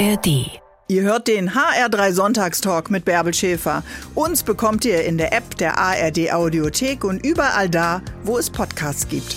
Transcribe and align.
ARD. 0.00 0.50
Ihr 0.88 1.02
hört 1.02 1.28
den 1.28 1.50
HR3 1.50 2.12
Sonntagstalk 2.12 2.90
mit 2.90 3.04
Bärbel 3.04 3.34
Schäfer. 3.34 3.82
Uns 4.14 4.42
bekommt 4.42 4.86
ihr 4.86 5.04
in 5.04 5.18
der 5.18 5.34
App 5.34 5.58
der 5.58 5.76
ARD 5.76 6.32
Audiothek 6.32 7.04
und 7.04 7.24
überall 7.24 7.68
da, 7.68 8.00
wo 8.24 8.38
es 8.38 8.48
Podcasts 8.48 9.06
gibt. 9.06 9.36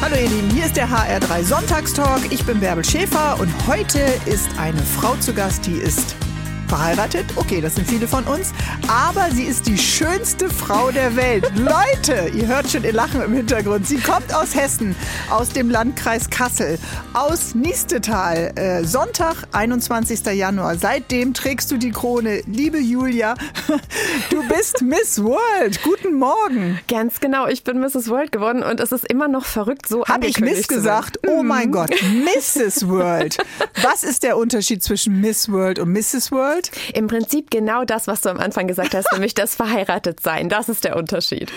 Hallo 0.00 0.14
ihr 0.14 0.28
Lieben, 0.28 0.50
hier 0.50 0.66
ist 0.66 0.76
der 0.76 0.88
HR3 0.88 1.42
Sonntagstalk. 1.42 2.30
Ich 2.30 2.44
bin 2.44 2.60
Bärbel 2.60 2.84
Schäfer 2.84 3.36
und 3.40 3.52
heute 3.66 3.98
ist 4.26 4.48
eine 4.56 4.80
Frau 4.82 5.16
zu 5.16 5.34
Gast, 5.34 5.66
die 5.66 5.78
ist 5.78 6.14
verheiratet. 6.74 7.26
Okay, 7.36 7.60
das 7.60 7.76
sind 7.76 7.86
viele 7.88 8.08
von 8.08 8.24
uns. 8.24 8.52
Aber 8.88 9.30
sie 9.30 9.44
ist 9.44 9.68
die 9.68 9.78
schönste 9.78 10.50
Frau 10.50 10.90
der 10.90 11.14
Welt. 11.14 11.52
Leute, 11.54 12.30
ihr 12.34 12.48
hört 12.48 12.68
schon 12.68 12.82
ihr 12.82 12.92
Lachen 12.92 13.22
im 13.22 13.32
Hintergrund. 13.32 13.86
Sie 13.86 13.98
kommt 13.98 14.34
aus 14.34 14.56
Hessen, 14.56 14.96
aus 15.30 15.50
dem 15.50 15.70
Landkreis 15.70 16.30
Kassel, 16.30 16.80
aus 17.12 17.54
Niestetal. 17.54 18.52
Äh, 18.56 18.82
Sonntag, 18.82 19.44
21. 19.52 20.26
Januar. 20.34 20.76
Seitdem 20.76 21.32
trägst 21.32 21.70
du 21.70 21.76
die 21.76 21.92
Krone. 21.92 22.42
Liebe 22.46 22.78
Julia, 22.78 23.34
du 24.30 24.42
bist 24.48 24.82
Miss 24.82 25.22
World. 25.22 25.80
Guten 25.84 26.18
Morgen. 26.18 26.80
Ganz 26.88 27.20
genau, 27.20 27.46
ich 27.46 27.62
bin 27.62 27.78
Mrs. 27.78 28.08
World 28.08 28.32
geworden 28.32 28.64
und 28.64 28.80
es 28.80 28.90
ist 28.90 29.08
immer 29.08 29.28
noch 29.28 29.44
verrückt, 29.44 29.88
so 29.88 30.04
Habe 30.06 30.26
ich 30.26 30.40
Miss 30.40 30.66
gesagt? 30.66 31.20
Oh 31.24 31.44
mein 31.44 31.70
Gott, 31.70 31.90
Mrs. 31.92 32.88
World. 32.88 33.36
Was 33.82 34.02
ist 34.02 34.24
der 34.24 34.36
Unterschied 34.36 34.82
zwischen 34.82 35.20
Miss 35.20 35.48
World 35.52 35.78
und 35.78 35.92
Mrs. 35.92 36.32
World? 36.32 36.63
World? 36.64 36.96
Im 36.96 37.06
Prinzip 37.06 37.50
genau 37.50 37.84
das, 37.84 38.06
was 38.06 38.20
du 38.20 38.30
am 38.30 38.38
Anfang 38.38 38.66
gesagt 38.66 38.94
hast, 38.94 39.06
nämlich 39.12 39.34
das 39.34 39.54
Verheiratetsein. 39.54 40.48
Das 40.48 40.68
ist 40.68 40.84
der 40.84 40.96
Unterschied. 40.96 41.50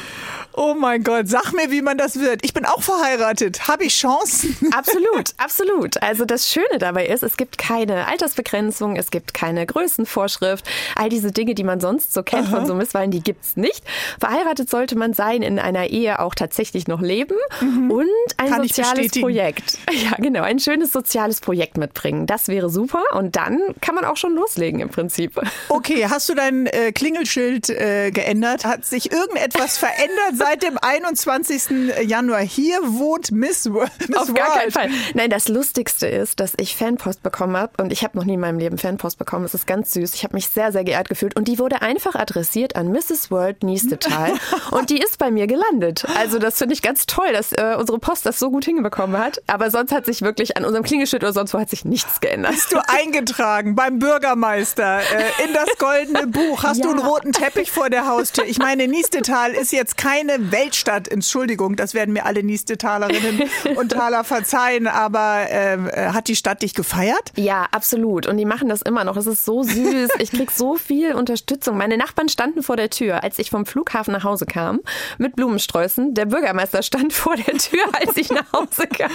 Oh 0.53 0.73
mein 0.77 1.03
Gott, 1.03 1.27
sag 1.27 1.53
mir, 1.53 1.71
wie 1.71 1.81
man 1.81 1.97
das 1.97 2.19
wird. 2.19 2.43
Ich 2.43 2.53
bin 2.53 2.65
auch 2.65 2.81
verheiratet. 2.81 3.67
Habe 3.67 3.85
ich 3.85 3.95
Chancen? 3.95 4.57
Absolut, 4.71 5.33
absolut. 5.37 6.01
Also 6.01 6.25
das 6.25 6.49
Schöne 6.51 6.79
dabei 6.79 7.07
ist, 7.07 7.23
es 7.23 7.37
gibt 7.37 7.57
keine 7.57 8.07
Altersbegrenzung, 8.07 8.95
es 8.95 9.11
gibt 9.11 9.33
keine 9.33 9.65
Größenvorschrift. 9.65 10.65
All 10.95 11.09
diese 11.09 11.31
Dinge, 11.31 11.55
die 11.55 11.63
man 11.63 11.79
sonst 11.79 12.13
so 12.13 12.23
kennt 12.23 12.47
Aha. 12.47 12.57
von 12.57 12.65
so 12.65 12.73
Misswahlen, 12.73 13.11
die 13.11 13.21
gibt 13.21 13.43
es 13.43 13.57
nicht. 13.57 13.83
Verheiratet 14.19 14.69
sollte 14.69 14.95
man 14.95 15.13
sein, 15.13 15.41
in 15.41 15.59
einer 15.59 15.87
Ehe 15.87 16.19
auch 16.19 16.35
tatsächlich 16.35 16.87
noch 16.87 17.01
leben 17.01 17.35
mhm. 17.61 17.91
und 17.91 18.07
ein 18.37 18.49
Kann 18.49 18.63
soziales 18.63 19.11
Projekt. 19.11 19.77
Ja, 19.97 20.15
genau, 20.17 20.43
ein 20.43 20.59
schönes 20.59 20.91
soziales 20.91 21.41
Projekt 21.41 21.77
mitbringen. 21.77 22.27
Das 22.27 22.47
wäre 22.47 22.69
super 22.69 23.01
und 23.13 23.35
dann 23.35 23.59
kann 23.81 23.95
man 23.95 24.05
auch 24.05 24.17
schon 24.17 24.35
loslegen 24.35 24.81
im 24.87 24.89
Prinzip. 24.89 25.39
Okay, 25.69 26.07
hast 26.09 26.29
du 26.29 26.33
dein 26.33 26.65
äh, 26.67 26.91
Klingelschild 26.91 27.69
äh, 27.69 28.11
geändert? 28.11 28.65
Hat 28.65 28.85
sich 28.85 29.11
irgendetwas 29.11 29.77
verändert 29.77 30.33
seit 30.35 30.63
dem 30.63 30.77
21. 30.81 32.07
Januar? 32.07 32.39
Hier 32.39 32.79
wohnt 32.83 33.31
Miss, 33.31 33.69
Miss 33.69 34.17
Auf 34.17 34.33
gar 34.33 34.53
keinen 34.53 34.71
Fall. 34.71 34.89
Nein, 35.13 35.29
das 35.29 35.49
Lustigste 35.49 36.07
ist, 36.07 36.39
dass 36.39 36.53
ich 36.57 36.75
Fanpost 36.75 37.21
bekommen 37.21 37.57
habe 37.57 37.81
und 37.81 37.91
ich 37.91 38.03
habe 38.03 38.17
noch 38.17 38.23
nie 38.23 38.35
in 38.35 38.39
meinem 38.39 38.59
Leben 38.59 38.77
Fanpost 38.77 39.17
bekommen. 39.17 39.45
Es 39.45 39.53
ist 39.53 39.67
ganz 39.67 39.93
süß. 39.93 40.13
Ich 40.15 40.23
habe 40.23 40.35
mich 40.35 40.47
sehr, 40.47 40.71
sehr 40.71 40.83
geehrt 40.83 41.09
gefühlt 41.09 41.35
und 41.35 41.47
die 41.47 41.59
wurde 41.59 41.81
einfach 41.81 42.15
adressiert 42.15 42.75
an 42.75 42.91
Mrs. 42.91 43.29
World 43.29 43.63
Niestetal 43.63 44.33
und 44.71 44.89
die 44.89 44.99
ist 44.99 45.17
bei 45.17 45.31
mir 45.31 45.47
gelandet. 45.47 46.05
Also 46.15 46.39
das 46.39 46.57
finde 46.57 46.73
ich 46.73 46.81
ganz 46.81 47.05
toll, 47.05 47.33
dass 47.33 47.51
äh, 47.51 47.75
unsere 47.77 47.99
Post 47.99 48.25
das 48.25 48.39
so 48.39 48.49
gut 48.49 48.65
hinbekommen 48.65 49.17
hat. 49.17 49.41
Aber 49.47 49.69
sonst 49.69 49.91
hat 49.91 50.05
sich 50.05 50.21
wirklich 50.21 50.57
an 50.57 50.65
unserem 50.65 50.83
Klingelschild 50.83 51.23
oder 51.23 51.33
sonst 51.33 51.53
wo 51.53 51.59
hat 51.59 51.69
sich 51.69 51.85
nichts 51.85 52.19
geändert. 52.21 52.51
Bist 52.51 52.71
du 52.71 52.79
eingetragen 52.87 53.75
beim 53.75 53.99
Bürgermeister? 53.99 54.76
Äh, 54.83 55.45
in 55.45 55.53
das 55.53 55.69
goldene 55.77 56.27
Buch. 56.27 56.63
Hast 56.63 56.77
ja. 56.77 56.83
du 56.83 56.91
einen 56.91 56.99
roten 56.99 57.31
Teppich 57.31 57.71
vor 57.71 57.89
der 57.89 58.07
Haustür? 58.07 58.45
Ich 58.45 58.59
meine, 58.59 58.87
Niestetal 58.87 59.51
ist 59.53 59.71
jetzt 59.71 59.97
keine 59.97 60.51
Weltstadt. 60.51 61.07
Entschuldigung, 61.07 61.75
das 61.75 61.93
werden 61.93 62.13
mir 62.13 62.25
alle 62.25 62.43
Niestetalerinnen 62.43 63.49
und 63.75 63.91
Taler 63.91 64.23
verzeihen. 64.23 64.87
Aber 64.87 65.45
ähm, 65.49 65.89
äh, 65.89 66.09
hat 66.09 66.27
die 66.27 66.35
Stadt 66.35 66.61
dich 66.61 66.73
gefeiert? 66.73 67.31
Ja, 67.35 67.67
absolut. 67.71 68.27
Und 68.27 68.37
die 68.37 68.45
machen 68.45 68.69
das 68.69 68.81
immer 68.81 69.03
noch. 69.03 69.17
Es 69.17 69.27
ist 69.27 69.45
so 69.45 69.63
süß. 69.63 70.09
Ich 70.19 70.31
krieg 70.31 70.51
so 70.51 70.75
viel 70.75 71.13
Unterstützung. 71.13 71.77
Meine 71.77 71.97
Nachbarn 71.97 72.29
standen 72.29 72.63
vor 72.63 72.77
der 72.77 72.89
Tür, 72.89 73.23
als 73.23 73.39
ich 73.39 73.49
vom 73.49 73.65
Flughafen 73.65 74.13
nach 74.13 74.23
Hause 74.23 74.45
kam, 74.45 74.79
mit 75.17 75.35
Blumensträußen. 75.35 76.13
Der 76.13 76.25
Bürgermeister 76.25 76.81
stand 76.83 77.13
vor 77.13 77.35
der 77.35 77.57
Tür, 77.57 77.83
als 77.99 78.17
ich 78.17 78.29
nach 78.29 78.51
Hause 78.53 78.87
kam. 78.87 79.11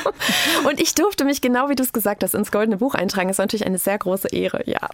Und 0.64 0.80
ich 0.80 0.94
durfte 0.94 1.24
mich, 1.24 1.40
genau 1.40 1.68
wie 1.68 1.74
du 1.74 1.82
es 1.82 1.92
gesagt 1.92 2.22
hast, 2.22 2.34
ins 2.34 2.52
Goldene 2.52 2.76
Buch 2.76 2.94
eintragen. 2.94 3.28
Das 3.28 3.36
ist 3.36 3.38
natürlich 3.38 3.66
eine 3.66 3.78
sehr 3.78 3.98
große 3.98 4.28
Ehre, 4.28 4.62
ja. 4.66 4.88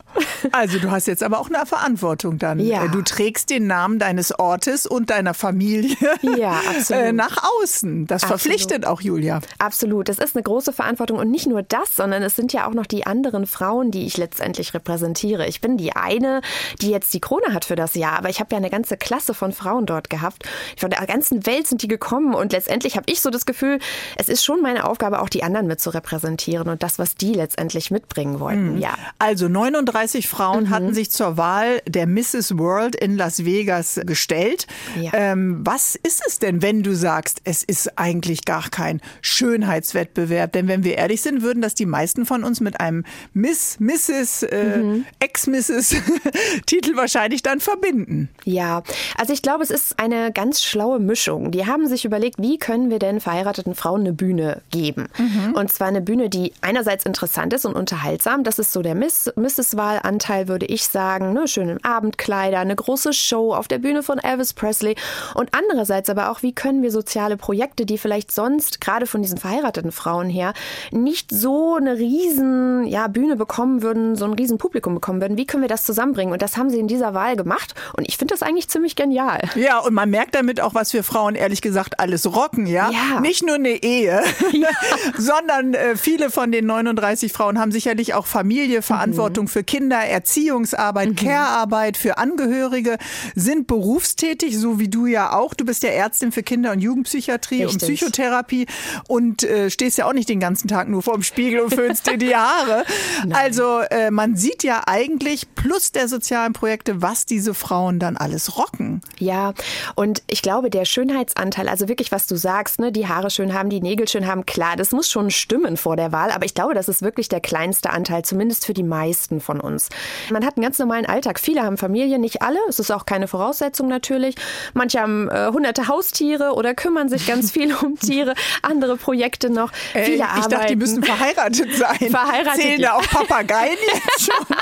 Also 0.59 0.81
du 0.81 0.91
hast 0.91 1.07
jetzt 1.07 1.23
aber 1.23 1.39
auch 1.39 1.49
eine 1.51 1.65
Verantwortung 1.67 2.37
dann. 2.37 2.59
Ja. 2.59 2.89
Du 2.89 3.01
trägst 3.03 3.49
den 3.49 3.69
Namen 3.69 4.01
deines 4.01 4.37
Ortes 4.37 4.87
und 4.87 5.09
deiner 5.11 5.33
Familie 5.33 5.97
ja, 6.37 6.61
äh, 6.91 7.13
nach 7.13 7.37
außen. 7.63 8.09
Das 8.09 8.25
absolut. 8.25 8.41
verpflichtet 8.41 8.85
auch 8.85 9.01
Julia. 9.01 9.41
Absolut. 9.61 10.09
Das 10.09 10.19
ist 10.19 10.35
eine 10.35 10.43
große 10.43 10.73
Verantwortung 10.73 11.19
und 11.19 11.31
nicht 11.31 11.47
nur 11.47 11.63
das, 11.63 11.95
sondern 11.95 12.25
es 12.25 12.35
sind 12.35 12.53
ja 12.53 12.67
auch 12.67 12.75
noch 12.75 12.87
die 12.87 13.07
anderen 13.07 13.47
Frauen, 13.47 13.93
die 13.93 14.05
ich 14.05 14.17
letztendlich 14.17 14.75
repräsentiere. 14.75 15.47
Ich 15.47 15.61
bin 15.61 15.77
die 15.77 15.95
eine, 15.95 16.41
die 16.81 16.91
jetzt 16.91 17.15
die 17.15 17.21
Krone 17.21 17.55
hat 17.55 17.65
für 17.65 17.77
das 17.77 17.95
Jahr, 17.95 18.19
aber 18.19 18.29
ich 18.29 18.41
habe 18.41 18.49
ja 18.51 18.57
eine 18.57 18.71
ganze 18.71 18.97
Klasse 18.97 19.35
von 19.35 19.53
Frauen 19.53 19.87
dort 19.87 20.11
gehabt. 20.11 20.43
Von 20.77 20.91
der 20.91 21.07
ganzen 21.07 21.47
Welt 21.47 21.69
sind 21.69 21.83
die 21.83 21.89
gekommen 21.89 22.35
und 22.35 22.51
letztendlich 22.51 22.97
habe 22.97 23.07
ich 23.09 23.21
so 23.21 23.31
das 23.31 23.47
Gefühl, 23.47 23.79
es 24.17 24.29
ist 24.29 24.45
schon 24.45 24.61
meine 24.61 24.89
Aufgabe, 24.89 25.23
auch 25.23 25.29
die 25.29 25.45
anderen 25.45 25.69
mit 25.69 25.81
zu 25.81 25.91
repräsentieren 25.91 26.69
und 26.69 26.83
das, 26.83 26.99
was 26.99 27.15
die 27.15 27.33
letztendlich 27.33 27.93
mitbringen 27.93 28.41
wollten. 28.41 28.75
Mhm. 28.75 28.79
Ja. 28.79 28.95
Also 29.21 29.47
39 29.47 30.27
Frauen 30.27 30.48
Frauen 30.49 30.65
mhm. 30.65 30.71
hatten 30.71 30.95
sich 30.95 31.11
zur 31.11 31.37
Wahl 31.37 31.83
der 31.87 32.07
Mrs. 32.07 32.57
World 32.59 32.97
in 32.97 33.17
Las 33.17 33.45
Vegas 33.45 34.01
gestellt. 34.05 34.67
Ja. 35.01 35.11
Ähm, 35.13 35.61
was 35.65 35.95
ist 35.95 36.23
es 36.27 36.39
denn, 36.39 36.63
wenn 36.63 36.83
du 36.83 36.95
sagst, 36.95 37.41
es 37.45 37.63
ist 37.63 37.99
eigentlich 37.99 38.45
gar 38.45 38.71
kein 38.71 39.01
Schönheitswettbewerb? 39.21 40.53
Denn 40.53 40.69
wenn 40.69 40.85
wir 40.85 40.97
ehrlich 40.97 41.21
sind, 41.21 41.43
würden 41.43 41.61
das 41.61 41.75
die 41.75 41.87
meisten 41.87 42.25
von 42.25 42.45
uns 42.45 42.61
mit 42.61 42.81
einem 42.81 43.05
Miss, 43.35 43.79
Mrs., 43.79 44.45
äh, 44.45 44.79
mhm. 44.79 45.05
Ex-Mrs. 45.21 45.97
Titel 46.67 46.97
wahrscheinlich 46.97 47.43
dann 47.43 47.61
verbinden. 47.61 48.29
Ja, 48.45 48.83
also 49.19 49.33
ich 49.33 49.43
glaube, 49.43 49.63
es 49.63 49.71
ist 49.71 49.99
eine 49.99 50.33
ganz 50.33 50.63
schlaue 50.63 50.99
Mischung. 50.99 51.51
Die 51.51 51.67
haben 51.67 51.87
sich 51.89 52.05
überlegt, 52.05 52.41
wie 52.41 52.59
können 52.59 52.91
wir 52.91 52.99
denn 52.99 53.21
verheirateten 53.21 53.75
Frauen 53.75 54.01
eine 54.01 54.13
Bühne 54.13 54.63
geben? 54.71 55.09
Mhm. 55.19 55.55
Und 55.55 55.73
zwar 55.73 55.89
eine 55.89 56.01
Bühne, 56.01 56.31
die 56.31 56.53
einerseits 56.63 57.05
interessant 57.05 57.53
ist 57.53 57.67
und 57.67 57.75
unterhaltsam. 57.75 58.45
Das 58.45 58.59
ist 58.59 58.73
so 58.73 58.83
der 58.83 58.95
Miss, 58.95 59.31
Mrs.-Wahlanteil 59.37 60.38
würde 60.47 60.67
ich 60.67 60.85
sagen, 60.85 61.33
ne, 61.33 61.49
schöne 61.49 61.79
Abendkleider, 61.83 62.61
eine 62.61 62.77
große 62.77 63.13
Show 63.13 63.55
auf 63.55 63.67
der 63.67 63.79
Bühne 63.79 64.03
von 64.03 64.19
Elvis 64.19 64.53
Presley 64.53 64.95
und 65.35 65.49
andererseits 65.53 66.11
aber 66.11 66.31
auch, 66.31 66.43
wie 66.43 66.53
können 66.53 66.83
wir 66.83 66.93
soziale 66.93 67.37
Projekte, 67.37 67.87
die 67.87 67.99
vielleicht 67.99 68.31
sonst 68.31 68.81
gerade 68.81 69.07
von 69.07 69.23
diesen 69.23 69.39
verheirateten 69.39 69.91
Frauen 69.91 70.29
her 70.29 70.53
nicht 70.93 71.31
so 71.33 71.75
eine 71.75 71.97
riesen 71.97 72.87
ja, 72.87 73.09
Bühne 73.09 73.37
bekommen 73.37 73.83
würden, 73.83 74.15
so 74.15 74.27
ein 74.27 74.35
riesen 74.35 74.59
Publikum 74.59 74.95
bekommen 74.95 75.21
würden, 75.21 75.37
wie 75.37 75.47
können 75.47 75.63
wir 75.63 75.69
das 75.69 75.85
zusammenbringen? 75.85 76.33
Und 76.33 76.43
das 76.43 76.57
haben 76.57 76.71
sie 76.71 76.79
in 76.79 76.89
dieser 76.89 77.15
Wahl 77.15 77.37
gemacht 77.37 77.75
und 77.97 78.07
ich 78.07 78.19
finde 78.19 78.35
das 78.35 78.43
eigentlich 78.43 78.69
ziemlich 78.69 78.95
genial. 78.95 79.41
Ja, 79.57 79.79
und 79.79 79.95
man 79.95 80.11
merkt 80.11 80.35
damit 80.35 80.61
auch, 80.61 80.75
was 80.75 80.93
wir 80.93 81.03
Frauen 81.03 81.35
ehrlich 81.35 81.63
gesagt 81.63 81.99
alles 81.99 82.33
rocken, 82.35 82.67
ja? 82.67 82.91
ja. 82.91 83.21
Nicht 83.21 83.45
nur 83.45 83.57
eine 83.57 83.71
Ehe, 83.83 84.23
ja. 84.53 84.69
sondern 85.17 85.75
äh, 85.75 85.97
viele 85.97 86.31
von 86.31 86.53
den 86.53 86.67
39 86.67 87.33
Frauen 87.33 87.59
haben 87.59 87.73
sicherlich 87.73 88.15
auch 88.15 88.27
Familie, 88.27 88.83
Verantwortung 88.83 89.45
mhm. 89.45 89.49
für 89.49 89.65
Kinder, 89.65 89.99
Erziehung 89.99 90.28
Erziehungsarbeit, 90.29 91.09
mhm. 91.09 91.17
Care-Arbeit 91.17 91.97
für 91.97 92.19
Angehörige, 92.19 92.99
sind 93.35 93.67
berufstätig, 93.67 94.59
so 94.59 94.79
wie 94.79 94.89
du 94.89 95.07
ja 95.07 95.33
auch. 95.33 95.55
Du 95.55 95.65
bist 95.65 95.83
ja 95.83 95.89
Ärztin 95.89 96.33
für 96.33 96.43
Kinder- 96.43 96.73
und 96.73 96.81
Jugendpsychiatrie 96.81 97.65
Richtig. 97.65 97.83
und 97.83 97.89
Psychotherapie 97.89 98.67
und 99.09 99.43
äh, 99.43 99.71
stehst 99.71 99.97
ja 99.97 100.07
auch 100.07 100.13
nicht 100.13 100.29
den 100.29 100.39
ganzen 100.39 100.69
Tag 100.69 100.89
nur 100.89 101.03
vorm 101.03 101.23
Spiegel 101.23 101.61
und 101.61 101.75
föhnst 101.75 102.07
dir 102.07 102.19
die 102.19 102.37
Haare. 102.37 102.85
Also 103.31 103.81
äh, 103.91 104.11
man 104.11 104.37
sieht 104.37 104.63
ja 104.65 104.83
eigentlich 104.87 105.55
plus 105.55 105.93
der 105.93 106.09
sozialen 106.09 106.53
Projekte, 106.53 107.03
was 107.03 107.25
diese 107.25 107.55
Frauen 107.55 107.99
dann 107.99 108.17
alles 108.17 108.57
rocken. 108.57 109.01
Ja, 109.19 109.55
und 109.95 110.23
ich 110.27 110.43
glaube, 110.43 110.71
der 110.71 110.85
Schönheitsanteil, 110.85 111.69
also 111.69 111.89
wirklich, 111.89 112.11
was 112.11 112.27
du 112.27 112.37
sagst, 112.37 112.81
ne, 112.81 112.91
die 112.91 113.07
Haare 113.07 113.31
schön 113.31 113.55
haben, 113.55 113.71
die 113.71 113.81
Nägel 113.81 114.09
schön 114.09 114.27
haben, 114.27 114.47
klar, 114.47 114.77
das 114.77 114.93
muss 114.93 115.11
schon 115.11 115.31
stimmen 115.31 115.77
vor 115.77 115.97
der 115.97 116.13
Wahl, 116.13 116.31
aber 116.31 116.45
ich 116.45 116.55
glaube, 116.55 116.75
das 116.75 116.89
ist 116.89 117.03
wirklich 117.03 117.29
der 117.29 117.41
kleinste 117.41 117.91
Anteil, 117.91 118.25
zumindest 118.25 118.67
für 118.67 118.75
die 118.75 118.83
meisten 118.83 119.41
von 119.41 119.61
uns. 119.61 119.89
Man 120.31 120.45
hat 120.45 120.57
einen 120.57 120.65
ganz 120.65 120.79
normalen 120.79 121.07
Alltag. 121.07 121.41
Viele 121.41 121.63
haben 121.63 121.77
Familie, 121.77 122.19
nicht 122.19 122.43
alle. 122.43 122.59
Es 122.69 122.79
ist 122.79 122.91
auch 122.91 123.07
keine 123.07 123.29
Voraussetzung 123.29 123.89
natürlich. 123.89 124.35
Manche 124.75 125.01
haben 125.01 125.29
äh, 125.29 125.49
hunderte 125.53 125.89
Haustiere 125.89 126.53
oder 126.55 126.75
kümmern 126.75 127.09
sich 127.09 127.27
ganz 127.27 127.51
viel 127.51 127.75
um 127.75 127.99
Tiere. 128.01 128.35
Andere 128.63 128.97
Projekte 128.97 129.51
noch. 129.51 129.73
Äh, 129.95 130.05
Viele 130.05 130.17
ich 130.17 130.25
arbeiten. 130.25 130.51
dachte, 130.51 130.67
die 130.69 130.77
müssen 130.77 131.03
verheiratet 131.03 131.75
sein. 131.75 132.11
Verheiratet. 132.11 132.63
Zählen 132.63 132.83
da 132.83 132.95
auch 132.95 133.03
Papageien 133.03 133.77
jetzt 133.95 134.25
schon? 134.25 134.57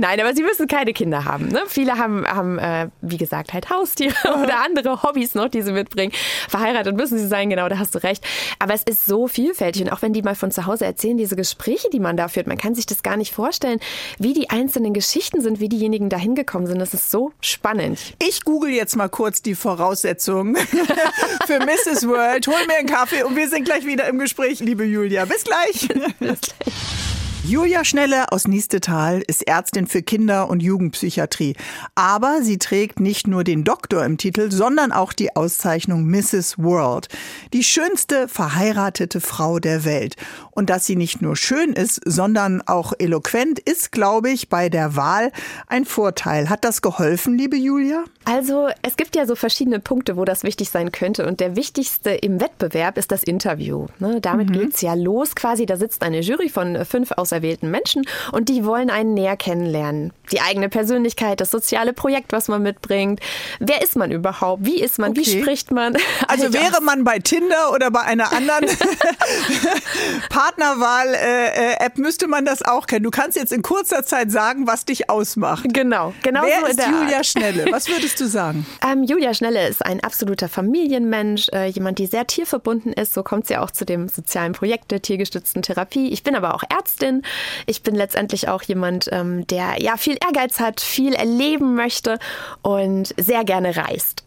Nein, 0.00 0.20
aber 0.20 0.34
sie 0.34 0.42
müssen 0.42 0.66
keine 0.66 0.92
Kinder 0.92 1.24
haben. 1.24 1.48
Ne? 1.48 1.62
Viele 1.66 1.98
haben, 1.98 2.26
haben 2.26 2.58
äh, 2.58 2.88
wie 3.00 3.16
gesagt, 3.16 3.52
halt 3.52 3.70
Haustiere 3.70 4.14
oder 4.42 4.62
andere 4.64 5.02
Hobbys 5.02 5.34
noch, 5.34 5.48
die 5.48 5.62
sie 5.62 5.72
mitbringen. 5.72 6.12
Verheiratet 6.48 6.96
müssen 6.96 7.18
sie 7.18 7.26
sein, 7.26 7.50
genau, 7.50 7.68
da 7.68 7.78
hast 7.78 7.94
du 7.94 8.02
recht. 8.02 8.24
Aber 8.58 8.74
es 8.74 8.82
ist 8.82 9.06
so 9.06 9.26
vielfältig. 9.26 9.82
Und 9.82 9.90
auch 9.92 10.02
wenn 10.02 10.12
die 10.12 10.22
mal 10.22 10.34
von 10.34 10.50
zu 10.50 10.66
Hause 10.66 10.84
erzählen, 10.84 11.16
diese 11.16 11.36
Gespräche, 11.36 11.88
die 11.90 12.00
man 12.00 12.16
da 12.16 12.28
führt, 12.28 12.46
man 12.46 12.58
kann 12.58 12.74
sich 12.74 12.86
das 12.86 13.02
gar 13.02 13.16
nicht 13.16 13.32
vorstellen, 13.32 13.80
wie 14.18 14.32
die 14.34 14.50
einzelnen 14.50 14.75
einzelnen 14.76 14.92
Geschichten 14.92 15.40
sind, 15.40 15.58
wie 15.58 15.70
diejenigen 15.70 16.10
da 16.10 16.18
hingekommen 16.18 16.66
sind. 16.66 16.78
Das 16.78 16.92
ist 16.92 17.10
so 17.10 17.32
spannend. 17.40 17.98
Ich 18.22 18.44
google 18.44 18.70
jetzt 18.70 18.94
mal 18.94 19.08
kurz 19.08 19.40
die 19.40 19.54
Voraussetzungen 19.54 20.56
für 21.46 21.58
Mrs. 21.60 22.06
World. 22.06 22.46
Hol 22.46 22.66
mir 22.66 22.76
einen 22.76 22.88
Kaffee 22.88 23.22
und 23.22 23.36
wir 23.36 23.48
sind 23.48 23.64
gleich 23.64 23.86
wieder 23.86 24.06
im 24.06 24.18
Gespräch, 24.18 24.60
liebe 24.60 24.84
Julia. 24.84 25.24
Bis 25.24 25.44
gleich. 25.44 25.88
Bis 26.20 26.40
gleich. 26.40 26.74
Julia 27.48 27.84
Schnelle 27.84 28.32
aus 28.32 28.48
Niestetal 28.48 29.22
ist 29.24 29.46
Ärztin 29.46 29.86
für 29.86 30.02
Kinder- 30.02 30.50
und 30.50 30.64
Jugendpsychiatrie. 30.64 31.54
Aber 31.94 32.42
sie 32.42 32.58
trägt 32.58 32.98
nicht 32.98 33.28
nur 33.28 33.44
den 33.44 33.62
Doktor 33.62 34.04
im 34.04 34.18
Titel, 34.18 34.50
sondern 34.50 34.90
auch 34.90 35.12
die 35.12 35.36
Auszeichnung 35.36 36.06
Mrs. 36.06 36.58
World. 36.58 37.08
Die 37.52 37.62
schönste 37.62 38.26
verheiratete 38.26 39.20
Frau 39.20 39.60
der 39.60 39.84
Welt. 39.84 40.16
Und 40.56 40.70
dass 40.70 40.86
sie 40.86 40.96
nicht 40.96 41.20
nur 41.20 41.36
schön 41.36 41.74
ist, 41.74 42.00
sondern 42.06 42.62
auch 42.62 42.94
eloquent, 42.98 43.58
ist, 43.58 43.92
glaube 43.92 44.30
ich, 44.30 44.48
bei 44.48 44.70
der 44.70 44.96
Wahl 44.96 45.30
ein 45.66 45.84
Vorteil. 45.84 46.48
Hat 46.48 46.64
das 46.64 46.80
geholfen, 46.80 47.36
liebe 47.36 47.56
Julia? 47.58 48.04
Also 48.24 48.68
es 48.80 48.96
gibt 48.96 49.14
ja 49.16 49.26
so 49.26 49.36
verschiedene 49.36 49.80
Punkte, 49.80 50.16
wo 50.16 50.24
das 50.24 50.44
wichtig 50.44 50.70
sein 50.70 50.92
könnte. 50.92 51.26
Und 51.26 51.40
der 51.40 51.56
wichtigste 51.56 52.10
im 52.10 52.40
Wettbewerb 52.40 52.96
ist 52.96 53.12
das 53.12 53.22
Interview. 53.22 53.86
Ne? 53.98 54.20
Damit 54.22 54.48
mhm. 54.48 54.54
geht's 54.54 54.80
ja 54.80 54.94
los 54.94 55.36
quasi. 55.36 55.66
Da 55.66 55.76
sitzt 55.76 56.02
eine 56.02 56.20
Jury 56.20 56.48
von 56.48 56.86
fünf 56.86 57.12
auserwählten 57.12 57.70
Menschen 57.70 58.06
und 58.32 58.48
die 58.48 58.64
wollen 58.64 58.88
einen 58.88 59.12
näher 59.12 59.36
kennenlernen. 59.36 60.14
Die 60.32 60.40
eigene 60.40 60.70
Persönlichkeit, 60.70 61.40
das 61.40 61.50
soziale 61.50 61.92
Projekt, 61.92 62.32
was 62.32 62.48
man 62.48 62.62
mitbringt. 62.62 63.20
Wer 63.60 63.82
ist 63.82 63.94
man 63.94 64.10
überhaupt? 64.10 64.64
Wie 64.64 64.80
ist 64.80 64.98
man? 64.98 65.10
Okay. 65.10 65.20
Wie 65.20 65.40
spricht 65.42 65.70
man? 65.70 65.96
Also 66.28 66.52
wäre 66.52 66.82
man 66.82 67.04
bei 67.04 67.18
Tinder 67.18 67.72
oder 67.72 67.90
bei 67.90 68.00
einer 68.00 68.32
anderen 68.32 68.66
Partnerwahl-App, 70.46 71.98
müsste 71.98 72.28
man 72.28 72.44
das 72.44 72.62
auch 72.62 72.86
kennen. 72.86 73.02
Du 73.02 73.10
kannst 73.10 73.36
jetzt 73.36 73.52
in 73.52 73.62
kurzer 73.62 74.04
Zeit 74.04 74.30
sagen, 74.30 74.66
was 74.66 74.84
dich 74.84 75.10
ausmacht. 75.10 75.66
Genau, 75.72 76.14
genau 76.22 76.42
Wer 76.44 76.60
so 76.60 76.66
ist 76.66 76.86
Julia 76.86 77.16
Art. 77.16 77.26
Schnelle? 77.26 77.66
Was 77.72 77.88
würdest 77.88 78.20
du 78.20 78.26
sagen? 78.26 78.64
Ähm, 78.86 79.02
Julia 79.02 79.34
Schnelle 79.34 79.66
ist 79.66 79.84
ein 79.84 80.00
absoluter 80.00 80.48
Familienmensch, 80.48 81.48
äh, 81.52 81.66
jemand, 81.66 81.98
die 81.98 82.06
sehr 82.06 82.26
tierverbunden 82.26 82.92
ist. 82.92 83.12
So 83.12 83.22
kommt 83.22 83.48
sie 83.48 83.56
auch 83.56 83.70
zu 83.70 83.84
dem 83.84 84.08
sozialen 84.08 84.52
Projekt 84.52 84.90
der 84.92 85.02
tiergestützten 85.02 85.62
Therapie. 85.62 86.12
Ich 86.12 86.22
bin 86.22 86.36
aber 86.36 86.54
auch 86.54 86.62
Ärztin. 86.70 87.22
Ich 87.66 87.82
bin 87.82 87.94
letztendlich 87.94 88.48
auch 88.48 88.62
jemand, 88.62 89.08
ähm, 89.10 89.46
der 89.48 89.80
ja 89.80 89.96
viel 89.96 90.16
Ehrgeiz 90.24 90.60
hat, 90.60 90.80
viel 90.80 91.14
erleben 91.14 91.74
möchte 91.74 92.18
und 92.62 93.14
sehr 93.18 93.44
gerne 93.44 93.76
reist. 93.76 94.25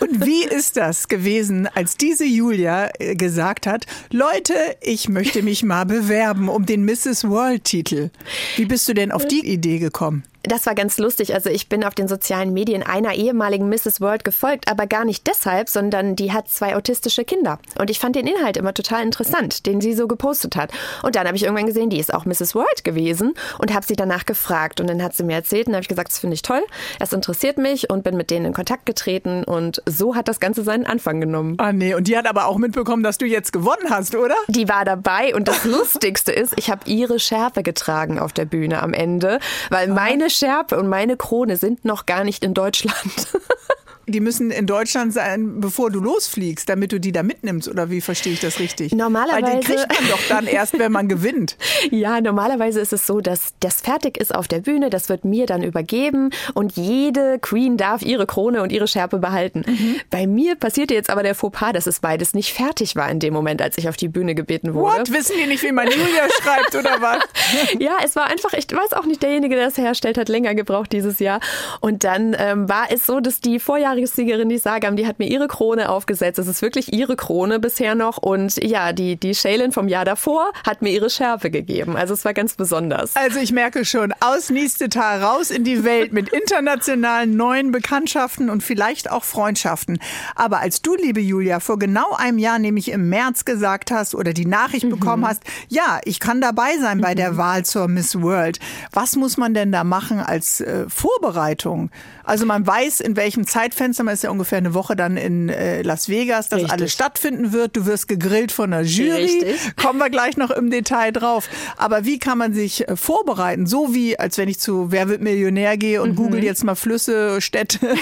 Und 0.00 0.24
wie 0.24 0.44
ist 0.44 0.76
das 0.76 1.08
gewesen, 1.08 1.66
als 1.66 1.96
diese 1.96 2.24
Julia 2.24 2.90
äh, 2.98 3.14
gesagt 3.14 3.66
hat, 3.66 3.86
Leute, 4.10 4.54
ich 4.80 5.08
möchte 5.08 5.42
mich 5.42 5.62
mal 5.62 5.84
bewerben 5.84 6.48
um 6.48 6.66
den 6.66 6.84
Mrs. 6.84 7.28
World-Titel? 7.28 8.10
Wie 8.56 8.64
bist 8.64 8.88
du 8.88 8.94
denn 8.94 9.12
auf 9.12 9.26
die 9.26 9.46
Idee 9.46 9.78
gekommen? 9.78 10.24
Das 10.44 10.66
war 10.66 10.74
ganz 10.74 10.98
lustig. 10.98 11.34
Also 11.34 11.50
ich 11.50 11.68
bin 11.68 11.84
auf 11.84 11.94
den 11.94 12.08
sozialen 12.08 12.52
Medien 12.52 12.82
einer 12.82 13.14
ehemaligen 13.14 13.68
Mrs. 13.68 14.00
World 14.00 14.24
gefolgt, 14.24 14.68
aber 14.70 14.86
gar 14.86 15.04
nicht 15.04 15.26
deshalb, 15.26 15.68
sondern 15.68 16.16
die 16.16 16.32
hat 16.32 16.48
zwei 16.48 16.76
autistische 16.76 17.24
Kinder. 17.24 17.58
Und 17.78 17.90
ich 17.90 18.00
fand 18.00 18.16
den 18.16 18.26
Inhalt 18.26 18.56
immer 18.56 18.74
total 18.74 19.02
interessant, 19.02 19.66
den 19.66 19.80
sie 19.80 19.92
so 19.92 20.08
gepostet 20.08 20.56
hat. 20.56 20.72
Und 21.02 21.14
dann 21.14 21.26
habe 21.26 21.36
ich 21.36 21.44
irgendwann 21.44 21.66
gesehen, 21.66 21.90
die 21.90 21.98
ist 21.98 22.12
auch 22.12 22.24
Mrs. 22.24 22.54
World 22.54 22.82
gewesen 22.82 23.34
und 23.58 23.72
habe 23.72 23.86
sie 23.86 23.94
danach 23.94 24.26
gefragt. 24.26 24.80
Und 24.80 24.88
dann 24.88 25.02
hat 25.02 25.14
sie 25.14 25.22
mir 25.22 25.34
erzählt 25.34 25.68
und 25.68 25.74
habe 25.74 25.82
ich 25.82 25.88
gesagt, 25.88 26.08
das 26.08 26.18
finde 26.18 26.34
ich 26.34 26.42
toll, 26.42 26.62
es 26.98 27.12
interessiert 27.12 27.58
mich 27.58 27.88
und 27.90 28.02
bin 28.02 28.16
mit 28.16 28.30
denen 28.30 28.46
in 28.46 28.52
Kontakt 28.52 28.86
getreten. 28.86 29.44
Und 29.44 29.80
so 29.86 30.16
hat 30.16 30.26
das 30.26 30.40
Ganze 30.40 30.64
seinen 30.64 30.86
Anfang 30.86 31.20
genommen. 31.20 31.54
Ah 31.58 31.72
nee, 31.72 31.94
und 31.94 32.08
die 32.08 32.16
hat 32.16 32.26
aber 32.26 32.46
auch 32.46 32.58
mitbekommen, 32.58 33.04
dass 33.04 33.18
du 33.18 33.26
jetzt 33.26 33.52
gewonnen 33.52 33.90
hast, 33.90 34.16
oder? 34.16 34.34
Die 34.48 34.68
war 34.68 34.84
dabei 34.84 35.34
und 35.36 35.46
das 35.46 35.64
Lustigste 35.64 36.32
ist, 36.32 36.54
ich 36.56 36.70
habe 36.70 36.82
ihre 36.86 37.20
Schärpe 37.20 37.62
getragen 37.62 38.18
auf 38.18 38.32
der 38.32 38.44
Bühne 38.44 38.82
am 38.82 38.92
Ende, 38.92 39.38
weil 39.70 39.88
meine 39.88 40.31
Schärpe 40.32 40.78
und 40.78 40.88
meine 40.88 41.16
Krone 41.16 41.56
sind 41.56 41.84
noch 41.84 42.06
gar 42.06 42.24
nicht 42.24 42.44
in 42.44 42.54
Deutschland. 42.54 42.96
Die 44.06 44.20
müssen 44.20 44.50
in 44.50 44.66
Deutschland 44.66 45.12
sein, 45.12 45.60
bevor 45.60 45.90
du 45.90 46.00
losfliegst, 46.00 46.68
damit 46.68 46.92
du 46.92 46.98
die 46.98 47.12
da 47.12 47.22
mitnimmst, 47.22 47.68
oder 47.68 47.90
wie 47.90 48.00
verstehe 48.00 48.32
ich 48.32 48.40
das 48.40 48.58
richtig? 48.58 48.92
Normalerweise. 48.92 49.46
Weil 49.46 49.60
die 49.60 49.66
kriegt 49.66 49.88
man 49.88 50.10
doch 50.10 50.20
dann 50.28 50.46
erst, 50.46 50.78
wenn 50.78 50.92
man 50.92 51.08
gewinnt. 51.08 51.56
Ja, 51.90 52.20
normalerweise 52.20 52.80
ist 52.80 52.92
es 52.92 53.06
so, 53.06 53.20
dass 53.20 53.54
das 53.60 53.80
fertig 53.80 54.16
ist 54.16 54.34
auf 54.34 54.48
der 54.48 54.60
Bühne, 54.60 54.88
das 54.88 55.08
wird 55.08 55.24
mir 55.24 55.46
dann 55.46 55.62
übergeben 55.62 56.30
und 56.54 56.76
jede 56.76 57.38
Queen 57.38 57.76
darf 57.76 58.02
ihre 58.02 58.26
Krone 58.26 58.62
und 58.62 58.72
ihre 58.72 58.86
Schärpe 58.86 59.18
behalten. 59.18 59.64
Mhm. 59.66 59.96
Bei 60.08 60.26
mir 60.26 60.54
passierte 60.54 60.94
jetzt 60.94 61.10
aber 61.10 61.22
der 61.22 61.34
Fauxpas, 61.34 61.72
dass 61.72 61.86
es 61.86 62.00
beides 62.00 62.34
nicht 62.34 62.52
fertig 62.52 62.96
war 62.96 63.10
in 63.10 63.18
dem 63.20 63.34
Moment, 63.34 63.60
als 63.60 63.78
ich 63.78 63.88
auf 63.88 63.96
die 63.96 64.08
Bühne 64.08 64.34
gebeten 64.34 64.74
wurde. 64.74 65.00
What? 65.00 65.12
Wissen 65.12 65.36
die 65.42 65.46
nicht, 65.46 65.62
wie 65.62 65.72
man 65.72 65.86
Julia 65.86 66.28
schreibt 66.40 66.74
oder 66.74 67.00
was? 67.00 67.18
ja, 67.78 67.98
es 68.04 68.16
war 68.16 68.26
einfach, 68.26 68.52
ich 68.52 68.70
weiß 68.70 68.92
auch 68.94 69.04
nicht, 69.04 69.22
derjenige, 69.22 69.56
der 69.56 69.66
das 69.66 69.76
herstellt, 69.76 70.16
hat 70.16 70.28
länger 70.28 70.54
gebraucht 70.54 70.92
dieses 70.92 71.18
Jahr. 71.18 71.40
Und 71.80 72.04
dann 72.04 72.34
ähm, 72.38 72.68
war 72.68 72.86
es 72.90 73.06
so, 73.06 73.20
dass 73.20 73.40
die 73.40 73.58
Vorjahre 73.58 73.91
Vorjahressiegerin, 73.92 74.48
die 74.48 74.58
Sagam, 74.58 74.96
die 74.96 75.06
hat 75.06 75.18
mir 75.18 75.28
ihre 75.28 75.48
Krone 75.48 75.90
aufgesetzt. 75.90 76.38
Es 76.38 76.46
ist 76.46 76.62
wirklich 76.62 76.92
ihre 76.92 77.14
Krone 77.14 77.60
bisher 77.60 77.94
noch. 77.94 78.16
Und 78.16 78.62
ja, 78.62 78.92
die, 78.92 79.16
die 79.16 79.34
Shaylin 79.34 79.72
vom 79.72 79.86
Jahr 79.86 80.04
davor 80.04 80.50
hat 80.66 80.80
mir 80.80 80.90
ihre 80.90 81.10
Schärfe 81.10 81.50
gegeben. 81.50 81.96
Also 81.96 82.14
es 82.14 82.24
war 82.24 82.32
ganz 82.32 82.54
besonders. 82.54 83.14
Also 83.16 83.38
ich 83.38 83.52
merke 83.52 83.84
schon, 83.84 84.14
aus 84.20 84.48
Niestetal 84.48 85.22
raus 85.22 85.50
in 85.50 85.64
die 85.64 85.84
Welt 85.84 86.12
mit 86.12 86.30
internationalen 86.30 87.36
neuen 87.36 87.70
Bekanntschaften 87.70 88.48
und 88.48 88.62
vielleicht 88.62 89.10
auch 89.10 89.24
Freundschaften. 89.24 89.98
Aber 90.34 90.60
als 90.60 90.80
du, 90.80 90.94
liebe 90.94 91.20
Julia, 91.20 91.60
vor 91.60 91.78
genau 91.78 92.14
einem 92.16 92.38
Jahr, 92.38 92.58
nämlich 92.58 92.90
im 92.90 93.10
März 93.10 93.44
gesagt 93.44 93.90
hast 93.90 94.14
oder 94.14 94.32
die 94.32 94.46
Nachricht 94.46 94.86
mhm. 94.86 94.90
bekommen 94.90 95.26
hast, 95.26 95.42
ja, 95.68 96.00
ich 96.04 96.18
kann 96.18 96.40
dabei 96.40 96.78
sein 96.80 97.00
bei 97.00 97.12
mhm. 97.12 97.16
der 97.16 97.36
Wahl 97.36 97.64
zur 97.64 97.88
Miss 97.88 98.20
World. 98.22 98.58
Was 98.92 99.16
muss 99.16 99.36
man 99.36 99.52
denn 99.52 99.70
da 99.70 99.84
machen 99.84 100.20
als 100.20 100.60
äh, 100.60 100.86
Vorbereitung? 100.88 101.90
Also 102.24 102.46
man 102.46 102.66
weiß, 102.66 103.00
in 103.00 103.16
welchem 103.16 103.46
Zeitfenster, 103.46 104.04
man 104.04 104.14
ist 104.14 104.22
ja 104.22 104.30
ungefähr 104.30 104.58
eine 104.58 104.74
Woche 104.74 104.96
dann 104.96 105.16
in 105.16 105.48
äh, 105.48 105.82
Las 105.82 106.08
Vegas, 106.08 106.48
dass 106.48 106.58
Richtig. 106.58 106.72
alles 106.72 106.92
stattfinden 106.92 107.52
wird. 107.52 107.76
Du 107.76 107.86
wirst 107.86 108.08
gegrillt 108.08 108.52
von 108.52 108.70
der 108.70 108.82
Jury. 108.82 109.10
Richtig. 109.12 109.76
Kommen 109.76 109.98
wir 109.98 110.10
gleich 110.10 110.36
noch 110.36 110.50
im 110.50 110.70
Detail 110.70 111.12
drauf. 111.12 111.48
Aber 111.76 112.04
wie 112.04 112.18
kann 112.18 112.38
man 112.38 112.54
sich 112.54 112.88
äh, 112.88 112.96
vorbereiten? 112.96 113.66
So 113.66 113.94
wie, 113.94 114.18
als 114.18 114.38
wenn 114.38 114.48
ich 114.48 114.58
zu 114.60 114.90
Wer 114.90 115.08
wird 115.08 115.22
Millionär 115.22 115.76
gehe 115.76 116.02
und 116.02 116.10
mhm. 116.10 116.16
google 116.16 116.44
jetzt 116.44 116.64
mal 116.64 116.74
Flüsse, 116.74 117.40
Städte 117.40 117.78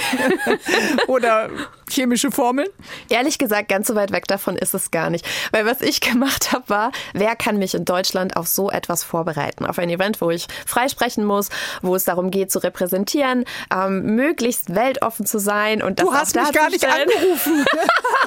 oder 1.06 1.50
chemische 1.90 2.31
Formeln? 2.31 2.69
Ehrlich 3.08 3.38
gesagt, 3.38 3.69
ganz 3.69 3.88
so 3.88 3.94
weit 3.94 4.12
weg 4.12 4.26
davon 4.26 4.56
ist 4.56 4.75
es 4.75 4.90
gar 4.90 5.11
nicht. 5.11 5.26
Weil 5.52 5.67
was 5.67 5.81
ich 5.81 6.00
gemacht 6.00 6.52
habe, 6.52 6.69
war, 6.69 6.93
wer 7.12 7.37
kann 7.37 7.58
mich 7.58 7.75
in 7.75 7.84
Deutschland 7.84 8.37
auf 8.37 8.49
so 8.49 8.70
etwas 8.70 9.02
vorbereiten? 9.02 9.67
Auf 9.67 9.78
ein 9.78 9.90
Event, 9.90 10.20
wo 10.20 10.31
ich 10.31 10.46
freisprechen 10.67 11.25
muss, 11.25 11.49
wo 11.82 11.94
es 11.94 12.05
darum 12.05 12.31
geht 12.31 12.50
zu 12.50 12.58
repräsentieren, 12.61 13.44
ähm, 13.75 14.09
möglichst 14.14 14.74
weltoffen 14.74 15.26
zu 15.26 15.38
sein 15.38 15.82
und 15.82 15.98
das 15.98 16.06
Du 16.06 16.14
hast 16.14 16.36
mich 16.36 16.52
gar 16.52 16.70
nicht 16.70 16.84
angerufen. 16.84 17.64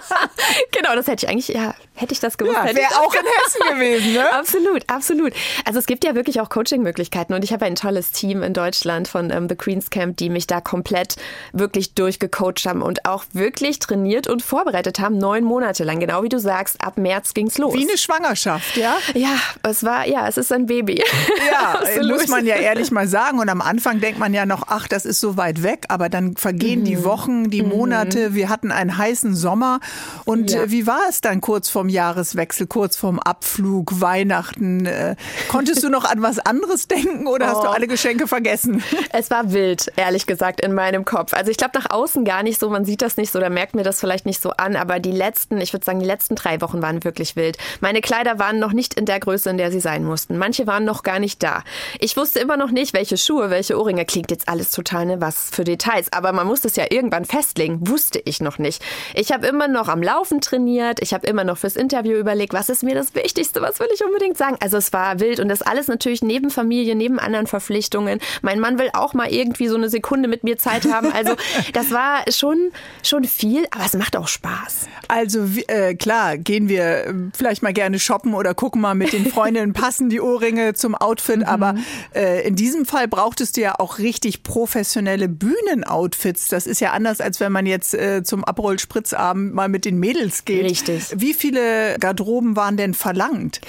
genau, 0.71 0.95
das 0.95 1.07
hätte 1.07 1.25
ich 1.25 1.29
eigentlich, 1.29 1.47
ja, 1.49 1.75
hätte 1.95 2.13
ich 2.13 2.19
das 2.19 2.37
gewusst. 2.37 2.55
Ja, 2.55 2.75
wäre 2.75 2.99
auch 3.01 3.13
in 3.13 3.21
Hessen 3.21 3.75
gewesen, 3.75 4.13
ne? 4.13 4.33
absolut, 4.33 4.83
absolut. 4.87 5.33
Also 5.65 5.79
es 5.79 5.85
gibt 5.85 6.03
ja 6.03 6.15
wirklich 6.15 6.41
auch 6.41 6.49
Coaching-Möglichkeiten 6.49 7.33
und 7.33 7.43
ich 7.43 7.53
habe 7.53 7.65
ein 7.65 7.75
tolles 7.75 8.11
Team 8.11 8.43
in 8.43 8.53
Deutschland 8.53 9.07
von 9.07 9.29
ähm, 9.29 9.47
The 9.47 9.55
Queen's 9.55 9.89
Camp, 9.89 10.17
die 10.17 10.29
mich 10.29 10.47
da 10.47 10.61
komplett 10.61 11.15
wirklich 11.51 11.93
durchgecoacht 11.93 12.65
haben 12.65 12.81
und 12.81 13.05
auch 13.05 13.25
wirklich 13.33 13.79
trainiert 13.79 14.27
und 14.27 14.41
vorbereitet 14.41 14.99
haben, 14.99 15.17
neun 15.17 15.43
Monate 15.43 15.83
lang. 15.83 15.99
Genau 15.99 16.23
wie 16.23 16.29
du 16.29 16.39
sagst, 16.39 16.81
ab 16.81 16.97
März 16.97 17.33
ging's 17.33 17.57
los. 17.57 17.73
Wie 17.73 17.87
eine 17.87 17.97
Schwangerschaft, 17.97 18.77
ja? 18.77 18.97
Ja, 19.13 19.35
es 19.63 19.83
war, 19.83 20.07
ja, 20.07 20.27
es 20.27 20.37
ist 20.37 20.51
ein 20.51 20.65
Baby. 20.65 21.03
Ja, 21.51 21.79
muss 22.03 22.27
man 22.27 22.45
ja 22.45 22.55
ehrlich 22.55 22.91
mal 22.91 23.07
sagen. 23.07 23.39
Und 23.39 23.49
am 23.49 23.61
Anfang 23.61 23.99
denkt 23.99 24.19
man 24.19 24.33
ja 24.33 24.45
noch, 24.45 24.63
ach, 24.67 24.87
das 24.87 25.05
ist 25.05 25.19
so 25.19 25.37
weit 25.37 25.63
weg. 25.63 25.85
Aber 25.89 26.09
dann 26.09 26.35
vergehen 26.35 26.81
mhm. 26.81 26.85
die 26.85 27.03
Wochen, 27.03 27.49
die 27.49 27.61
mhm. 27.61 27.69
Monate. 27.69 28.29
Mhm. 28.29 28.35
Wir 28.35 28.49
hatten 28.49 28.71
einen 28.71 28.97
heißen 28.97 29.35
Sommer. 29.35 29.79
Und 30.25 30.51
ja. 30.51 30.69
wie 30.69 30.87
war 30.87 31.01
es 31.09 31.21
dann 31.21 31.41
kurz 31.41 31.69
vorm 31.83 31.89
Jahreswechsel, 31.89 32.65
kurz 32.65 32.95
vorm 32.95 33.19
Abflug, 33.19 33.99
Weihnachten? 33.99 34.85
Äh, 34.85 35.17
konntest 35.49 35.83
du 35.83 35.89
noch 35.89 36.05
an 36.05 36.21
was 36.21 36.39
anderes 36.39 36.87
denken 36.87 37.27
oder 37.27 37.47
oh. 37.47 37.49
hast 37.49 37.63
du 37.63 37.67
oh. 37.67 37.71
alle 37.71 37.87
Geschenke 37.87 38.25
vergessen? 38.25 38.81
Es 39.11 39.29
war 39.29 39.51
wild, 39.51 39.91
ehrlich 39.97 40.25
gesagt, 40.25 40.61
in 40.61 40.73
meinem 40.73 41.03
Kopf. 41.03 41.33
Also 41.33 41.51
ich 41.51 41.57
glaube 41.57 41.77
nach 41.77 41.89
außen 41.89 42.23
gar 42.23 42.41
nicht 42.41 42.57
so, 42.57 42.69
man 42.69 42.85
sieht 42.85 43.01
das 43.01 43.17
nicht 43.17 43.31
so 43.31 43.39
oder 43.39 43.49
merkt 43.49 43.75
mir 43.75 43.83
das 43.83 43.99
vielleicht 43.99 44.25
nicht 44.25 44.41
so 44.41 44.51
an, 44.51 44.77
aber 44.77 44.99
die 44.99 45.11
letzten, 45.11 45.59
ich 45.59 45.73
würde 45.73 45.85
sagen, 45.85 45.99
die 45.99 46.05
letzten 46.05 46.35
drei 46.35 46.61
Wochen 46.61 46.81
waren 46.81 47.03
wirklich 47.03 47.35
wild. 47.35 47.57
Meine 47.81 47.99
Kleider 47.99 48.39
waren 48.39 48.59
noch 48.59 48.71
nicht 48.71 48.93
in 48.93 49.05
der 49.05 49.19
Größe, 49.19 49.49
in 49.49 49.57
der 49.57 49.71
sie 49.71 49.81
sein 49.81 50.05
mussten. 50.05 50.37
Manche 50.37 50.65
waren 50.65 50.85
noch 50.85 51.03
gar 51.03 51.19
nicht 51.19 51.43
da. 51.43 51.63
Ich 51.99 52.15
wusste 52.15 52.39
immer 52.39 52.55
noch 52.55 52.71
nicht, 52.71 52.93
welche 52.93 53.17
Schuhe, 53.17 53.49
welche 53.49 53.77
Ohrringe. 53.77 54.05
Klingt 54.05 54.31
jetzt 54.31 54.47
alles 54.47 54.71
total, 54.71 55.05
ne, 55.05 55.21
was 55.21 55.49
für 55.51 55.65
Details. 55.65 56.07
Aber 56.13 56.31
man 56.31 56.47
muss 56.47 56.63
es 56.63 56.77
ja 56.77 56.85
irgendwann 56.89 57.25
festlegen. 57.25 57.85
Wusste 57.87 58.21
ich 58.23 58.39
noch 58.39 58.57
nicht. 58.57 58.81
Ich 59.13 59.33
habe 59.33 59.47
immer 59.47 59.67
noch 59.67 59.89
am 59.89 60.01
Laufen 60.01 60.39
trainiert. 60.39 61.01
Ich 61.01 61.13
habe 61.13 61.27
immer 61.27 61.43
noch 61.43 61.57
fürs 61.57 61.72
Interview 61.75 62.17
überlegt, 62.17 62.53
was 62.53 62.69
ist 62.69 62.83
mir 62.83 62.95
das 62.95 63.15
Wichtigste? 63.15 63.61
Was 63.61 63.79
will 63.79 63.87
ich 63.93 64.03
unbedingt 64.03 64.37
sagen? 64.37 64.57
Also 64.59 64.77
es 64.77 64.93
war 64.93 65.19
wild 65.19 65.39
und 65.39 65.49
das 65.49 65.61
alles 65.61 65.87
natürlich 65.87 66.21
neben 66.21 66.49
Familie, 66.49 66.95
neben 66.95 67.19
anderen 67.19 67.47
Verpflichtungen. 67.47 68.19
Mein 68.41 68.59
Mann 68.59 68.79
will 68.79 68.89
auch 68.93 69.13
mal 69.13 69.31
irgendwie 69.31 69.67
so 69.67 69.75
eine 69.75 69.89
Sekunde 69.89 70.27
mit 70.27 70.43
mir 70.43 70.57
Zeit 70.57 70.85
haben. 70.91 71.11
Also 71.11 71.35
das 71.73 71.91
war 71.91 72.23
schon, 72.31 72.71
schon 73.03 73.23
viel, 73.23 73.65
aber 73.71 73.85
es 73.85 73.93
macht 73.93 74.15
auch 74.15 74.27
Spaß. 74.27 74.87
Also 75.07 75.47
äh, 75.67 75.95
klar, 75.95 76.37
gehen 76.37 76.69
wir 76.69 76.83
äh, 76.83 77.13
vielleicht 77.35 77.63
mal 77.63 77.73
gerne 77.73 77.99
shoppen 77.99 78.33
oder 78.33 78.53
gucken 78.53 78.81
mal 78.81 78.95
mit 78.95 79.13
den 79.13 79.25
Freundinnen, 79.25 79.73
passen 79.83 80.09
die 80.09 80.21
Ohrringe 80.21 80.73
zum 80.73 80.95
Outfit. 80.95 81.37
Mhm. 81.37 81.43
Aber 81.43 81.75
äh, 82.15 82.47
in 82.47 82.55
diesem 82.55 82.85
Fall 82.85 83.07
brauchtest 83.07 83.57
du 83.57 83.61
ja 83.61 83.79
auch 83.79 83.99
richtig 83.99 84.43
professionelle 84.43 85.27
Bühnenoutfits. 85.27 86.47
Das 86.47 86.67
ist 86.67 86.81
ja 86.81 86.91
anders, 86.91 87.21
als 87.21 87.39
wenn 87.39 87.51
man 87.51 87.65
jetzt 87.65 87.93
äh, 87.93 88.23
zum 88.23 88.43
Abrollspritzabend 88.43 89.53
mal 89.53 89.69
mit 89.69 89.85
den 89.85 89.99
Mädels 89.99 90.45
geht. 90.45 90.65
Richtig. 90.65 91.03
Wie 91.15 91.33
viele 91.33 91.62
Garderoben 91.99 92.55
waren 92.55 92.77
denn 92.77 92.93
verlangt? 92.93 93.61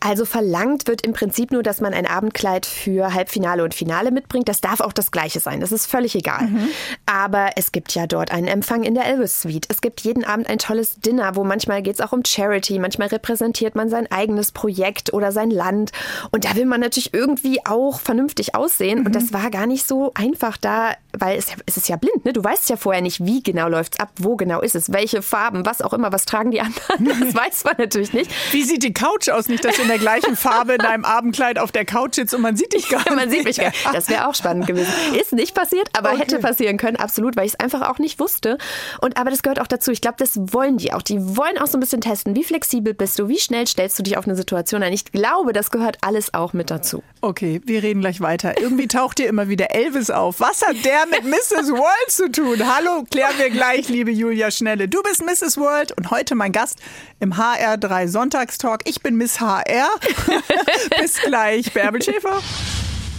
Also 0.00 0.24
verlangt 0.24 0.86
wird 0.86 1.02
im 1.02 1.12
Prinzip 1.12 1.50
nur, 1.50 1.62
dass 1.62 1.80
man 1.80 1.94
ein 1.94 2.06
Abendkleid 2.06 2.66
für 2.66 3.14
Halbfinale 3.14 3.64
und 3.64 3.74
Finale 3.74 4.10
mitbringt. 4.10 4.48
Das 4.48 4.60
darf 4.60 4.80
auch 4.80 4.92
das 4.92 5.10
gleiche 5.10 5.40
sein. 5.40 5.60
Das 5.60 5.72
ist 5.72 5.86
völlig 5.86 6.14
egal. 6.14 6.46
Mhm. 6.46 6.68
Aber 7.06 7.50
es 7.56 7.72
gibt 7.72 7.94
ja 7.94 8.06
dort 8.06 8.30
einen 8.30 8.48
Empfang 8.48 8.82
in 8.82 8.94
der 8.94 9.06
Elvis 9.06 9.42
Suite. 9.42 9.66
Es 9.68 9.80
gibt 9.80 10.00
jeden 10.00 10.24
Abend 10.24 10.48
ein 10.48 10.58
tolles 10.58 10.96
Dinner, 11.00 11.36
wo 11.36 11.44
manchmal 11.44 11.82
geht 11.82 11.94
es 11.94 12.00
auch 12.00 12.12
um 12.12 12.22
Charity. 12.24 12.78
Manchmal 12.78 13.08
repräsentiert 13.08 13.74
man 13.74 13.88
sein 13.88 14.10
eigenes 14.10 14.52
Projekt 14.52 15.12
oder 15.12 15.32
sein 15.32 15.50
Land. 15.50 15.92
Und 16.30 16.44
da 16.44 16.54
will 16.56 16.66
man 16.66 16.80
natürlich 16.80 17.14
irgendwie 17.14 17.64
auch 17.66 18.00
vernünftig 18.00 18.54
aussehen. 18.54 19.00
Mhm. 19.00 19.06
Und 19.06 19.14
das 19.14 19.32
war 19.32 19.50
gar 19.50 19.66
nicht 19.66 19.86
so 19.86 20.12
einfach 20.14 20.56
da, 20.56 20.92
weil 21.16 21.38
es, 21.38 21.46
es 21.66 21.76
ist 21.76 21.88
ja 21.88 21.96
blind. 21.96 22.24
Ne? 22.24 22.32
Du 22.32 22.42
weißt 22.42 22.68
ja 22.70 22.76
vorher 22.76 23.02
nicht, 23.02 23.24
wie 23.24 23.42
genau 23.42 23.68
läuft 23.68 23.94
es 23.94 24.00
ab, 24.00 24.10
wo 24.18 24.36
genau 24.36 24.60
ist 24.60 24.74
es, 24.74 24.92
welche 24.92 25.22
Farben, 25.22 25.66
was 25.66 25.82
auch 25.82 25.92
immer, 25.92 26.12
was 26.12 26.24
tragen 26.24 26.50
die 26.50 26.60
anderen. 26.60 27.08
Das 27.18 27.34
weiß 27.38 27.64
man 27.64 27.74
natürlich 27.78 28.12
nicht. 28.12 28.30
Wie 28.52 28.62
sieht 28.62 28.82
die 28.82 28.92
Couch 28.92 29.28
aus? 29.28 29.48
Nicht, 29.48 29.64
dass 29.64 29.76
du 29.76 29.82
in 29.82 29.88
der 29.88 29.98
gleichen 29.98 30.36
Farbe 30.36 30.74
in 30.74 30.78
deinem 30.78 31.04
Abendkleid 31.04 31.58
auf 31.58 31.70
der 31.70 31.84
Couch 31.84 32.16
sitzt 32.16 32.34
und 32.34 32.40
man 32.40 32.56
sieht 32.56 32.72
dich 32.72 32.88
gar 32.88 32.98
nicht. 33.04 33.14
man 33.14 33.30
sieht 33.30 33.44
mich 33.44 33.58
gar 33.58 33.68
nicht. 33.68 33.86
Das 33.92 34.08
wäre 34.08 34.28
auch 34.28 34.34
spannend 34.34 34.66
gewesen. 34.66 34.92
Ist 35.18 35.32
nicht 35.32 35.54
passiert, 35.54 35.88
aber 35.96 36.10
okay. 36.10 36.20
hätte 36.20 36.38
passieren 36.40 36.76
können, 36.76 36.96
absolut, 36.96 37.36
weil 37.36 37.46
ich 37.46 37.54
es 37.54 37.60
einfach 37.60 37.88
auch 37.88 37.98
nicht 37.98 38.18
wusste. 38.18 38.58
Und 39.00 39.16
aber 39.16 39.30
das 39.30 39.42
gehört 39.42 39.60
auch 39.60 39.66
dazu. 39.66 39.92
Ich 39.92 40.00
glaube, 40.00 40.16
das 40.18 40.32
wollen 40.52 40.78
die 40.78 40.92
auch. 40.92 41.02
Die 41.02 41.36
wollen 41.36 41.58
auch 41.58 41.66
so 41.66 41.78
ein 41.78 41.80
bisschen 41.80 42.00
testen. 42.00 42.34
Wie 42.34 42.44
flexibel 42.44 42.94
bist 42.94 43.18
du? 43.18 43.28
Wie 43.28 43.38
schnell 43.38 43.66
stellst 43.66 43.98
du 43.98 44.02
dich 44.02 44.16
auf 44.16 44.26
eine 44.26 44.36
Situation 44.36 44.82
ein? 44.82 44.92
Ich 44.92 45.04
glaube, 45.04 45.52
das 45.52 45.70
gehört 45.70 45.98
alles 46.00 46.34
auch 46.34 46.52
mit 46.52 46.70
dazu. 46.70 47.02
Okay, 47.20 47.60
wir 47.64 47.82
reden 47.82 48.00
gleich 48.00 48.20
weiter. 48.20 48.60
Irgendwie 48.60 48.88
taucht 48.88 49.18
hier 49.18 49.28
immer 49.28 49.48
wieder 49.48 49.74
Elvis 49.74 50.10
auf. 50.10 50.40
Was 50.40 50.62
hat 50.62 50.84
der 50.84 51.06
mit 51.06 51.24
Mrs. 51.24 51.70
World 51.70 52.10
zu 52.10 52.30
tun? 52.30 52.62
Hallo, 52.74 53.04
klären 53.10 53.34
wir 53.38 53.50
gleich, 53.50 53.88
liebe 53.88 54.10
Julia 54.10 54.50
Schnelle. 54.50 54.88
Du 54.88 55.02
bist 55.02 55.22
Mrs. 55.24 55.56
World 55.58 55.92
und 55.96 56.10
heute 56.10 56.34
mein 56.34 56.52
Gast 56.52 56.78
im 57.20 57.34
HR3 57.34 58.08
Sonntagstalk. 58.08 58.82
Ich 58.84 59.02
bin 59.02 59.16
Miss 59.16 59.40
HR. 59.40 59.64
Bis 61.00 61.20
gleich, 61.22 61.72
Bärbel 61.72 62.02
Schäfer. 62.02 62.40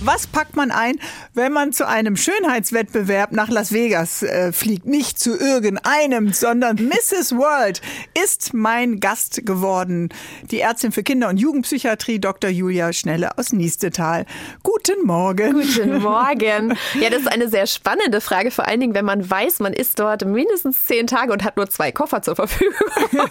Was 0.02 0.28
packt 0.28 0.56
man 0.56 0.72
ein, 0.72 0.98
wenn 1.34 1.52
man 1.52 1.74
zu 1.74 1.86
einem 1.86 2.16
Schönheitswettbewerb 2.16 3.34
nach 3.34 3.50
Las 3.50 3.74
Vegas 3.74 4.24
äh, 4.24 4.54
fliegt? 4.54 4.86
Nicht 4.86 5.20
zu 5.20 5.38
irgendeinem, 5.38 6.32
sondern 6.32 6.78
Mrs. 6.78 7.36
World 7.36 7.82
ist 8.24 8.54
mein 8.54 9.02
Gast 9.02 9.46
geworden. 9.46 10.08
Die 10.52 10.62
Ärztin 10.62 10.94
für 10.94 11.04
Kinder- 11.04 11.28
und 11.28 11.36
Jugendpsychiatrie, 11.36 12.20
Dr. 12.20 12.50
Julia 12.50 12.94
Schnelle 12.94 13.38
aus 13.38 13.52
Niestetal. 13.52 14.26
Guten 14.64 15.06
Morgen. 15.06 15.52
Guten 15.54 15.98
Morgen. 16.02 16.78
Ja, 17.02 17.10
das 17.10 17.22
ist 17.22 17.32
eine 17.32 17.50
sehr 17.50 17.68
spannende 17.68 18.22
Frage, 18.22 18.52
vor 18.52 18.66
allen 18.66 18.80
Dingen, 18.80 18.94
wenn 18.94 19.06
man 19.06 19.30
weiß, 19.30 19.60
man 19.60 19.74
ist 19.74 20.00
dort 20.00 20.24
mindestens 20.26 20.86
zehn 20.86 21.08
Tage 21.08 21.34
und 21.34 21.44
hat 21.44 21.58
nur 21.58 21.70
zwei 21.70 21.92
Koffer 21.92 22.22
zur 22.22 22.36
Verfügung. 22.38 22.74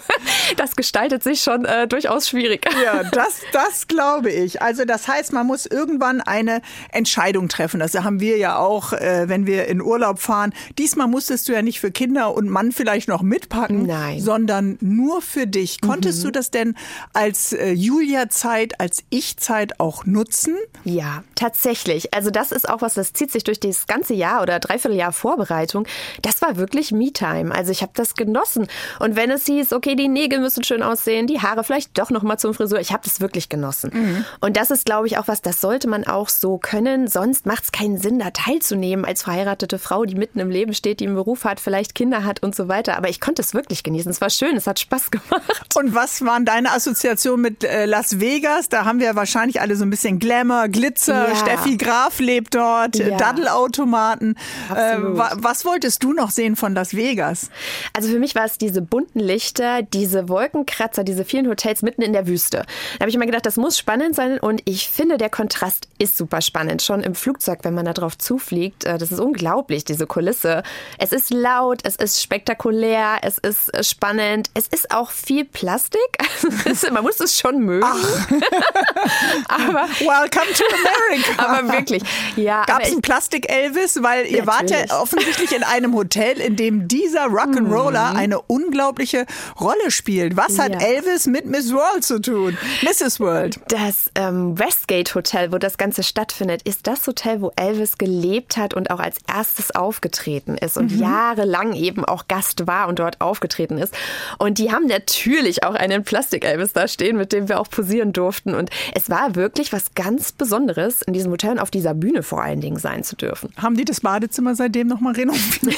Das 0.57 0.75
gestaltet 0.75 1.23
sich 1.23 1.41
schon 1.41 1.63
äh, 1.65 1.87
durchaus 1.87 2.27
schwierig. 2.27 2.67
Ja, 2.83 3.03
das, 3.03 3.41
das 3.53 3.87
glaube 3.87 4.31
ich. 4.31 4.61
Also 4.61 4.83
das 4.83 5.07
heißt, 5.07 5.31
man 5.31 5.45
muss 5.45 5.65
irgendwann 5.65 6.21
eine 6.21 6.58
Entscheidung 6.91 7.49
treffen. 7.49 7.79
Das 7.79 7.93
haben 7.95 8.19
wir 8.19 8.37
ja 8.37 8.57
auch, 8.57 8.93
äh, 8.93 9.27
wenn 9.27 9.45
wir 9.45 9.67
in 9.67 9.81
Urlaub 9.81 10.19
fahren. 10.19 10.53
Diesmal 10.77 11.07
musstest 11.07 11.47
du 11.47 11.53
ja 11.53 11.61
nicht 11.61 11.79
für 11.79 11.91
Kinder 11.91 12.33
und 12.33 12.49
Mann 12.49 12.71
vielleicht 12.71 13.07
noch 13.07 13.21
mitpacken, 13.21 13.85
Nein. 13.85 14.19
sondern 14.19 14.77
nur 14.81 15.21
für 15.21 15.47
dich. 15.47 15.81
Konntest 15.81 16.19
mhm. 16.19 16.23
du 16.23 16.31
das 16.31 16.51
denn 16.51 16.75
als 17.13 17.53
äh, 17.53 17.71
Julia-Zeit, 17.71 18.79
als 18.79 19.03
Ich-Zeit 19.09 19.79
auch 19.79 20.05
nutzen? 20.05 20.55
Ja, 20.83 21.23
tatsächlich. 21.35 22.13
Also 22.13 22.31
das 22.31 22.51
ist 22.51 22.67
auch 22.69 22.81
was, 22.81 22.93
das 22.93 23.13
zieht 23.13 23.31
sich 23.31 23.43
durch 23.43 23.59
das 23.59 23.87
ganze 23.87 24.13
Jahr 24.13 24.41
oder 24.41 24.59
Dreivierteljahr 24.59 25.11
Vorbereitung. 25.11 25.87
Das 26.21 26.41
war 26.41 26.57
wirklich 26.57 26.91
Me-Time. 26.91 27.53
Also 27.53 27.71
ich 27.71 27.81
habe 27.81 27.91
das 27.95 28.15
genossen. 28.15 28.67
Und 28.99 29.15
wenn 29.15 29.31
es 29.31 29.45
hieß, 29.45 29.73
okay, 29.73 29.95
die 29.95 30.07
Nägel 30.07 30.39
müssen 30.39 30.63
schön 30.63 30.83
aussehen, 30.83 31.27
die 31.27 31.41
Haare 31.41 31.63
vielleicht 31.63 31.97
doch 31.97 32.09
noch 32.09 32.23
mal 32.23 32.37
zum 32.37 32.53
Frisur, 32.53 32.79
ich 32.79 32.91
habe 32.91 33.03
das 33.03 33.21
wirklich 33.21 33.49
genossen. 33.49 33.91
Mhm. 33.93 34.25
Und 34.39 34.57
das 34.57 34.71
ist, 34.71 34.85
glaube 34.85 35.07
ich, 35.07 35.17
auch 35.17 35.27
was, 35.27 35.41
das 35.41 35.61
sollte 35.61 35.87
man 35.87 36.05
auch 36.05 36.29
so 36.29 36.48
so 36.49 36.57
können. 36.57 37.07
Sonst 37.07 37.45
macht 37.45 37.65
es 37.65 37.71
keinen 37.71 37.99
Sinn, 37.99 38.17
da 38.17 38.31
teilzunehmen 38.31 39.05
als 39.05 39.21
verheiratete 39.21 39.77
Frau, 39.77 40.05
die 40.05 40.15
mitten 40.15 40.39
im 40.39 40.49
Leben 40.49 40.73
steht, 40.73 40.99
die 40.99 41.05
einen 41.05 41.15
Beruf 41.15 41.43
hat, 41.43 41.59
vielleicht 41.59 41.93
Kinder 41.93 42.23
hat 42.23 42.41
und 42.41 42.55
so 42.55 42.67
weiter. 42.67 42.97
Aber 42.97 43.09
ich 43.09 43.21
konnte 43.21 43.41
es 43.41 43.53
wirklich 43.53 43.83
genießen. 43.83 44.09
Es 44.09 44.19
war 44.19 44.31
schön, 44.31 44.55
es 44.55 44.65
hat 44.65 44.79
Spaß 44.79 45.11
gemacht. 45.11 45.75
Und 45.75 45.93
was 45.93 46.25
waren 46.25 46.45
deine 46.45 46.71
Assoziationen 46.71 47.41
mit 47.41 47.63
äh, 47.63 47.85
Las 47.85 48.19
Vegas? 48.19 48.69
Da 48.69 48.85
haben 48.85 48.99
wir 48.99 49.15
wahrscheinlich 49.15 49.61
alle 49.61 49.75
so 49.75 49.85
ein 49.85 49.91
bisschen 49.91 50.17
Glamour, 50.17 50.69
Glitzer. 50.69 51.29
Ja. 51.29 51.35
Steffi 51.35 51.77
Graf 51.77 52.19
lebt 52.19 52.55
dort, 52.55 52.95
ja. 52.95 53.15
Daddelautomaten. 53.17 54.35
Äh, 54.75 54.97
was 54.99 55.65
wolltest 55.65 56.03
du 56.03 56.13
noch 56.13 56.31
sehen 56.31 56.55
von 56.55 56.73
Las 56.73 56.95
Vegas? 56.95 57.51
Also 57.93 58.09
für 58.09 58.19
mich 58.19 58.33
war 58.33 58.45
es 58.45 58.57
diese 58.57 58.81
bunten 58.81 59.19
Lichter, 59.19 59.83
diese 59.83 60.29
Wolkenkratzer, 60.29 61.03
diese 61.03 61.25
vielen 61.25 61.47
Hotels 61.47 61.83
mitten 61.83 62.01
in 62.01 62.13
der 62.13 62.25
Wüste. 62.25 62.65
Da 62.93 63.01
habe 63.01 63.09
ich 63.09 63.15
immer 63.15 63.27
gedacht, 63.27 63.45
das 63.45 63.57
muss 63.57 63.77
spannend 63.77 64.15
sein 64.15 64.39
und 64.39 64.61
ich 64.65 64.89
finde, 64.89 65.17
der 65.17 65.29
Kontrast 65.29 65.87
ist 65.99 66.17
super 66.17 66.38
super 66.39 66.41
spannend. 66.41 66.81
Schon 66.81 67.01
im 67.01 67.15
Flugzeug, 67.15 67.59
wenn 67.63 67.73
man 67.73 67.85
da 67.85 67.93
drauf 67.93 68.17
zufliegt, 68.17 68.83
äh, 68.83 68.97
das 68.97 69.11
ist 69.11 69.19
unglaublich, 69.19 69.85
diese 69.85 70.07
Kulisse. 70.07 70.63
Es 70.97 71.11
ist 71.11 71.31
laut, 71.31 71.81
es 71.83 71.95
ist 71.95 72.21
spektakulär, 72.21 73.17
es 73.21 73.37
ist 73.37 73.73
äh, 73.73 73.83
spannend. 73.83 74.49
Es 74.53 74.67
ist 74.67 74.91
auch 74.91 75.11
viel 75.11 75.45
Plastik. 75.45 75.99
man 76.91 77.03
muss 77.03 77.19
es 77.19 77.37
schon 77.37 77.59
mögen. 77.59 77.85
aber 79.47 79.87
Welcome 79.99 80.53
to 80.53 80.63
America. 80.79 81.45
aber 81.59 81.73
wirklich, 81.73 82.03
ja. 82.35 82.63
Gab 82.65 82.83
es 82.83 82.91
einen 82.91 83.01
Plastik-Elvis? 83.01 84.01
Weil 84.01 84.25
ihr 84.25 84.43
natürlich. 84.45 84.71
wart 84.71 84.89
ja 84.89 85.01
offensichtlich 85.01 85.51
in 85.51 85.63
einem 85.63 85.95
Hotel, 85.95 86.39
in 86.39 86.55
dem 86.55 86.87
dieser 86.87 87.25
Rock'n'Roller 87.25 88.11
mhm. 88.11 88.17
eine 88.17 88.41
unglaubliche 88.41 89.25
Rolle 89.59 89.91
spielt. 89.91 90.37
Was 90.37 90.59
hat 90.59 90.81
ja. 90.81 90.87
Elvis 90.87 91.27
mit 91.27 91.45
Miss 91.45 91.73
World 91.73 92.03
zu 92.03 92.19
tun? 92.19 92.57
Mrs. 92.81 93.19
World. 93.19 93.59
Das 93.67 94.09
ähm, 94.15 94.57
Westgate 94.57 95.13
Hotel, 95.15 95.51
wo 95.51 95.57
das 95.57 95.77
Ganze 95.77 96.03
stattfindet, 96.03 96.28
stattfindet, 96.29 96.61
ist 96.63 96.87
das 96.87 97.05
Hotel, 97.07 97.41
wo 97.41 97.51
Elvis 97.55 97.97
gelebt 97.97 98.57
hat 98.57 98.73
und 98.73 98.91
auch 98.91 98.99
als 98.99 99.17
erstes 99.27 99.75
aufgetreten 99.75 100.55
ist 100.55 100.77
und 100.77 100.91
mhm. 100.91 100.99
jahrelang 100.99 101.73
eben 101.73 102.05
auch 102.05 102.27
Gast 102.27 102.67
war 102.67 102.87
und 102.87 102.99
dort 102.99 103.19
aufgetreten 103.19 103.77
ist. 103.77 103.93
Und 104.37 104.59
die 104.59 104.71
haben 104.71 104.85
natürlich 104.85 105.63
auch 105.63 105.73
einen 105.73 106.03
Plastik-Elvis 106.03 106.73
da 106.73 106.87
stehen, 106.87 107.17
mit 107.17 107.33
dem 107.33 107.49
wir 107.49 107.59
auch 107.59 107.69
posieren 107.69 108.13
durften. 108.13 108.53
Und 108.53 108.69
es 108.93 109.09
war 109.09 109.35
wirklich 109.35 109.73
was 109.73 109.95
ganz 109.95 110.31
Besonderes, 110.31 111.01
in 111.01 111.13
diesem 111.13 111.31
Hotel 111.31 111.51
und 111.51 111.59
auf 111.59 111.71
dieser 111.71 111.93
Bühne 111.93 112.23
vor 112.23 112.43
allen 112.43 112.61
Dingen 112.61 112.77
sein 112.77 113.03
zu 113.03 113.15
dürfen. 113.15 113.51
Haben 113.57 113.75
die 113.75 113.85
das 113.85 114.01
Badezimmer 114.01 114.55
seitdem 114.55 114.87
nochmal 114.87 115.13
renoviert? 115.13 115.75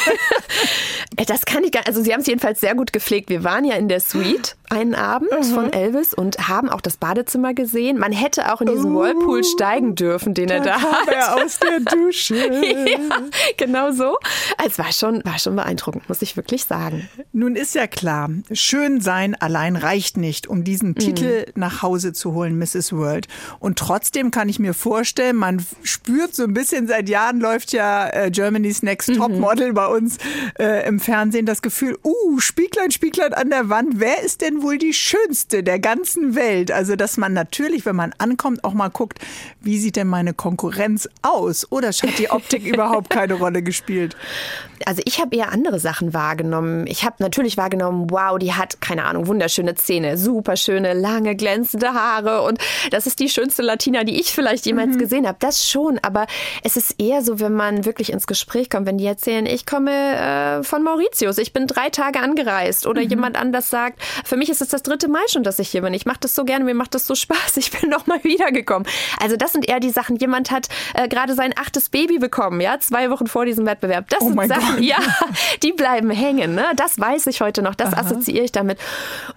das 1.28 1.46
kann 1.46 1.64
ich 1.64 1.72
gar 1.72 1.88
Also 1.88 2.04
sie 2.04 2.14
haben 2.14 2.22
es 2.22 2.28
jedenfalls 2.28 2.60
sehr 2.60 2.76
gut 2.76 2.94
gepflegt. 2.94 3.30
Wir 3.30 3.44
waren 3.44 3.66
ja 3.66 3.76
in 3.76 3.88
der 3.88 4.00
Suite 4.00 4.56
einen 4.72 4.96
Abend 4.96 5.30
mhm. 5.32 5.44
von 5.44 5.74
Elvis 5.74 6.14
und 6.14 6.48
haben 6.48 6.70
auch 6.70 6.82
das 6.82 6.96
Badezimmer 6.96 7.54
gesehen. 7.54 7.98
Man 7.98 8.14
hätte 8.14 8.54
auch 8.54 8.62
in 8.62 8.68
diesen 8.68 8.96
uh, 8.96 9.02
Whirlpool 9.02 9.44
steigen 9.44 9.96
dürfen, 9.96 10.34
den 10.34 10.48
da 10.48 10.56
er 10.56 10.62
da 10.62 10.82
hat. 10.82 11.08
Er 11.10 11.36
aus 11.44 11.60
der 11.60 11.80
Dusche. 11.96 12.36
ja, 12.36 12.98
genau 13.58 13.92
so. 13.92 14.18
Es 14.66 14.80
war 14.80 14.94
schon, 14.94 15.24
war 15.26 15.38
schon 15.40 15.58
beeindruckend, 15.58 16.08
muss 16.08 16.22
ich 16.22 16.38
wirklich 16.38 16.64
sagen. 16.64 17.10
Nun 17.34 17.58
ist 17.58 17.76
ja 17.76 17.86
klar, 17.86 18.30
schön 18.54 19.02
sein 19.02 19.36
allein 19.36 19.76
reicht 19.76 20.16
nicht, 20.16 20.48
um 20.48 20.64
diesen 20.64 20.90
mhm. 20.90 20.96
Titel 20.96 21.46
nach 21.56 21.82
Hause 21.82 22.14
zu 22.14 22.34
holen, 22.34 22.58
Mrs. 22.58 22.94
World. 22.94 23.28
Und 23.60 23.78
trotzdem 23.78 24.32
kann 24.32 24.48
ich 24.48 24.58
mir 24.58 24.74
vorstellen, 24.74 25.36
man 25.36 25.66
spürt 25.84 26.34
so 26.34 26.44
ein 26.44 26.54
bisschen, 26.54 26.88
seit 26.88 27.10
Jahren 27.10 27.42
läuft 27.42 27.74
ja 27.74 28.08
äh, 28.08 28.32
Germany's 28.32 28.84
Next 28.84 29.10
mhm. 29.10 29.16
Top 29.16 29.32
Model 29.32 29.74
bei 29.74 29.88
uns 29.88 30.18
äh, 30.58 30.88
im 30.88 31.02
Fernsehen 31.02 31.46
das 31.46 31.62
Gefühl, 31.62 31.98
uh, 32.06 32.40
Spieglein, 32.40 32.92
Spieglein 32.92 33.34
an 33.34 33.50
der 33.50 33.68
Wand, 33.68 34.00
wer 34.00 34.24
ist 34.24 34.40
denn 34.40 34.61
wohl 34.62 34.78
die 34.78 34.94
schönste 34.94 35.64
der 35.64 35.80
ganzen 35.80 36.36
Welt? 36.36 36.72
Also, 36.72 36.96
dass 36.96 37.18
man 37.18 37.34
natürlich, 37.34 37.86
wenn 37.86 37.96
man 37.96 38.14
ankommt, 38.18 38.64
auch 38.64 38.74
mal 38.74 38.90
guckt, 38.90 39.20
wie 39.62 39.78
sieht 39.78 39.96
denn 39.96 40.08
meine 40.08 40.34
Konkurrenz 40.34 41.10
aus? 41.22 41.72
Oder 41.72 41.90
hat 41.90 42.18
die 42.18 42.30
Optik 42.30 42.66
überhaupt 42.66 43.10
keine 43.10 43.36
Rolle 43.36 43.62
gespielt? 43.62 44.16
Also, 44.86 45.02
ich 45.06 45.20
habe 45.20 45.36
eher 45.36 45.52
andere 45.52 45.80
Sachen 45.80 46.14
wahrgenommen. 46.14 46.88
Ich 46.88 47.04
habe 47.04 47.16
natürlich 47.20 47.58
wahrgenommen, 47.58 48.10
wow, 48.10 48.38
die 48.38 48.54
hat, 48.54 48.82
keine 48.82 49.06
Ahnung, 49.06 49.28
wunderschöne 49.28 49.76
Zähne, 49.76 50.18
super 50.18 50.56
schöne, 50.56 50.94
lange, 50.94 51.36
glänzende 51.36 51.94
Haare 51.94 52.42
und 52.44 52.60
das 52.92 53.08
ist 53.08 53.20
die 53.20 53.30
schönste 53.30 53.62
Latina, 53.62 54.04
die 54.04 54.20
ich 54.20 54.32
vielleicht 54.32 54.66
jemals 54.66 54.96
mhm. 54.96 55.00
gesehen 55.00 55.28
habe. 55.28 55.38
Das 55.40 55.68
schon, 55.68 56.00
aber 56.02 56.28
es 56.64 56.78
ist 56.78 57.00
eher 57.00 57.22
so, 57.22 57.40
wenn 57.40 57.54
man 57.54 57.86
wirklich 57.86 58.12
ins 58.12 58.28
Gespräch 58.28 58.70
kommt, 58.70 58.86
wenn 58.86 58.98
die 58.98 59.06
erzählen, 59.06 59.46
ich 59.46 59.66
komme 59.66 59.92
äh, 59.92 60.64
von 60.64 60.84
Mauritius, 60.84 61.38
ich 61.38 61.54
bin 61.54 61.68
drei 61.68 61.90
Tage 61.90 62.20
angereist 62.20 62.88
oder 62.88 63.02
mhm. 63.02 63.10
jemand 63.10 63.38
anders 63.38 63.70
sagt, 63.70 64.02
für 64.24 64.38
mich 64.38 64.50
ist 64.52 64.62
es 64.62 64.68
das 64.68 64.84
dritte 64.84 65.08
Mal 65.08 65.28
schon, 65.30 65.44
dass 65.44 65.60
ich 65.60 65.70
hier 65.70 65.82
bin. 65.82 65.94
Ich 65.94 66.06
mache 66.06 66.20
das 66.20 66.36
so 66.36 66.46
gerne, 66.46 66.66
mir 66.66 66.76
macht 66.76 66.94
das 66.94 67.08
so 67.08 67.16
Spaß, 67.16 67.58
ich 67.58 67.72
bin 67.72 67.90
noch 67.90 68.06
mal 68.08 68.24
wiedergekommen. 68.24 68.88
Also 69.20 69.38
das 69.38 69.54
sind 69.54 69.68
eher 69.68 69.80
die 69.80 69.90
Sachen, 69.90 70.18
jemand 70.18 70.52
hat 70.52 70.68
äh, 70.94 71.08
gerade 71.08 71.34
sein 71.34 71.54
achtes 71.58 71.90
Baby 71.90 72.20
bekommen, 72.20 72.62
ja, 72.62 72.80
zwei 72.80 73.10
Wochen 73.10 73.28
vor 73.28 73.46
diesem 73.46 73.66
Wettbewerb. 73.66 74.10
Das 74.10 74.22
oh 74.22 74.28
sind 74.28 74.48
Sachen, 74.48 74.76
Gott. 74.76 74.84
ja, 74.84 74.98
die 75.64 75.72
bleiben 75.72 76.12
hängen. 76.12 76.56
Ne? 76.56 76.66
Das 76.76 77.00
weiß 77.00 77.28
ich 77.28 77.42
heute 77.42 77.62
noch, 77.62 77.76
das 77.76 77.94
Aha. 77.94 78.02
assoziiere 78.02 78.44
ich 78.44 78.52
damit. 78.52 78.78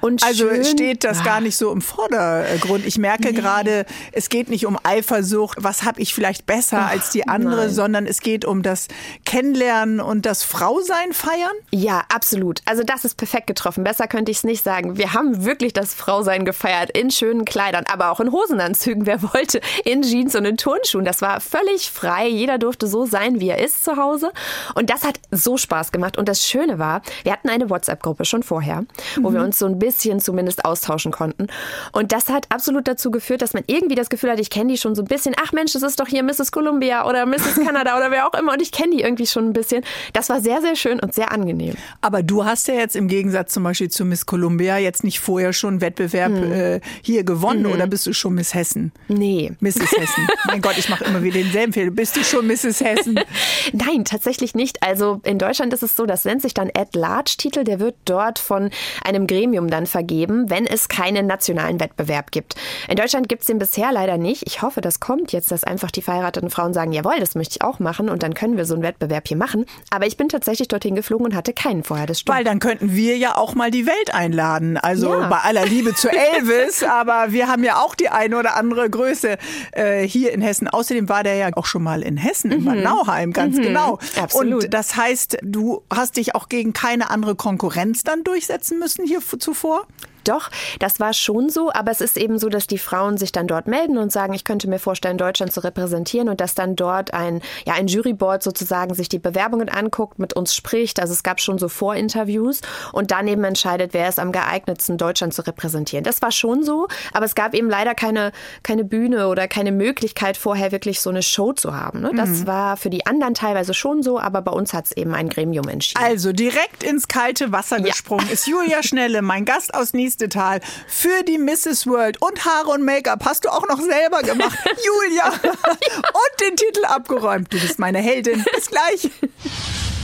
Und 0.00 0.24
also 0.24 0.48
schön, 0.48 0.64
steht 0.64 1.04
das 1.04 1.18
ja. 1.18 1.24
gar 1.24 1.40
nicht 1.40 1.56
so 1.56 1.72
im 1.72 1.80
Vordergrund. 1.80 2.84
Ich 2.86 2.98
merke 2.98 3.28
nee. 3.28 3.32
gerade, 3.32 3.86
es 4.12 4.28
geht 4.28 4.48
nicht 4.50 4.66
um 4.66 4.78
Eifersucht, 4.82 5.58
was 5.62 5.84
habe 5.84 6.00
ich 6.00 6.14
vielleicht 6.14 6.46
besser 6.46 6.86
Ach, 6.86 6.90
als 6.90 7.10
die 7.10 7.28
andere, 7.28 7.66
nein. 7.66 7.70
sondern 7.70 8.06
es 8.06 8.20
geht 8.20 8.44
um 8.44 8.62
das 8.62 8.88
Kennenlernen 9.24 10.00
und 10.00 10.26
das 10.26 10.42
Frausein 10.42 11.12
feiern. 11.12 11.52
Ja, 11.70 12.02
absolut. 12.12 12.60
Also 12.64 12.82
das 12.82 13.04
ist 13.04 13.16
perfekt 13.16 13.46
getroffen. 13.46 13.84
Besser 13.84 14.08
könnte 14.08 14.30
ich 14.30 14.38
es 14.38 14.44
nicht 14.44 14.64
sagen. 14.64 14.96
Wir 14.96 15.03
wir 15.04 15.12
haben 15.12 15.44
wirklich 15.44 15.74
das 15.74 15.92
Frausein 15.92 16.46
gefeiert 16.46 16.88
in 16.88 17.10
schönen 17.10 17.44
Kleidern, 17.44 17.84
aber 17.92 18.10
auch 18.10 18.20
in 18.20 18.32
Hosenanzügen, 18.32 19.04
wer 19.04 19.22
wollte, 19.34 19.60
in 19.84 20.00
Jeans 20.00 20.34
und 20.34 20.46
in 20.46 20.56
Turnschuhen. 20.56 21.04
Das 21.04 21.20
war 21.20 21.42
völlig 21.42 21.90
frei. 21.90 22.26
Jeder 22.26 22.56
durfte 22.56 22.86
so 22.86 23.04
sein, 23.04 23.38
wie 23.38 23.50
er 23.50 23.62
ist 23.62 23.84
zu 23.84 23.98
Hause. 23.98 24.32
Und 24.74 24.88
das 24.88 25.04
hat 25.04 25.20
so 25.30 25.58
Spaß 25.58 25.92
gemacht. 25.92 26.16
Und 26.16 26.26
das 26.26 26.46
Schöne 26.46 26.78
war, 26.78 27.02
wir 27.22 27.32
hatten 27.32 27.50
eine 27.50 27.68
WhatsApp-Gruppe 27.68 28.24
schon 28.24 28.42
vorher, 28.42 28.86
wo 29.20 29.28
mhm. 29.28 29.34
wir 29.34 29.42
uns 29.42 29.58
so 29.58 29.66
ein 29.66 29.78
bisschen 29.78 30.20
zumindest 30.20 30.64
austauschen 30.64 31.12
konnten. 31.12 31.48
Und 31.92 32.12
das 32.12 32.30
hat 32.30 32.46
absolut 32.48 32.88
dazu 32.88 33.10
geführt, 33.10 33.42
dass 33.42 33.52
man 33.52 33.64
irgendwie 33.66 33.96
das 33.96 34.08
Gefühl 34.08 34.30
hat, 34.30 34.40
ich 34.40 34.48
kenne 34.48 34.72
die 34.72 34.78
schon 34.78 34.94
so 34.94 35.02
ein 35.02 35.08
bisschen. 35.08 35.34
Ach 35.44 35.52
Mensch, 35.52 35.74
das 35.74 35.82
ist 35.82 36.00
doch 36.00 36.08
hier 36.08 36.22
Mrs. 36.22 36.50
Columbia 36.50 37.06
oder 37.06 37.26
Mrs. 37.26 37.56
Canada 37.62 37.98
oder 37.98 38.10
wer 38.10 38.26
auch 38.26 38.32
immer. 38.32 38.54
Und 38.54 38.62
ich 38.62 38.72
kenne 38.72 38.96
die 38.96 39.02
irgendwie 39.02 39.26
schon 39.26 39.50
ein 39.50 39.52
bisschen. 39.52 39.84
Das 40.14 40.30
war 40.30 40.40
sehr, 40.40 40.62
sehr 40.62 40.76
schön 40.76 40.98
und 40.98 41.12
sehr 41.12 41.30
angenehm. 41.30 41.74
Aber 42.00 42.22
du 42.22 42.46
hast 42.46 42.68
ja 42.68 42.74
jetzt 42.74 42.96
im 42.96 43.06
Gegensatz 43.06 43.52
zum 43.52 43.64
Beispiel 43.64 43.90
zu 43.90 44.06
Miss 44.06 44.24
Columbia 44.24 44.78
jetzt 44.84 45.04
nicht 45.04 45.20
vorher 45.20 45.52
schon 45.52 45.80
Wettbewerb 45.80 46.32
hm. 46.32 46.52
äh, 46.52 46.80
hier 47.02 47.24
gewonnen 47.24 47.64
mhm. 47.64 47.72
oder 47.72 47.86
bist 47.86 48.06
du 48.06 48.12
schon 48.12 48.34
Miss 48.34 48.54
Hessen? 48.54 48.92
Nee. 49.08 49.52
Mrs. 49.60 49.92
Hessen. 49.92 50.28
mein 50.46 50.60
Gott, 50.60 50.78
ich 50.78 50.88
mache 50.88 51.04
immer 51.04 51.22
wieder 51.22 51.40
denselben 51.40 51.72
Fehler. 51.72 51.90
Bist 51.90 52.16
du 52.16 52.24
schon 52.24 52.46
Mrs. 52.46 52.80
Hessen? 52.80 53.18
Nein, 53.72 54.04
tatsächlich 54.04 54.54
nicht. 54.54 54.82
Also 54.82 55.20
in 55.24 55.38
Deutschland 55.38 55.72
ist 55.72 55.82
es 55.82 55.96
so, 55.96 56.06
das 56.06 56.24
nennt 56.24 56.42
sich 56.42 56.54
dann 56.54 56.70
At-Large-Titel. 56.74 57.64
Der 57.64 57.80
wird 57.80 57.96
dort 58.04 58.38
von 58.38 58.70
einem 59.04 59.26
Gremium 59.26 59.68
dann 59.68 59.86
vergeben, 59.86 60.50
wenn 60.50 60.66
es 60.66 60.88
keinen 60.88 61.26
nationalen 61.26 61.80
Wettbewerb 61.80 62.30
gibt. 62.30 62.54
In 62.88 62.96
Deutschland 62.96 63.28
gibt 63.28 63.42
es 63.42 63.46
den 63.46 63.58
bisher 63.58 63.92
leider 63.92 64.18
nicht. 64.18 64.44
Ich 64.46 64.62
hoffe, 64.62 64.80
das 64.80 65.00
kommt 65.00 65.32
jetzt, 65.32 65.50
dass 65.50 65.64
einfach 65.64 65.90
die 65.90 66.02
verheirateten 66.02 66.50
Frauen 66.50 66.74
sagen, 66.74 66.92
jawohl, 66.92 67.18
das 67.18 67.34
möchte 67.34 67.56
ich 67.56 67.62
auch 67.62 67.78
machen 67.78 68.08
und 68.08 68.22
dann 68.22 68.34
können 68.34 68.56
wir 68.56 68.64
so 68.66 68.74
einen 68.74 68.82
Wettbewerb 68.82 69.26
hier 69.28 69.36
machen. 69.36 69.66
Aber 69.90 70.06
ich 70.06 70.16
bin 70.16 70.28
tatsächlich 70.28 70.68
dorthin 70.68 70.94
geflogen 70.94 71.26
und 71.26 71.34
hatte 71.34 71.52
keinen 71.52 71.84
vorher. 71.84 72.06
Das 72.06 72.20
stimmt. 72.20 72.36
Weil 72.36 72.44
dann 72.44 72.58
könnten 72.58 72.94
wir 72.94 73.16
ja 73.16 73.36
auch 73.36 73.54
mal 73.54 73.70
die 73.70 73.86
Welt 73.86 74.14
einladen. 74.14 74.73
Also 74.76 75.12
ja. 75.12 75.28
bei 75.28 75.38
aller 75.38 75.66
Liebe 75.66 75.94
zu 75.94 76.08
Elvis, 76.34 76.82
aber 76.82 77.32
wir 77.32 77.48
haben 77.48 77.64
ja 77.64 77.76
auch 77.76 77.94
die 77.94 78.08
eine 78.08 78.38
oder 78.38 78.56
andere 78.56 78.88
Größe 78.90 79.38
äh, 79.72 80.06
hier 80.06 80.32
in 80.32 80.40
Hessen. 80.40 80.68
Außerdem 80.68 81.08
war 81.08 81.22
der 81.22 81.36
ja 81.36 81.50
auch 81.54 81.66
schon 81.66 81.82
mal 81.82 82.02
in 82.02 82.16
Hessen, 82.16 82.50
in 82.50 82.64
Bad 82.64 82.76
mhm. 82.76 82.82
Nauheim, 82.82 83.32
ganz 83.32 83.56
mhm. 83.56 83.62
genau. 83.62 83.98
Absolut. 84.20 84.64
Und 84.64 84.74
das 84.74 84.96
heißt, 84.96 85.38
du 85.42 85.82
hast 85.92 86.16
dich 86.16 86.34
auch 86.34 86.48
gegen 86.48 86.72
keine 86.72 87.10
andere 87.10 87.34
Konkurrenz 87.34 88.04
dann 88.04 88.24
durchsetzen 88.24 88.78
müssen 88.78 89.06
hier 89.06 89.20
zuvor? 89.38 89.86
Doch, 90.24 90.50
das 90.78 91.00
war 91.00 91.12
schon 91.12 91.48
so, 91.48 91.72
aber 91.72 91.90
es 91.90 92.00
ist 92.00 92.16
eben 92.16 92.38
so, 92.38 92.48
dass 92.48 92.66
die 92.66 92.78
Frauen 92.78 93.16
sich 93.16 93.32
dann 93.32 93.46
dort 93.46 93.66
melden 93.66 93.98
und 93.98 94.12
sagen, 94.12 94.34
ich 94.34 94.44
könnte 94.44 94.68
mir 94.68 94.78
vorstellen, 94.78 95.18
Deutschland 95.18 95.52
zu 95.52 95.60
repräsentieren 95.60 96.28
und 96.28 96.40
dass 96.40 96.54
dann 96.54 96.76
dort 96.76 97.14
ein, 97.14 97.40
ja, 97.66 97.74
ein 97.74 97.86
Juryboard 97.86 98.42
sozusagen 98.42 98.94
sich 98.94 99.08
die 99.08 99.18
Bewerbungen 99.18 99.68
anguckt, 99.68 100.18
mit 100.18 100.34
uns 100.34 100.54
spricht. 100.54 101.00
Also 101.00 101.12
es 101.12 101.22
gab 101.22 101.40
schon 101.40 101.58
so 101.58 101.68
Vorinterviews 101.68 102.60
und 102.92 103.10
dann 103.10 103.28
eben 103.28 103.44
entscheidet, 103.44 103.94
wer 103.94 104.08
ist 104.08 104.18
am 104.18 104.32
geeignetsten, 104.32 104.98
Deutschland 104.98 105.34
zu 105.34 105.46
repräsentieren. 105.46 106.04
Das 106.04 106.22
war 106.22 106.32
schon 106.32 106.62
so, 106.64 106.88
aber 107.12 107.26
es 107.26 107.34
gab 107.34 107.54
eben 107.54 107.68
leider 107.68 107.94
keine, 107.94 108.32
keine 108.62 108.84
Bühne 108.84 109.28
oder 109.28 109.48
keine 109.48 109.72
Möglichkeit, 109.72 110.36
vorher 110.36 110.72
wirklich 110.72 111.00
so 111.00 111.10
eine 111.10 111.22
Show 111.22 111.52
zu 111.52 111.76
haben. 111.76 112.00
Ne? 112.00 112.12
Das 112.16 112.30
mhm. 112.30 112.46
war 112.46 112.76
für 112.76 112.90
die 112.90 113.06
anderen 113.06 113.34
teilweise 113.34 113.74
schon 113.74 114.02
so, 114.02 114.18
aber 114.18 114.42
bei 114.42 114.52
uns 114.52 114.72
hat 114.72 114.86
es 114.86 114.92
eben 114.92 115.14
ein 115.14 115.28
Gremium 115.28 115.68
entschieden. 115.68 116.02
Also 116.02 116.32
direkt 116.32 116.82
ins 116.82 117.08
kalte 117.08 117.52
Wasser 117.52 117.78
ja. 117.78 117.86
gesprungen 117.86 118.28
ist 118.30 118.46
Julia 118.46 118.82
Schnelle, 118.82 119.22
mein 119.22 119.44
Gast 119.44 119.74
aus 119.74 119.92
Nies 119.92 120.13
nächste 120.14 120.28
Tal 120.28 120.60
für 120.86 121.22
die 121.24 121.38
Mrs. 121.38 121.86
World 121.86 122.22
und 122.22 122.44
Haare 122.44 122.70
und 122.70 122.84
Make-up 122.84 123.24
hast 123.24 123.44
du 123.44 123.48
auch 123.48 123.66
noch 123.68 123.80
selber 123.80 124.22
gemacht. 124.22 124.56
Julia! 124.84 125.32
und 125.32 126.40
den 126.40 126.56
Titel 126.56 126.84
abgeräumt. 126.84 127.52
Du 127.52 127.58
bist 127.58 127.78
meine 127.78 127.98
Heldin. 127.98 128.44
Bis 128.54 128.68
gleich. 128.68 129.10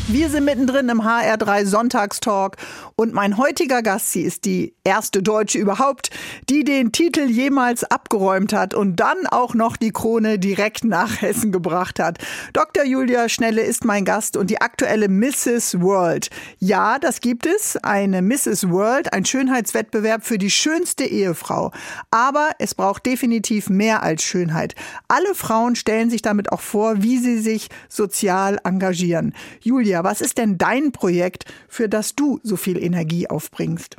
Wir 0.08 0.28
sind 0.28 0.44
mittendrin 0.44 0.88
im 0.88 1.02
HR3 1.02 1.64
Sonntagstalk 1.66 2.56
und 3.00 3.14
mein 3.14 3.38
heutiger 3.38 3.80
Gast, 3.80 4.12
sie 4.12 4.20
ist 4.20 4.44
die 4.44 4.74
erste 4.84 5.22
Deutsche 5.22 5.56
überhaupt, 5.56 6.10
die 6.50 6.64
den 6.64 6.92
Titel 6.92 7.30
jemals 7.30 7.82
abgeräumt 7.82 8.52
hat 8.52 8.74
und 8.74 8.96
dann 8.96 9.26
auch 9.30 9.54
noch 9.54 9.78
die 9.78 9.90
Krone 9.90 10.38
direkt 10.38 10.84
nach 10.84 11.22
Hessen 11.22 11.50
gebracht 11.50 11.98
hat. 11.98 12.18
Dr. 12.52 12.84
Julia 12.84 13.30
Schnelle 13.30 13.62
ist 13.62 13.86
mein 13.86 14.04
Gast 14.04 14.36
und 14.36 14.50
die 14.50 14.60
aktuelle 14.60 15.08
Mrs. 15.08 15.80
World. 15.80 16.28
Ja, 16.58 16.98
das 16.98 17.22
gibt 17.22 17.46
es, 17.46 17.78
eine 17.78 18.20
Mrs. 18.20 18.68
World, 18.68 19.14
ein 19.14 19.24
Schönheitswettbewerb 19.24 20.22
für 20.22 20.36
die 20.36 20.50
schönste 20.50 21.04
Ehefrau. 21.04 21.72
Aber 22.10 22.50
es 22.58 22.74
braucht 22.74 23.06
definitiv 23.06 23.70
mehr 23.70 24.02
als 24.02 24.22
Schönheit. 24.24 24.74
Alle 25.08 25.34
Frauen 25.34 25.74
stellen 25.74 26.10
sich 26.10 26.20
damit 26.20 26.52
auch 26.52 26.60
vor, 26.60 27.02
wie 27.02 27.16
sie 27.16 27.38
sich 27.38 27.68
sozial 27.88 28.58
engagieren. 28.62 29.32
Julia, 29.62 30.04
was 30.04 30.20
ist 30.20 30.36
denn 30.36 30.58
dein 30.58 30.92
Projekt, 30.92 31.46
für 31.66 31.88
das 31.88 32.14
du 32.14 32.40
so 32.42 32.56
viel 32.56 32.76
Energie 32.76 32.89
aufbringst? 33.28 33.96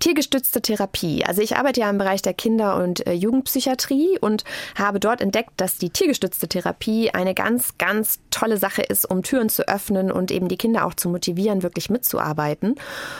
Tiergestützte 0.00 0.62
Therapie. 0.62 1.24
Also 1.24 1.42
ich 1.42 1.56
arbeite 1.56 1.80
ja 1.80 1.90
im 1.90 1.98
Bereich 1.98 2.22
der 2.22 2.34
Kinder- 2.34 2.76
und 2.76 3.06
äh, 3.06 3.12
Jugendpsychiatrie 3.12 4.18
und 4.20 4.44
habe 4.76 5.00
dort 5.00 5.20
entdeckt, 5.20 5.52
dass 5.56 5.78
die 5.78 5.90
tiergestützte 5.90 6.48
Therapie 6.48 7.10
eine 7.10 7.34
ganz, 7.34 7.78
ganz 7.78 8.20
tolle 8.30 8.56
Sache 8.56 8.82
ist, 8.82 9.08
um 9.10 9.22
Türen 9.22 9.48
zu 9.48 9.68
öffnen 9.68 10.10
und 10.10 10.30
eben 10.30 10.48
die 10.48 10.56
Kinder 10.56 10.86
auch 10.86 10.94
zu 10.94 11.08
motivieren, 11.08 11.62
wirklich 11.62 11.90
mitzuarbeiten. 11.90 12.74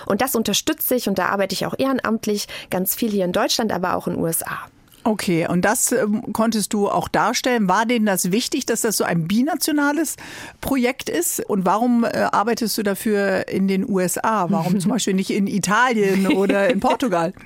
Und 0.06 0.20
das 0.20 0.34
unterstütze 0.34 0.94
ich 0.94 1.08
und 1.08 1.18
da 1.18 1.26
arbeite 1.26 1.54
ich 1.54 1.66
auch 1.66 1.74
ehrenamtlich 1.78 2.46
ganz 2.70 2.94
viel 2.94 3.10
hier 3.10 3.24
in 3.24 3.32
Deutschland, 3.32 3.72
aber 3.72 3.96
auch 3.96 4.06
in 4.06 4.14
den 4.14 4.22
USA. 4.22 4.68
Okay, 5.08 5.48
und 5.48 5.64
das 5.64 5.90
ähm, 5.90 6.34
konntest 6.34 6.74
du 6.74 6.90
auch 6.90 7.08
darstellen. 7.08 7.66
War 7.66 7.86
denen 7.86 8.04
das 8.04 8.30
wichtig, 8.30 8.66
dass 8.66 8.82
das 8.82 8.98
so 8.98 9.04
ein 9.04 9.26
binationales 9.26 10.16
Projekt 10.60 11.08
ist? 11.08 11.40
Und 11.48 11.64
warum 11.64 12.04
äh, 12.04 12.08
arbeitest 12.30 12.76
du 12.76 12.82
dafür 12.82 13.48
in 13.48 13.68
den 13.68 13.88
USA? 13.88 14.50
Warum 14.50 14.78
zum 14.78 14.90
Beispiel 14.92 15.14
nicht 15.14 15.30
in 15.30 15.46
Italien 15.46 16.26
oder 16.26 16.68
in 16.68 16.80
Portugal? 16.80 17.32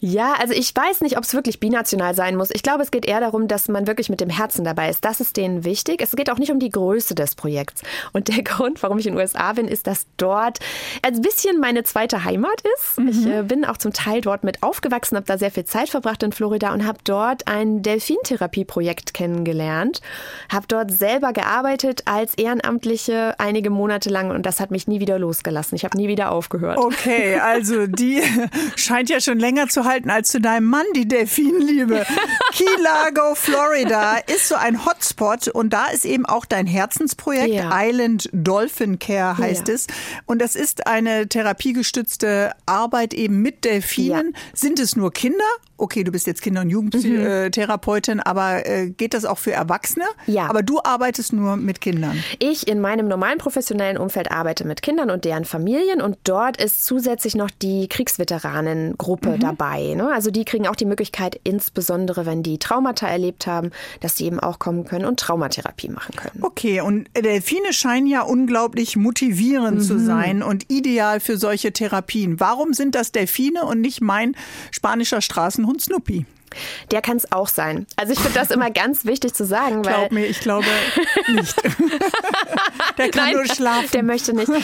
Ja, 0.00 0.34
also 0.40 0.54
ich 0.54 0.74
weiß 0.74 1.02
nicht, 1.02 1.18
ob 1.18 1.24
es 1.24 1.34
wirklich 1.34 1.60
binational 1.60 2.14
sein 2.14 2.36
muss. 2.36 2.48
Ich 2.50 2.62
glaube, 2.62 2.82
es 2.82 2.90
geht 2.90 3.04
eher 3.04 3.20
darum, 3.20 3.48
dass 3.48 3.68
man 3.68 3.86
wirklich 3.86 4.08
mit 4.08 4.20
dem 4.20 4.30
Herzen 4.30 4.64
dabei 4.64 4.88
ist. 4.88 5.04
Das 5.04 5.20
ist 5.20 5.36
denen 5.36 5.64
wichtig. 5.64 6.00
Es 6.00 6.12
geht 6.12 6.30
auch 6.30 6.38
nicht 6.38 6.50
um 6.50 6.58
die 6.58 6.70
Größe 6.70 7.14
des 7.14 7.34
Projekts. 7.34 7.82
Und 8.14 8.28
der 8.28 8.42
Grund, 8.44 8.82
warum 8.82 8.98
ich 8.98 9.06
in 9.06 9.12
den 9.12 9.20
USA 9.20 9.52
bin, 9.52 9.68
ist, 9.68 9.86
dass 9.86 10.06
dort 10.16 10.58
ein 11.02 11.20
bisschen 11.20 11.60
meine 11.60 11.82
zweite 11.84 12.24
Heimat 12.24 12.62
ist. 12.78 12.98
Mhm. 12.98 13.08
Ich 13.08 13.26
äh, 13.26 13.42
bin 13.42 13.66
auch 13.66 13.76
zum 13.76 13.92
Teil 13.92 14.22
dort 14.22 14.42
mit 14.42 14.62
aufgewachsen, 14.62 15.16
habe 15.16 15.26
da 15.26 15.36
sehr 15.36 15.50
viel 15.50 15.64
Zeit 15.64 15.90
verbracht 15.90 16.22
in 16.22 16.32
Florida 16.32 16.70
und 16.74 16.84
habe 16.84 16.98
dort 17.04 17.46
ein 17.46 17.82
Delfintherapieprojekt 17.82 19.14
kennengelernt, 19.14 20.00
habe 20.52 20.66
dort 20.66 20.90
selber 20.90 21.32
gearbeitet 21.32 22.02
als 22.06 22.34
Ehrenamtliche 22.34 23.36
einige 23.38 23.70
Monate 23.70 24.10
lang 24.10 24.32
und 24.32 24.44
das 24.44 24.58
hat 24.58 24.72
mich 24.72 24.88
nie 24.88 24.98
wieder 24.98 25.20
losgelassen. 25.20 25.76
Ich 25.76 25.84
habe 25.84 25.96
nie 25.96 26.08
wieder 26.08 26.32
aufgehört. 26.32 26.78
Okay, 26.78 27.38
also 27.42 27.86
die 27.86 28.20
scheint 28.74 29.08
ja 29.08 29.20
schon 29.20 29.38
länger 29.38 29.68
zu 29.68 29.84
halten 29.84 30.10
als 30.10 30.30
zu 30.30 30.40
deinem 30.40 30.66
Mann, 30.66 30.84
die 30.96 31.06
Delfinliebe. 31.06 32.04
Key 32.52 32.64
Largo, 32.82 33.36
Florida 33.36 34.16
ist 34.26 34.48
so 34.48 34.56
ein 34.56 34.84
Hotspot 34.84 35.46
und 35.46 35.72
da 35.72 35.86
ist 35.86 36.04
eben 36.04 36.26
auch 36.26 36.44
dein 36.44 36.66
Herzensprojekt 36.66 37.54
ja. 37.54 37.70
Island 37.72 38.28
Dolphin 38.32 38.98
Care 38.98 39.38
heißt 39.38 39.68
ja. 39.68 39.74
es 39.74 39.86
und 40.26 40.42
das 40.42 40.56
ist 40.56 40.88
eine 40.88 41.28
therapiegestützte 41.28 42.50
Arbeit 42.66 43.14
eben 43.14 43.42
mit 43.42 43.64
Delfinen. 43.64 44.32
Ja. 44.34 44.40
Sind 44.54 44.80
es 44.80 44.96
nur 44.96 45.12
Kinder 45.12 45.44
okay, 45.76 46.04
du 46.04 46.12
bist 46.12 46.26
jetzt 46.26 46.42
Kinder- 46.42 46.53
und 46.58 46.70
Jugendtherapeutin, 46.70 48.16
mhm. 48.16 48.22
aber 48.24 48.66
äh, 48.66 48.90
geht 48.90 49.14
das 49.14 49.24
auch 49.24 49.38
für 49.38 49.52
Erwachsene? 49.52 50.04
Ja. 50.26 50.48
Aber 50.48 50.62
du 50.62 50.80
arbeitest 50.82 51.32
nur 51.32 51.56
mit 51.56 51.80
Kindern. 51.80 52.22
Ich 52.38 52.66
in 52.68 52.80
meinem 52.80 53.08
normalen 53.08 53.38
professionellen 53.38 53.98
Umfeld 53.98 54.30
arbeite 54.30 54.66
mit 54.66 54.82
Kindern 54.82 55.10
und 55.10 55.24
deren 55.24 55.44
Familien 55.44 56.00
und 56.00 56.16
dort 56.24 56.62
ist 56.62 56.84
zusätzlich 56.84 57.34
noch 57.34 57.50
die 57.50 57.88
Kriegsveteranengruppe 57.88 59.30
mhm. 59.30 59.40
dabei. 59.40 59.94
Ne? 59.94 60.10
Also 60.12 60.30
die 60.30 60.44
kriegen 60.44 60.66
auch 60.66 60.76
die 60.76 60.84
Möglichkeit, 60.86 61.38
insbesondere 61.44 62.26
wenn 62.26 62.42
die 62.42 62.58
Traumata 62.58 63.06
erlebt 63.06 63.46
haben, 63.46 63.70
dass 64.00 64.16
sie 64.16 64.24
eben 64.24 64.40
auch 64.40 64.58
kommen 64.58 64.84
können 64.84 65.04
und 65.04 65.20
Traumatherapie 65.20 65.90
machen 65.90 66.14
können. 66.16 66.42
Okay, 66.42 66.80
und 66.80 67.08
Delfine 67.16 67.72
scheinen 67.72 68.06
ja 68.06 68.22
unglaublich 68.22 68.96
motivierend 68.96 69.80
mhm. 69.80 69.82
zu 69.82 69.98
sein 69.98 70.42
und 70.42 70.70
ideal 70.70 71.20
für 71.20 71.36
solche 71.36 71.72
Therapien. 71.72 72.40
Warum 72.40 72.72
sind 72.72 72.94
das 72.94 73.12
Delfine 73.12 73.64
und 73.64 73.80
nicht 73.80 74.00
mein 74.00 74.34
spanischer 74.70 75.20
Straßenhund? 75.20 75.74
Hund 75.74 75.82
Snoopy. 75.82 76.26
Der 76.90 77.02
kann 77.02 77.16
es 77.16 77.30
auch 77.32 77.48
sein. 77.48 77.86
Also 77.96 78.12
ich 78.12 78.20
finde 78.20 78.38
das 78.38 78.50
immer 78.50 78.70
ganz 78.74 79.04
wichtig 79.04 79.34
zu 79.34 79.44
sagen. 79.44 79.82
Glaub 79.82 80.12
mir, 80.12 80.26
ich 80.26 80.40
glaube 80.40 80.66
nicht. 81.28 81.54
der 82.98 83.08
kann 83.10 83.24
Nein, 83.24 83.34
nur 83.34 83.46
schlafen. 83.46 83.88
Der 83.92 84.02
möchte 84.02 84.34
nicht. 84.34 84.50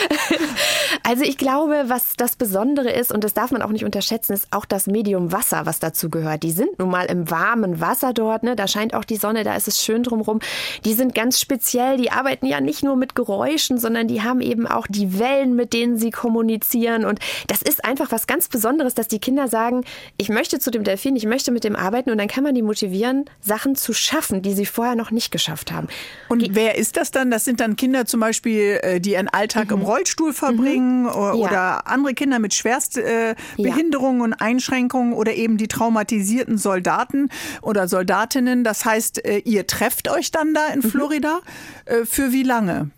Also 1.02 1.24
ich 1.24 1.38
glaube, 1.38 1.84
was 1.86 2.14
das 2.16 2.36
Besondere 2.36 2.90
ist, 2.90 3.10
und 3.10 3.24
das 3.24 3.32
darf 3.32 3.50
man 3.50 3.62
auch 3.62 3.70
nicht 3.70 3.84
unterschätzen, 3.84 4.32
ist 4.32 4.48
auch 4.50 4.64
das 4.64 4.86
Medium 4.86 5.32
Wasser, 5.32 5.66
was 5.66 5.78
dazu 5.78 6.08
gehört. 6.08 6.42
Die 6.42 6.52
sind 6.52 6.78
nun 6.78 6.90
mal 6.90 7.06
im 7.06 7.30
warmen 7.30 7.80
Wasser 7.80 8.12
dort, 8.12 8.42
ne? 8.42 8.54
da 8.54 8.68
scheint 8.68 8.94
auch 8.94 9.04
die 9.04 9.16
Sonne, 9.16 9.42
da 9.42 9.56
ist 9.56 9.66
es 9.66 9.82
schön 9.82 10.02
drumherum. 10.02 10.40
Die 10.84 10.94
sind 10.94 11.14
ganz 11.14 11.40
speziell, 11.40 11.96
die 11.96 12.10
arbeiten 12.10 12.46
ja 12.46 12.60
nicht 12.60 12.84
nur 12.84 12.96
mit 12.96 13.14
Geräuschen, 13.14 13.78
sondern 13.78 14.08
die 14.08 14.22
haben 14.22 14.40
eben 14.40 14.66
auch 14.66 14.86
die 14.88 15.18
Wellen, 15.18 15.56
mit 15.56 15.72
denen 15.72 15.96
sie 15.96 16.10
kommunizieren. 16.10 17.04
Und 17.04 17.18
das 17.46 17.62
ist 17.62 17.84
einfach 17.84 18.12
was 18.12 18.26
ganz 18.26 18.48
Besonderes, 18.48 18.94
dass 18.94 19.08
die 19.08 19.20
Kinder 19.20 19.48
sagen, 19.48 19.84
ich 20.16 20.28
möchte 20.28 20.60
zu 20.60 20.70
dem 20.70 20.84
Delfin, 20.84 21.16
ich 21.16 21.26
möchte 21.26 21.50
mit 21.50 21.64
dem 21.64 21.76
arbeiten 21.80 22.10
und 22.10 22.18
dann 22.18 22.28
kann 22.28 22.44
man 22.44 22.54
die 22.54 22.62
motivieren, 22.62 23.24
Sachen 23.40 23.74
zu 23.74 23.92
schaffen, 23.92 24.42
die 24.42 24.54
sie 24.54 24.66
vorher 24.66 24.94
noch 24.94 25.10
nicht 25.10 25.30
geschafft 25.30 25.72
haben. 25.72 25.88
Und 26.28 26.40
Ge 26.40 26.50
wer 26.52 26.76
ist 26.76 26.96
das 26.96 27.10
dann? 27.10 27.30
Das 27.30 27.44
sind 27.44 27.60
dann 27.60 27.76
Kinder 27.76 28.06
zum 28.06 28.20
Beispiel, 28.20 28.78
äh, 28.82 29.00
die 29.00 29.12
ihren 29.12 29.28
Alltag 29.28 29.70
mhm. 29.70 29.78
im 29.78 29.82
Rollstuhl 29.82 30.32
verbringen 30.32 31.02
mhm. 31.02 31.08
oder, 31.08 31.52
ja. 31.52 31.82
andere 31.84 32.14
Kinder 32.14 32.38
mit 32.38 32.54
Schwerstbehinderungen 32.54 34.20
äh, 34.20 34.20
ja. 34.20 34.24
und 34.24 34.34
Einschränkungen 34.34 35.12
oder 35.12 35.34
eben 35.34 35.56
die 35.56 35.68
traumatisierten 35.68 36.58
Soldaten 36.58 37.28
oder 37.62 37.88
Soldatinnen. 37.88 38.64
Das 38.64 38.84
heißt, 38.84 39.24
äh, 39.24 39.38
ihr 39.38 39.66
trefft 39.66 40.08
euch 40.08 40.30
dann 40.30 40.54
da 40.54 40.68
in 40.68 40.80
mhm. 40.80 40.90
Florida. 40.90 41.40
Mhm. 41.88 42.06
Für 42.06 42.32
wie 42.32 42.42
lange? 42.42 42.90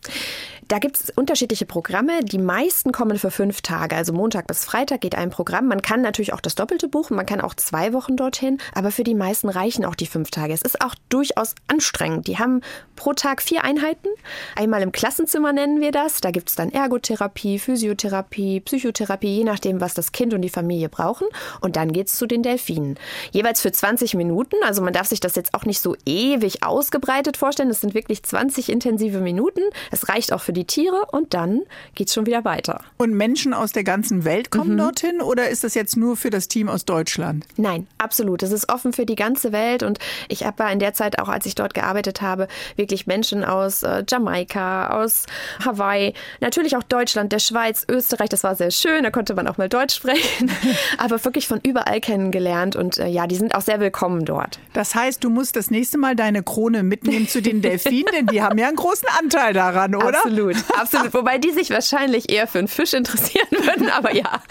Da 0.73 0.79
gibt 0.79 0.99
es 0.99 1.11
unterschiedliche 1.11 1.67
Programme. 1.67 2.25
Die 2.25 2.39
meisten 2.39 2.93
kommen 2.93 3.19
für 3.19 3.31
fünf 3.31 3.61
Tage. 3.61 3.95
Also 3.95 4.15
Montag 4.15 4.47
bis 4.47 4.65
Freitag 4.65 5.03
geht 5.03 5.15
ein 5.15 5.29
Programm. 5.29 5.69
Man 5.69 5.83
kann 5.83 6.01
natürlich 6.01 6.33
auch 6.33 6.41
das 6.41 6.55
Doppelte 6.55 6.89
buchen. 6.89 7.15
Man 7.15 7.27
kann 7.27 7.43
auch 7.43 7.53
zwei 7.53 7.93
Wochen 7.93 8.17
dorthin. 8.17 8.57
Aber 8.75 8.91
für 8.91 9.05
die 9.05 9.15
meisten 9.15 9.51
reichen 9.51 9.85
auch 9.85 9.95
die 9.95 10.07
fünf 10.07 10.31
Tage. 10.31 10.55
Es 10.55 10.63
ist 10.63 10.81
auch 10.81 10.95
durchaus 11.11 11.55
anstrengend. 11.67 12.27
Die 12.27 12.39
haben 12.39 12.63
pro 12.97 13.13
Tag 13.13 13.43
vier 13.43 13.65
Einheiten. 13.65 14.09
Einmal 14.57 14.81
im 14.81 14.93
Klassenzimmer 14.93 15.53
nennen 15.53 15.83
wir 15.83 15.93
das. 15.93 16.23
Da 16.23 16.31
gibt 16.31 16.49
es 16.49 16.55
dann 16.55 16.71
Ergotherapie, 16.71 17.59
Physiotherapie, 17.59 18.61
Psychotherapie, 18.61 19.37
je 19.37 19.45
nachdem, 19.45 19.83
was 19.83 19.93
das 19.93 20.11
Kind 20.13 20.33
und 20.33 20.41
die 20.41 20.49
Familie 20.49 20.89
brauchen. 20.89 21.27
Und 21.61 21.77
dann 21.77 21.93
geht 21.93 22.07
es 22.07 22.15
zu 22.15 22.27
den 22.27 22.43
Delfinen. 22.43 22.99
Jeweils 23.31 23.61
für 23.61 23.73
20 23.73 24.15
Minuten. 24.15 24.57
Also 24.65 24.81
man 24.81 24.95
darf 24.95 25.09
sich 25.09 25.21
das 25.21 25.37
jetzt 25.37 25.53
auch 25.53 25.67
nicht 25.67 25.83
so 25.83 25.97
ewig 26.07 26.63
ausgebreitet 26.63 27.37
vorstellen. 27.37 27.69
Es 27.69 27.83
sind 27.83 27.93
wirklich 27.93 28.23
20 28.23 28.71
intensive 28.71 29.21
Minuten. 29.21 29.61
Es 29.91 30.09
reicht 30.09 30.33
auch 30.33 30.41
für 30.41 30.55
die 30.55 30.62
die 30.63 30.67
Tiere 30.67 31.07
und 31.11 31.35
dann 31.35 31.63
geht 31.95 32.09
es 32.09 32.15
schon 32.15 32.27
wieder 32.27 32.45
weiter. 32.45 32.81
Und 32.99 33.15
Menschen 33.15 33.53
aus 33.53 33.73
der 33.73 33.85
ganzen 33.85 34.25
Welt 34.25 34.51
kommen 34.51 34.75
mhm. 34.75 34.79
dorthin 34.79 35.21
oder 35.21 35.49
ist 35.49 35.65
das 35.65 35.75
jetzt 35.75 35.97
nur 35.97 36.17
für 36.17 36.31
das 36.31 36.49
Team 36.49 36.69
aus 36.69 36.85
Deutschland? 36.85 37.45
Nein, 37.57 37.87
absolut. 37.99 38.43
Es 38.43 38.53
ist 38.53 38.73
offen 38.73 38.93
für 38.93 39.07
die 39.07 39.17
ganze 39.17 39.53
Welt 39.53 39.83
und 39.83 39.99
ich 40.29 40.45
habe 40.45 40.71
in 40.71 40.79
der 40.79 40.95
Zeit 40.95 41.19
auch, 41.19 41.29
als 41.29 41.47
ich 41.47 41.55
dort 41.55 41.75
gearbeitet 41.75 42.23
habe, 42.23 42.47
wirklich 42.77 43.07
Menschen 43.07 43.45
aus 43.45 43.83
äh, 43.83 44.05
Jamaika, 44.09 44.91
aus 45.03 45.27
Hawaii, 45.65 46.15
natürlich 46.41 46.77
auch 46.77 46.83
Deutschland, 46.85 47.33
der 47.33 47.41
Schweiz, 47.41 47.85
Österreich. 47.89 48.29
Das 48.29 48.45
war 48.45 48.55
sehr 48.55 48.71
schön, 48.71 49.03
da 49.03 49.11
konnte 49.11 49.35
man 49.35 49.49
auch 49.49 49.59
mal 49.59 49.69
Deutsch 49.69 49.97
sprechen, 49.97 50.51
aber 50.99 51.23
wirklich 51.25 51.49
von 51.49 51.61
überall 51.63 52.01
kennengelernt 52.01 52.77
und 52.77 52.99
äh, 52.99 53.09
ja, 53.09 53.27
die 53.27 53.37
sind 53.37 53.55
auch 53.55 53.63
sehr 53.63 53.81
willkommen 53.81 54.25
dort. 54.25 54.61
Das 54.73 54.95
heißt, 54.95 55.25
du 55.25 55.31
musst 55.31 55.57
das 55.57 55.71
nächste 55.71 55.99
Mal 55.99 56.15
deine 56.15 56.43
Krone 56.43 56.83
mitnehmen 56.83 57.27
zu 57.27 57.43
den 57.43 57.63
Delfinen, 57.63 58.13
denn 58.15 58.27
die 58.27 58.43
haben 58.43 58.59
ja 58.59 58.69
einen 58.69 58.77
großen 58.77 59.09
Anteil 59.19 59.53
daran, 59.53 59.95
oder? 59.95 60.19
Absolut. 60.19 60.42
Absolut, 60.51 60.57
absolut. 60.79 61.15
Wobei 61.15 61.39
die 61.39 61.51
sich 61.53 61.71
wahrscheinlich 61.71 62.31
eher 62.31 62.47
für 62.47 62.59
einen 62.59 62.69
Fisch 62.69 62.93
interessieren 62.93 63.49
würden, 63.51 63.91
aber 63.91 64.15
ja. 64.15 64.43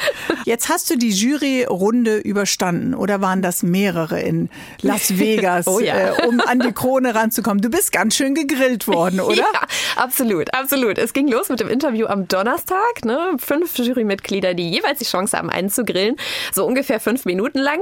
Jetzt 0.45 0.69
hast 0.69 0.89
du 0.89 0.97
die 0.97 1.09
Juryrunde 1.09 2.17
überstanden 2.17 2.93
oder 2.93 3.21
waren 3.21 3.41
das 3.41 3.63
mehrere 3.63 4.21
in 4.21 4.49
Las 4.81 5.17
Vegas, 5.17 5.67
oh 5.67 5.79
ja. 5.79 6.17
äh, 6.17 6.27
um 6.27 6.39
an 6.41 6.59
die 6.59 6.71
Krone 6.71 7.15
ranzukommen? 7.15 7.61
Du 7.61 7.69
bist 7.69 7.91
ganz 7.91 8.15
schön 8.15 8.35
gegrillt 8.35 8.87
worden, 8.87 9.19
oder? 9.19 9.35
Ja, 9.35 9.45
absolut, 9.95 10.53
absolut. 10.53 10.97
Es 10.97 11.13
ging 11.13 11.27
los 11.27 11.49
mit 11.49 11.59
dem 11.59 11.69
Interview 11.69 12.07
am 12.07 12.27
Donnerstag. 12.27 13.05
Ne? 13.05 13.35
Fünf 13.37 13.77
Jurymitglieder, 13.77 14.53
die 14.53 14.69
jeweils 14.69 14.99
die 14.99 15.05
Chance 15.05 15.37
haben, 15.37 15.49
einen 15.49 15.69
zu 15.69 15.83
grillen. 15.83 16.15
So 16.53 16.65
ungefähr 16.65 16.99
fünf 16.99 17.25
Minuten 17.25 17.59
lang. 17.59 17.81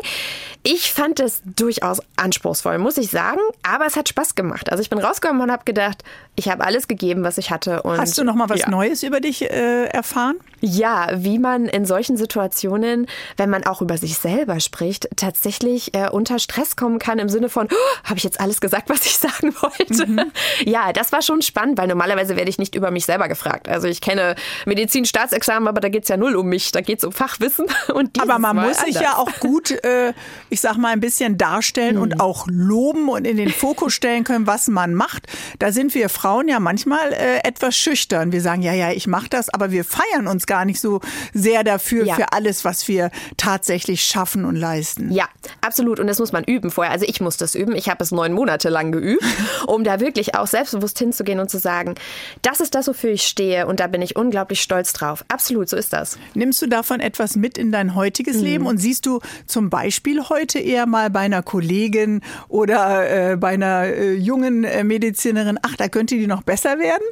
Ich 0.63 0.91
fand 0.91 1.19
es 1.19 1.41
durchaus 1.45 2.01
anspruchsvoll, 2.15 2.77
muss 2.77 2.97
ich 2.97 3.09
sagen. 3.09 3.39
Aber 3.63 3.85
es 3.85 3.95
hat 3.95 4.09
Spaß 4.09 4.35
gemacht. 4.35 4.71
Also 4.71 4.81
ich 4.81 4.89
bin 4.89 4.99
rausgekommen 4.99 5.41
und 5.41 5.51
habe 5.51 5.63
gedacht, 5.65 6.03
ich 6.35 6.49
habe 6.49 6.63
alles 6.63 6.87
gegeben, 6.87 7.23
was 7.23 7.37
ich 7.37 7.51
hatte. 7.51 7.83
Und 7.83 7.98
Hast 8.01 8.17
du 8.17 8.23
noch 8.23 8.35
mal 8.35 8.49
was 8.49 8.61
ja. 8.61 8.69
Neues 8.69 9.03
über 9.03 9.19
dich 9.19 9.41
äh, 9.43 9.85
erfahren? 9.85 10.37
Ja, 10.61 11.09
wie 11.15 11.39
man 11.39 11.65
in 11.65 11.85
solchen 11.85 12.17
Situationen, 12.17 13.07
wenn 13.37 13.49
man 13.49 13.65
auch 13.65 13.81
über 13.81 13.97
sich 13.97 14.17
selber 14.17 14.59
spricht, 14.59 15.07
tatsächlich 15.15 15.93
äh, 15.93 16.09
unter 16.09 16.39
Stress 16.39 16.75
kommen 16.75 16.99
kann 16.99 17.19
im 17.19 17.29
Sinne 17.29 17.49
von, 17.49 17.67
oh, 17.71 17.97
habe 18.03 18.17
ich 18.17 18.23
jetzt 18.23 18.39
alles 18.39 18.59
gesagt, 18.61 18.89
was 18.89 19.05
ich 19.05 19.17
sagen 19.17 19.55
wollte? 19.61 20.05
Mhm. 20.07 20.31
Ja, 20.65 20.93
das 20.93 21.11
war 21.11 21.21
schon 21.21 21.41
spannend, 21.41 21.77
weil 21.77 21.87
normalerweise 21.87 22.35
werde 22.35 22.49
ich 22.49 22.57
nicht 22.57 22.75
über 22.75 22.91
mich 22.91 23.05
selber 23.05 23.27
gefragt. 23.27 23.69
Also 23.69 23.87
ich 23.87 24.01
kenne 24.01 24.35
Medizin-Staatsexamen, 24.65 25.67
aber 25.67 25.79
da 25.79 25.89
geht 25.89 26.03
es 26.03 26.09
ja 26.09 26.17
null 26.17 26.35
um 26.35 26.47
mich, 26.47 26.71
da 26.71 26.81
geht 26.81 26.99
es 26.99 27.05
um 27.05 27.11
Fachwissen. 27.11 27.65
Und 27.93 28.21
aber 28.21 28.39
man 28.39 28.55
Mal 28.55 28.67
muss 28.67 28.79
sich 28.81 28.99
ja 28.99 29.17
auch 29.17 29.31
gut, 29.39 29.71
äh, 29.71 30.13
ich 30.49 30.61
sag 30.61 30.77
mal, 30.77 30.89
ein 30.89 30.99
bisschen 30.99 31.37
darstellen 31.37 31.95
mhm. 31.95 32.01
und 32.01 32.19
auch 32.19 32.47
loben 32.49 33.09
und 33.09 33.25
in 33.25 33.37
den 33.37 33.49
Fokus 33.49 33.93
stellen 33.93 34.23
können, 34.23 34.47
was 34.47 34.67
man 34.67 34.93
macht. 34.93 35.27
Da 35.59 35.71
sind 35.71 35.93
wir 35.95 36.09
Frauen 36.09 36.47
ja 36.47 36.59
manchmal 36.59 37.13
äh, 37.13 37.39
etwas 37.47 37.75
schüchtern. 37.75 38.31
Wir 38.31 38.41
sagen, 38.41 38.61
ja, 38.61 38.73
ja, 38.73 38.91
ich 38.91 39.07
mache 39.07 39.29
das, 39.29 39.49
aber 39.49 39.71
wir 39.71 39.83
feiern 39.83 40.27
uns 40.27 40.45
gar 40.49 40.65
nicht 40.65 40.81
so 40.81 40.99
sehr 41.33 41.63
dafür, 41.63 42.05
ja. 42.05 42.15
für 42.15 42.33
alles, 42.33 42.65
was 42.65 42.89
wir 42.89 43.11
tatsächlich 43.37 44.03
schaffen 44.03 44.43
und 44.43 44.57
leisten. 44.57 45.11
Ja, 45.11 45.29
absolut. 45.61 45.99
Und 45.99 46.07
das 46.07 46.19
muss 46.19 46.33
man 46.33 46.43
üben 46.43 46.71
vorher. 46.71 46.91
Also 46.91 47.05
ich 47.07 47.21
muss 47.21 47.37
das 47.37 47.55
üben. 47.55 47.75
Ich 47.75 47.87
habe 47.87 48.03
es 48.03 48.11
neun 48.11 48.33
Monate 48.33 48.67
lang 48.67 48.91
geübt, 48.91 49.23
um 49.67 49.85
da 49.85 50.01
wirklich 50.01 50.35
auch 50.35 50.47
selbstbewusst 50.47 50.99
hinzugehen 50.99 51.39
und 51.39 51.49
zu 51.49 51.59
sagen, 51.59 51.95
das 52.41 52.59
ist 52.59 52.75
das, 52.75 52.87
wofür 52.87 53.11
ich 53.11 53.23
stehe 53.23 53.67
und 53.67 53.79
da 53.79 53.87
bin 53.87 54.01
ich 54.01 54.15
unglaublich 54.15 54.61
stolz 54.61 54.91
drauf. 54.91 55.23
Absolut, 55.29 55.69
so 55.69 55.77
ist 55.77 55.93
das. 55.93 56.17
Nimmst 56.33 56.61
du 56.61 56.67
davon 56.67 56.99
etwas 56.99 57.35
mit 57.35 57.57
in 57.57 57.71
dein 57.71 57.95
heutiges 57.95 58.37
mhm. 58.37 58.43
Leben 58.43 58.65
und 58.65 58.79
siehst 58.79 59.05
du 59.05 59.19
zum 59.45 59.69
Beispiel 59.69 60.27
heute 60.29 60.57
eher 60.59 60.87
mal 60.87 61.11
bei 61.11 61.21
einer 61.21 61.43
Kollegin 61.43 62.21
oder 62.47 63.31
äh, 63.31 63.37
bei 63.37 63.49
einer 63.49 63.83
äh, 63.83 64.13
jungen 64.13 64.63
äh, 64.63 64.83
Medizinerin, 64.83 65.59
ach, 65.61 65.75
da 65.75 65.87
könnte 65.87 66.15
die 66.15 66.27
noch 66.27 66.41
besser 66.41 66.79
werden? 66.79 67.03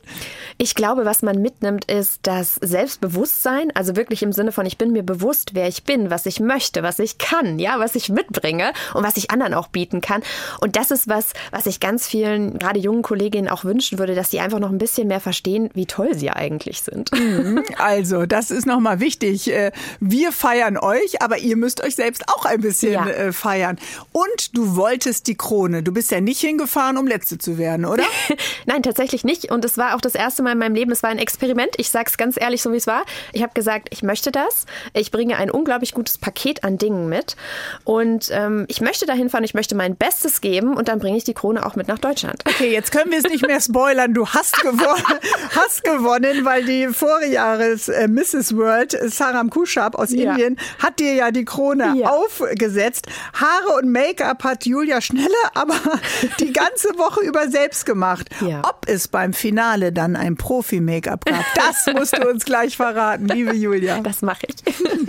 Ich 0.58 0.74
glaube, 0.74 1.06
was 1.06 1.22
man 1.22 1.40
mitnimmt, 1.40 1.86
ist 1.86 2.22
das 2.24 2.56
Selbstbewusstsein, 2.56 3.27
also 3.74 3.96
wirklich 3.96 4.24
im 4.24 4.32
Sinne 4.32 4.52
von, 4.52 4.66
ich 4.66 4.78
bin 4.78 4.92
mir 4.92 5.04
bewusst, 5.04 5.54
wer 5.54 5.68
ich 5.68 5.84
bin, 5.84 6.10
was 6.10 6.26
ich 6.26 6.40
möchte, 6.40 6.84
was 6.84 7.00
ich 7.00 7.18
kann, 7.18 7.60
ja, 7.60 7.80
was 7.80 7.96
ich 7.96 8.10
mitbringe 8.10 8.74
und 8.94 9.04
was 9.04 9.18
ich 9.18 9.32
anderen 9.32 9.54
auch 9.54 9.68
bieten 9.68 10.02
kann. 10.02 10.24
Und 10.60 10.76
das 10.76 10.92
ist 10.92 11.08
was, 11.08 11.34
was 11.52 11.66
ich 11.66 11.80
ganz 11.80 12.08
vielen, 12.08 12.58
gerade 12.58 12.80
jungen 12.80 13.04
Kolleginnen 13.04 13.48
auch 13.48 13.64
wünschen 13.64 14.00
würde, 14.00 14.16
dass 14.16 14.32
sie 14.32 14.40
einfach 14.40 14.60
noch 14.60 14.72
ein 14.72 14.80
bisschen 14.80 15.08
mehr 15.08 15.20
verstehen, 15.20 15.70
wie 15.74 15.86
toll 15.86 16.16
sie 16.16 16.30
eigentlich 16.30 16.82
sind. 16.82 17.12
Mhm. 17.12 17.64
Also, 17.78 18.26
das 18.26 18.50
ist 18.50 18.66
nochmal 18.66 19.00
wichtig. 19.00 19.52
Äh, 19.52 19.72
wir 20.00 20.32
feiern 20.32 20.78
euch, 20.78 21.22
aber 21.22 21.38
ihr 21.38 21.56
müsst 21.56 21.84
euch 21.84 21.96
selbst 21.96 22.28
auch 22.28 22.46
ein 22.46 22.60
bisschen 22.60 22.94
ja. 22.94 23.08
Äh, 23.08 23.32
feiern. 23.32 23.78
Und 24.12 24.58
du 24.58 24.76
wolltest 24.76 25.28
die 25.28 25.36
Krone. 25.36 25.84
Du 25.84 25.94
bist 25.94 26.12
ja 26.12 26.20
nicht 26.20 26.42
hingefahren, 26.42 26.98
um 26.98 27.06
Letzte 27.06 27.38
zu 27.38 27.58
werden, 27.58 27.86
oder? 27.86 28.04
Nein, 28.66 28.84
tatsächlich 28.84 29.24
nicht. 29.24 29.52
Und 29.52 29.64
es 29.64 29.78
war 29.78 29.96
auch 29.96 30.02
das 30.02 30.16
erste 30.16 30.42
Mal 30.44 30.48
Mal 30.48 30.54
in 30.54 30.60
meinem 30.60 30.76
Leben, 30.76 30.92
es 30.94 31.04
war 31.04 31.10
ein 31.10 31.18
Experiment. 31.18 31.72
Ich 31.76 31.90
sage 31.90 32.06
es 32.08 32.18
ganz 32.18 32.40
ehrlich, 32.40 32.62
so 32.62 32.72
wie 32.72 32.78
es 32.78 32.88
war. 32.88 33.04
Ich 33.34 33.42
habe 33.42 33.54
gesagt, 33.54 33.90
ich 33.92 34.04
möchte 34.04 34.32
das. 34.32 34.66
Ich 34.94 35.12
bringe 35.12 35.38
ein 35.38 35.52
unglaublich 35.52 35.94
gutes 35.94 36.18
Paket 36.18 36.64
an 36.64 36.78
Dingen 36.78 37.10
mit. 37.10 37.36
Und 37.84 38.30
ähm, 38.32 38.66
ich 38.68 38.82
möchte 38.82 39.06
dahin 39.06 39.30
fahren, 39.30 39.44
ich 39.44 39.54
möchte 39.54 39.76
mein 39.76 39.96
Bestes 39.96 40.42
geben 40.42 40.76
und 40.76 40.88
dann 40.88 41.00
bringe 41.00 41.18
ich 41.18 41.24
die 41.24 41.34
Krone 41.34 41.66
auch 41.66 41.76
mit 41.76 41.88
nach 41.88 42.00
Deutschland. 42.00 42.44
Okay, 42.48 42.72
jetzt 42.72 42.92
können 42.92 43.12
wir 43.12 43.20
es 43.20 43.26
nicht 43.26 43.46
mehr 43.46 43.62
spoilern. 43.62 44.14
Du 44.14 44.28
hast 44.28 44.62
gewonnen, 44.62 45.20
hast 45.56 45.84
gewonnen 45.84 46.46
weil 46.46 46.66
die 46.66 46.88
Vorjahres 46.88 47.90
äh, 47.90 48.08
Mrs. 48.08 48.56
World, 48.56 48.98
Saram 49.12 49.50
Kushab 49.50 49.96
aus 49.96 50.12
ja. 50.12 50.32
Indien, 50.32 50.58
hat 50.80 51.00
dir 51.00 51.14
ja 51.14 51.32
die 51.32 51.46
Krone 51.46 51.94
ja. 51.98 52.10
aufgesetzt. 52.10 53.08
Haare 53.34 53.78
und 53.80 53.92
Make-up 53.92 54.44
hat 54.44 54.66
Julia 54.66 55.02
Schnelle 55.02 55.28
aber 55.54 55.76
die 56.40 56.54
ganze 56.54 56.90
Woche 56.98 57.22
über 57.26 57.50
selbst 57.50 57.86
gemacht. 57.86 58.30
Ja. 58.42 58.62
Ob 58.68 58.88
es 58.88 59.08
beim 59.08 59.34
Finale 59.34 59.92
dann 59.92 60.16
ein 60.16 60.36
Profi-Make-up 60.36 61.26
gab. 61.26 61.46
Das 61.56 61.94
musst 61.94 62.18
du 62.18 62.28
uns 62.28 62.46
gleich 62.46 62.78
verraten, 62.78 63.07
liebe 63.16 63.54
Julia. 63.54 64.00
Das 64.02 64.22
mache 64.22 64.48
ich. 64.48 64.56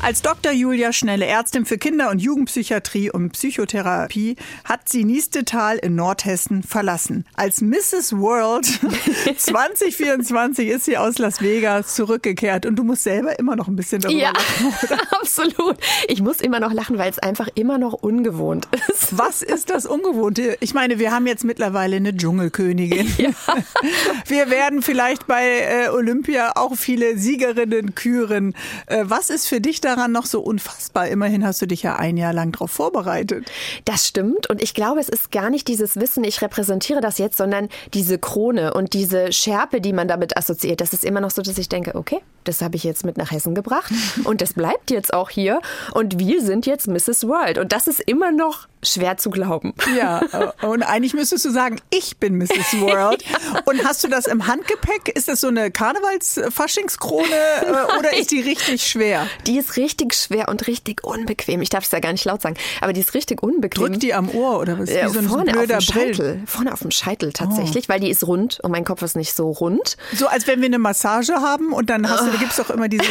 Als 0.00 0.22
Dr. 0.22 0.52
Julia 0.52 0.92
Schnelle, 0.92 1.26
Ärztin 1.26 1.66
für 1.66 1.76
Kinder- 1.76 2.10
und 2.10 2.20
Jugendpsychiatrie 2.20 3.10
und 3.10 3.30
Psychotherapie, 3.30 4.36
hat 4.64 4.88
sie 4.88 5.04
Niestetal 5.04 5.76
in 5.78 5.96
Nordhessen 5.96 6.62
verlassen. 6.62 7.26
Als 7.34 7.60
Mrs. 7.60 8.16
World 8.16 8.66
2024 9.36 10.68
ist 10.68 10.84
sie 10.84 10.96
aus 10.96 11.18
Las 11.18 11.42
Vegas 11.42 11.96
zurückgekehrt 11.96 12.64
und 12.64 12.76
du 12.76 12.84
musst 12.84 13.02
selber 13.02 13.38
immer 13.40 13.56
noch 13.56 13.66
ein 13.66 13.74
bisschen 13.74 14.00
darüber 14.00 14.20
ja, 14.20 14.30
lachen. 14.30 14.66
Oder? 14.84 14.98
absolut. 15.20 15.76
Ich 16.06 16.22
muss 16.22 16.40
immer 16.40 16.60
noch 16.60 16.72
lachen, 16.72 16.96
weil 16.96 17.10
es 17.10 17.18
einfach 17.18 17.48
immer 17.56 17.78
noch 17.78 17.92
ungewohnt 17.92 18.68
ist. 18.88 19.18
Was 19.18 19.42
ist 19.42 19.68
das 19.68 19.84
Ungewohnte? 19.84 20.56
Ich 20.60 20.74
meine, 20.74 21.00
wir 21.00 21.10
haben 21.10 21.26
jetzt 21.26 21.44
mittlerweile 21.44 21.96
eine 21.96 22.16
Dschungelkönigin. 22.16 23.12
Ja. 23.18 23.30
Wir 24.26 24.50
werden 24.50 24.82
vielleicht 24.82 25.26
bei 25.26 25.44
äh, 25.44 25.88
Olympia 25.88 26.52
auch 26.54 26.76
viele 26.76 27.18
Siegerinnen 27.18 27.94
küren. 27.94 28.54
Äh, 28.86 29.04
was 29.06 29.30
ist 29.30 29.48
für 29.48 29.60
dich 29.60 29.80
da 29.80 29.87
daran 29.88 30.12
noch 30.12 30.26
so 30.26 30.40
unfassbar? 30.40 31.08
Immerhin 31.08 31.44
hast 31.44 31.60
du 31.62 31.66
dich 31.66 31.82
ja 31.82 31.96
ein 31.96 32.16
Jahr 32.16 32.32
lang 32.32 32.52
darauf 32.52 32.70
vorbereitet. 32.70 33.50
Das 33.84 34.06
stimmt. 34.06 34.48
Und 34.50 34.62
ich 34.62 34.74
glaube, 34.74 35.00
es 35.00 35.08
ist 35.08 35.30
gar 35.30 35.50
nicht 35.50 35.68
dieses 35.68 35.96
Wissen, 35.96 36.24
ich 36.24 36.42
repräsentiere 36.42 37.00
das 37.00 37.18
jetzt, 37.18 37.36
sondern 37.36 37.68
diese 37.94 38.18
Krone 38.18 38.74
und 38.74 38.92
diese 38.92 39.32
Schärpe, 39.32 39.80
die 39.80 39.92
man 39.92 40.08
damit 40.08 40.36
assoziiert. 40.36 40.80
Das 40.80 40.92
ist 40.92 41.04
immer 41.04 41.20
noch 41.20 41.30
so, 41.30 41.42
dass 41.42 41.58
ich 41.58 41.68
denke, 41.68 41.94
okay, 41.94 42.20
das 42.44 42.62
habe 42.62 42.76
ich 42.76 42.84
jetzt 42.84 43.04
mit 43.04 43.16
nach 43.16 43.30
Hessen 43.30 43.54
gebracht 43.54 43.92
und 44.24 44.40
das 44.40 44.54
bleibt 44.54 44.90
jetzt 44.90 45.12
auch 45.12 45.30
hier. 45.30 45.60
Und 45.94 46.18
wir 46.18 46.42
sind 46.42 46.66
jetzt 46.66 46.88
Mrs. 46.88 47.26
World. 47.26 47.58
Und 47.58 47.72
das 47.72 47.86
ist 47.86 48.00
immer 48.00 48.32
noch 48.32 48.68
schwer 48.82 49.16
zu 49.16 49.30
glauben. 49.30 49.74
Ja, 49.96 50.20
und 50.62 50.82
eigentlich 50.82 51.14
müsstest 51.14 51.44
du 51.44 51.50
sagen, 51.50 51.80
ich 51.90 52.18
bin 52.18 52.36
Mrs. 52.38 52.80
World. 52.80 53.24
Und 53.64 53.84
hast 53.84 54.04
du 54.04 54.08
das 54.08 54.26
im 54.26 54.46
Handgepäck? 54.46 55.08
Ist 55.14 55.28
das 55.28 55.40
so 55.40 55.48
eine 55.48 55.70
Karnevals-Faschingskrone 55.70 57.24
äh, 57.26 57.98
oder 57.98 58.16
ist 58.16 58.30
die 58.30 58.40
richtig 58.40 58.86
schwer? 58.86 59.26
Die 59.46 59.58
ist 59.58 59.76
richtig 59.76 60.14
schwer 60.14 60.48
und 60.48 60.66
richtig 60.66 61.04
unbequem. 61.04 61.62
Ich 61.62 61.70
darf 61.70 61.84
es 61.84 61.90
ja 61.90 62.00
gar 62.00 62.12
nicht 62.12 62.24
laut 62.24 62.42
sagen, 62.42 62.56
aber 62.80 62.92
die 62.92 63.00
ist 63.00 63.14
richtig 63.14 63.42
unbequem. 63.42 63.84
Drückt 63.86 64.02
die 64.02 64.14
am 64.14 64.28
Ohr 64.30 64.58
oder 64.60 64.78
was? 64.78 64.88
Wie 64.88 64.92
Äh, 64.94 65.08
so 65.08 65.18
ein 65.18 65.28
vorne, 65.28 65.52
blöder 65.52 65.78
auf 65.78 65.84
dem 65.84 65.94
Brill. 65.94 66.14
Scheitel. 66.14 66.42
vorne 66.46 66.72
auf 66.72 66.80
dem 66.80 66.90
Scheitel 66.90 67.32
tatsächlich, 67.32 67.88
weil 67.88 68.00
die 68.00 68.10
ist 68.10 68.26
rund 68.26 68.60
und 68.60 68.70
mein 68.70 68.84
Kopf 68.84 69.02
ist 69.02 69.16
nicht 69.16 69.34
so 69.34 69.50
rund. 69.50 69.96
So 70.14 70.26
als 70.26 70.46
wenn 70.46 70.60
wir 70.60 70.66
eine 70.66 70.78
Massage 70.78 71.34
haben 71.34 71.72
und 71.72 71.90
dann 71.90 72.08
hast 72.08 72.22
du, 72.26 72.30
da 72.30 72.36
gibt's 72.36 72.56
doch 72.56 72.70
immer 72.70 72.88
dieses, 72.88 73.06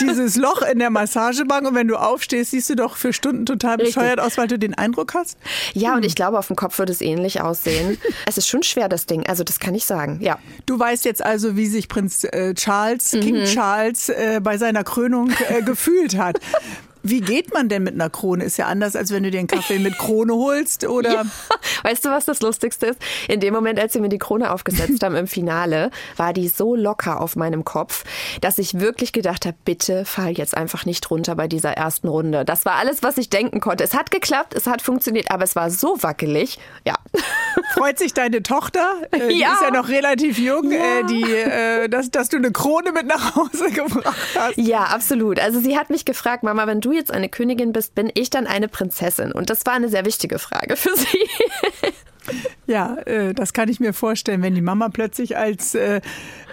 dieses 0.00 0.36
Loch 0.36 0.62
in 0.62 0.78
der 0.78 0.90
Massagebank 0.90 1.66
und 1.68 1.74
wenn 1.74 1.88
du 1.88 1.96
aufstehst, 1.96 2.50
siehst 2.52 2.70
du 2.70 2.76
doch 2.76 2.96
für 2.96 3.12
Stunden 3.12 3.46
total 3.46 3.76
Richtig. 3.76 3.94
bescheuert 3.94 4.20
aus, 4.20 4.36
weil 4.38 4.48
du 4.48 4.58
den 4.58 4.74
Eindruck 4.74 5.05
hast. 5.14 5.38
Ja, 5.74 5.90
Hm. 5.90 5.96
und 5.98 6.04
ich 6.04 6.14
glaube, 6.14 6.38
auf 6.38 6.46
dem 6.48 6.56
Kopf 6.56 6.78
würde 6.78 6.92
es 6.92 7.00
ähnlich 7.00 7.40
aussehen. 7.40 7.98
es 8.26 8.38
ist 8.38 8.48
schon 8.48 8.62
schwer, 8.62 8.88
das 8.88 9.06
Ding. 9.06 9.26
Also, 9.26 9.44
das 9.44 9.58
kann 9.60 9.74
ich 9.74 9.84
sagen. 9.84 10.18
Ja. 10.20 10.38
Du 10.66 10.78
weißt 10.78 11.04
jetzt 11.04 11.22
also, 11.24 11.56
wie 11.56 11.66
sich 11.66 11.88
Prinz 11.88 12.24
äh, 12.24 12.54
Charles, 12.54 13.10
King 13.10 13.44
Charles 13.44 14.08
äh, 14.08 14.40
bei 14.42 14.58
seiner 14.58 14.84
Krönung 14.84 15.30
äh, 15.48 15.62
gefühlt 15.64 16.16
hat. 16.16 16.38
Wie 17.08 17.20
geht 17.20 17.52
man 17.52 17.68
denn 17.68 17.82
mit 17.82 17.94
einer 17.94 18.10
Krone? 18.10 18.44
Ist 18.44 18.56
ja 18.56 18.66
anders, 18.66 18.96
als 18.96 19.12
wenn 19.12 19.22
du 19.22 19.30
dir 19.30 19.38
einen 19.38 19.48
Kaffee 19.48 19.78
mit 19.78 19.96
Krone 19.98 20.34
holst 20.34 20.86
oder 20.86 21.24
Weißt 21.82 22.04
du, 22.04 22.10
was 22.10 22.24
das 22.24 22.40
Lustigste 22.40 22.86
ist? 22.86 23.00
In 23.28 23.40
dem 23.40 23.54
Moment, 23.54 23.78
als 23.78 23.92
sie 23.92 24.00
mir 24.00 24.08
die 24.08 24.18
Krone 24.18 24.52
aufgesetzt 24.52 25.02
haben 25.02 25.14
im 25.14 25.26
Finale, 25.26 25.90
war 26.16 26.32
die 26.32 26.48
so 26.48 26.74
locker 26.74 27.20
auf 27.20 27.36
meinem 27.36 27.64
Kopf, 27.64 28.04
dass 28.40 28.58
ich 28.58 28.80
wirklich 28.80 29.12
gedacht 29.12 29.46
habe, 29.46 29.56
bitte 29.64 30.04
fall 30.04 30.32
jetzt 30.32 30.56
einfach 30.56 30.84
nicht 30.84 31.08
runter 31.10 31.36
bei 31.36 31.48
dieser 31.48 31.72
ersten 31.72 32.08
Runde. 32.08 32.44
Das 32.44 32.64
war 32.64 32.74
alles, 32.74 33.02
was 33.02 33.18
ich 33.18 33.30
denken 33.30 33.60
konnte. 33.60 33.84
Es 33.84 33.94
hat 33.94 34.10
geklappt, 34.10 34.54
es 34.54 34.66
hat 34.66 34.82
funktioniert, 34.82 35.30
aber 35.30 35.44
es 35.44 35.56
war 35.56 35.70
so 35.70 36.02
wackelig. 36.02 36.58
Ja. 36.84 36.94
freut 37.76 37.98
sich 37.98 38.14
deine 38.14 38.42
Tochter? 38.42 38.88
Äh, 39.10 39.28
Die 39.28 39.38
Ja. 39.38 39.52
ist 39.54 39.62
ja 39.62 39.70
noch 39.70 39.88
relativ 39.88 40.38
jung, 40.38 40.70
Ja. 40.70 40.78
äh, 41.00 41.04
die, 41.04 41.22
äh, 41.32 41.88
dass, 41.88 42.10
dass 42.10 42.28
du 42.28 42.36
eine 42.38 42.50
Krone 42.52 42.92
mit 42.92 43.06
nach 43.06 43.34
Hause 43.36 43.70
gebracht 43.74 44.16
hast. 44.36 44.56
Ja, 44.56 44.84
absolut. 44.84 45.38
Also 45.40 45.60
sie 45.60 45.78
hat 45.78 45.90
mich 45.90 46.04
gefragt, 46.04 46.42
Mama, 46.42 46.66
wenn 46.66 46.80
du 46.80 46.92
jetzt 46.92 47.10
eine 47.10 47.28
Königin 47.28 47.72
bist, 47.72 47.94
bin 47.94 48.10
ich 48.14 48.30
dann 48.30 48.46
eine 48.46 48.68
Prinzessin? 48.68 49.32
Und 49.32 49.50
das 49.50 49.64
war 49.66 49.74
eine 49.74 49.88
sehr 49.88 50.04
wichtige 50.04 50.38
Frage 50.38 50.76
für 50.76 50.96
sie. 50.96 51.06
Ja, 52.68 52.96
äh, 53.06 53.32
das 53.32 53.52
kann 53.52 53.68
ich 53.68 53.78
mir 53.78 53.92
vorstellen, 53.92 54.42
wenn 54.42 54.56
die 54.56 54.60
Mama 54.60 54.88
plötzlich 54.88 55.36
als 55.36 55.76
äh, 55.76 56.00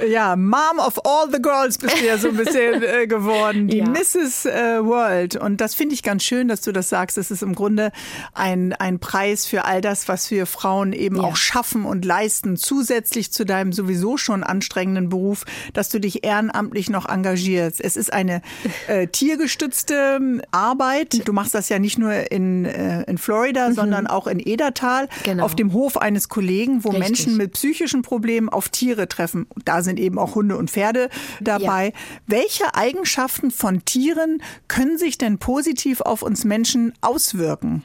ja, 0.08 0.36
Mom 0.36 0.78
of 0.78 1.00
all 1.06 1.32
the 1.32 1.42
girls 1.42 1.80
bist 1.80 2.00
du 2.00 2.06
ja 2.06 2.20
so 2.20 2.28
ein 2.28 2.38
bisschen 2.38 2.84
äh, 2.84 3.08
geworden, 3.08 3.68
die 3.68 3.78
Ja. 3.80 3.86
Mrs. 3.86 4.46
World. 4.46 5.36
Und 5.38 5.60
das 5.60 5.74
finde 5.74 5.96
ich 5.96 6.04
ganz 6.04 6.24
schön, 6.24 6.48
dass 6.50 6.62
du 6.62 6.72
das 6.72 6.90
sagst. 6.90 7.18
Das 7.18 7.32
ist 7.32 7.42
im 7.42 7.56
Grunde 7.56 7.92
ein, 8.36 8.74
ein 8.74 9.00
Preis 9.00 9.48
für 9.48 9.66
all 9.66 9.82
das, 9.82 10.08
was 10.08 10.30
wir 10.30 10.46
Frauen 10.46 10.94
eben 10.94 11.16
Ja. 11.16 11.24
auch 11.24 11.36
schaffen 11.36 11.84
und 11.86 12.06
leisten, 12.06 12.58
zusätzlich 12.58 13.32
zu 13.34 13.44
deinem 13.44 13.74
sowieso 13.74 14.16
schon 14.18 14.44
anstrengenden 14.44 15.10
Beruf, 15.10 15.46
dass 15.74 15.90
du 15.90 16.00
dich 16.00 16.24
ehrenamtlich 16.24 16.92
noch 16.92 17.10
engagierst. 17.10 17.82
Es 17.82 17.98
ist 17.98 18.14
eine 18.14 18.44
äh, 18.88 19.08
tiergestützte 19.58 20.42
Arbeit. 20.52 21.28
Du 21.28 21.34
machst 21.34 21.54
das 21.56 21.70
ja 21.70 21.80
nicht 21.80 21.98
nur 21.98 22.32
in, 22.32 22.66
in 22.66 23.18
Florida, 23.18 23.72
sondern 23.72 24.06
auch 24.08 24.28
in 24.28 24.40
Edertal 24.40 25.08
Genau. 25.24 25.46
auf 25.46 25.56
dem 25.56 25.63
Hof 25.72 25.96
eines 25.98 26.28
Kollegen, 26.28 26.84
wo 26.84 26.90
Richtig. 26.90 27.08
Menschen 27.08 27.38
mit 27.38 27.54
psychischen 27.54 28.02
Problemen 28.02 28.50
auf 28.50 28.68
Tiere 28.68 29.08
treffen. 29.08 29.48
Da 29.64 29.82
sind 29.82 30.00
eben 30.00 30.20
auch 30.20 30.36
Hunde 30.36 30.58
und 30.58 30.70
Pferde 30.70 31.10
dabei. 31.40 31.94
Welche 32.28 32.76
Eigenschaften 32.76 33.52
von 33.52 33.86
Tieren 33.86 34.42
können 34.68 34.98
sich 34.98 35.18
denn 35.18 35.38
positiv 35.38 36.02
auf 36.02 36.24
uns 36.24 36.44
Menschen 36.44 36.94
auswirken? 37.00 37.84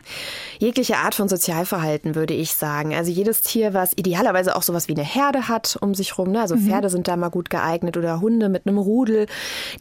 Jegliche 0.59 0.97
Art 0.97 1.15
von 1.15 1.29
Sozialverhalten, 1.29 2.15
würde 2.15 2.35
ich 2.35 2.55
sagen. 2.55 2.95
Also 2.95 3.13
jedes 3.13 3.43
Tier, 3.43 3.75
was 3.75 3.93
idealerweise 3.95 4.57
auch 4.57 4.63
sowas 4.63 4.89
wie 4.89 4.95
eine 4.95 5.05
Herde 5.05 5.49
hat 5.49 5.79
um 5.81 5.95
sich 5.95 6.19
rum. 6.19 6.33
Ne? 6.33 6.41
Also 6.41 6.57
Pferde 6.57 6.91
sind 6.91 7.07
da 7.07 7.17
mal 7.17 7.29
gut 7.29 7.51
geeignet 7.51 7.97
oder 7.97 8.21
Hunde 8.21 8.49
mit 8.49 8.67
einem 8.67 8.79
Rudel. 8.79 9.27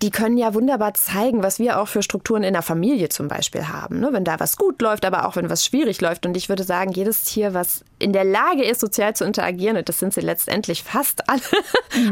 Die 0.01 0.11
können 0.11 0.37
ja 0.37 0.53
wunderbar 0.53 0.93
zeigen, 0.93 1.43
was 1.43 1.59
wir 1.59 1.79
auch 1.79 1.87
für 1.87 2.03
Strukturen 2.03 2.43
in 2.43 2.53
der 2.53 2.61
Familie 2.61 3.09
zum 3.09 3.27
Beispiel 3.27 3.67
haben. 3.69 3.99
Ne? 3.99 4.09
Wenn 4.11 4.23
da 4.23 4.39
was 4.39 4.57
gut 4.57 4.81
läuft, 4.81 5.05
aber 5.05 5.27
auch 5.27 5.35
wenn 5.35 5.49
was 5.49 5.65
schwierig 5.65 6.01
läuft. 6.01 6.25
Und 6.25 6.35
ich 6.35 6.49
würde 6.49 6.63
sagen, 6.63 6.91
jedes 6.91 7.23
Tier, 7.23 7.53
was 7.53 7.83
in 7.99 8.13
der 8.13 8.23
Lage 8.23 8.63
ist, 8.63 8.79
sozial 8.81 9.15
zu 9.15 9.25
interagieren, 9.25 9.77
und 9.77 9.89
das 9.89 9.99
sind 9.99 10.13
sie 10.13 10.21
letztendlich 10.21 10.83
fast 10.83 11.29
alle 11.29 11.41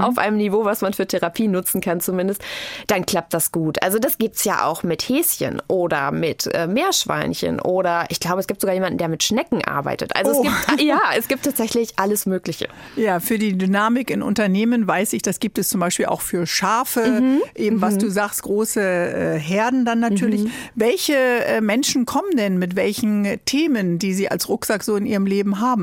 auf 0.02 0.18
einem 0.18 0.38
Niveau, 0.38 0.66
was 0.66 0.82
man 0.82 0.94
für 0.94 1.06
Therapie 1.08 1.48
nutzen 1.48 1.82
kann 1.82 2.00
zumindest, 2.02 2.42
dann 2.88 3.06
klappt 3.06 3.34
das 3.34 3.52
gut. 3.52 3.82
Also 3.84 4.00
das 4.00 4.18
gibt's 4.18 4.44
ja 4.44 4.66
auch 4.66 4.84
mit 4.84 5.04
Häschen 5.04 5.62
oder 5.68 6.12
mit 6.12 6.48
äh, 6.54 6.68
Meerschweinchen 6.68 7.60
oder 7.60 8.06
ich 8.10 8.20
glaube, 8.20 8.40
es 8.40 8.48
gibt 8.48 8.62
sogar 8.62 8.74
jemanden, 8.74 8.98
der 8.98 9.08
mit 9.10 9.24
Schnecken 9.24 9.64
arbeitet. 9.64 10.16
Also 10.16 10.32
Oh. 10.36 10.46
es 10.46 10.68
gibt, 10.68 10.82
ja, 10.82 11.00
es 11.18 11.28
gibt 11.28 11.44
tatsächlich 11.46 11.94
alles 11.98 12.26
Mögliche. 12.26 12.68
Ja, 12.96 13.20
für 13.20 13.38
die 13.38 13.58
Dynamik 13.58 14.10
in 14.10 14.22
Unternehmen 14.22 14.88
weiß 14.88 15.14
ich, 15.14 15.22
das 15.22 15.40
gibt 15.40 15.58
es 15.58 15.70
zum 15.70 15.80
Beispiel 15.80 16.08
auch 16.08 16.22
für 16.22 16.46
Schafe, 16.48 17.22
eben 17.56 17.82
was 17.82 17.98
du 17.98 18.10
sagst, 18.10 18.44
große 18.44 18.82
äh, 18.82 19.40
Herden 19.40 19.86
dann 19.86 20.00
natürlich. 20.00 20.46
Welche 20.74 21.16
äh, 21.16 21.62
Menschen 21.62 22.06
kommen 22.06 22.36
denn 22.38 22.58
mit 22.58 22.76
welchen 22.76 23.40
Themen, 23.46 24.00
die 24.00 24.14
sie 24.14 24.30
als 24.30 24.50
Rucksack 24.50 24.84
so 24.84 24.96
in 24.96 25.06
ihrem 25.06 25.26
Leben 25.26 25.60
haben? 25.60 25.75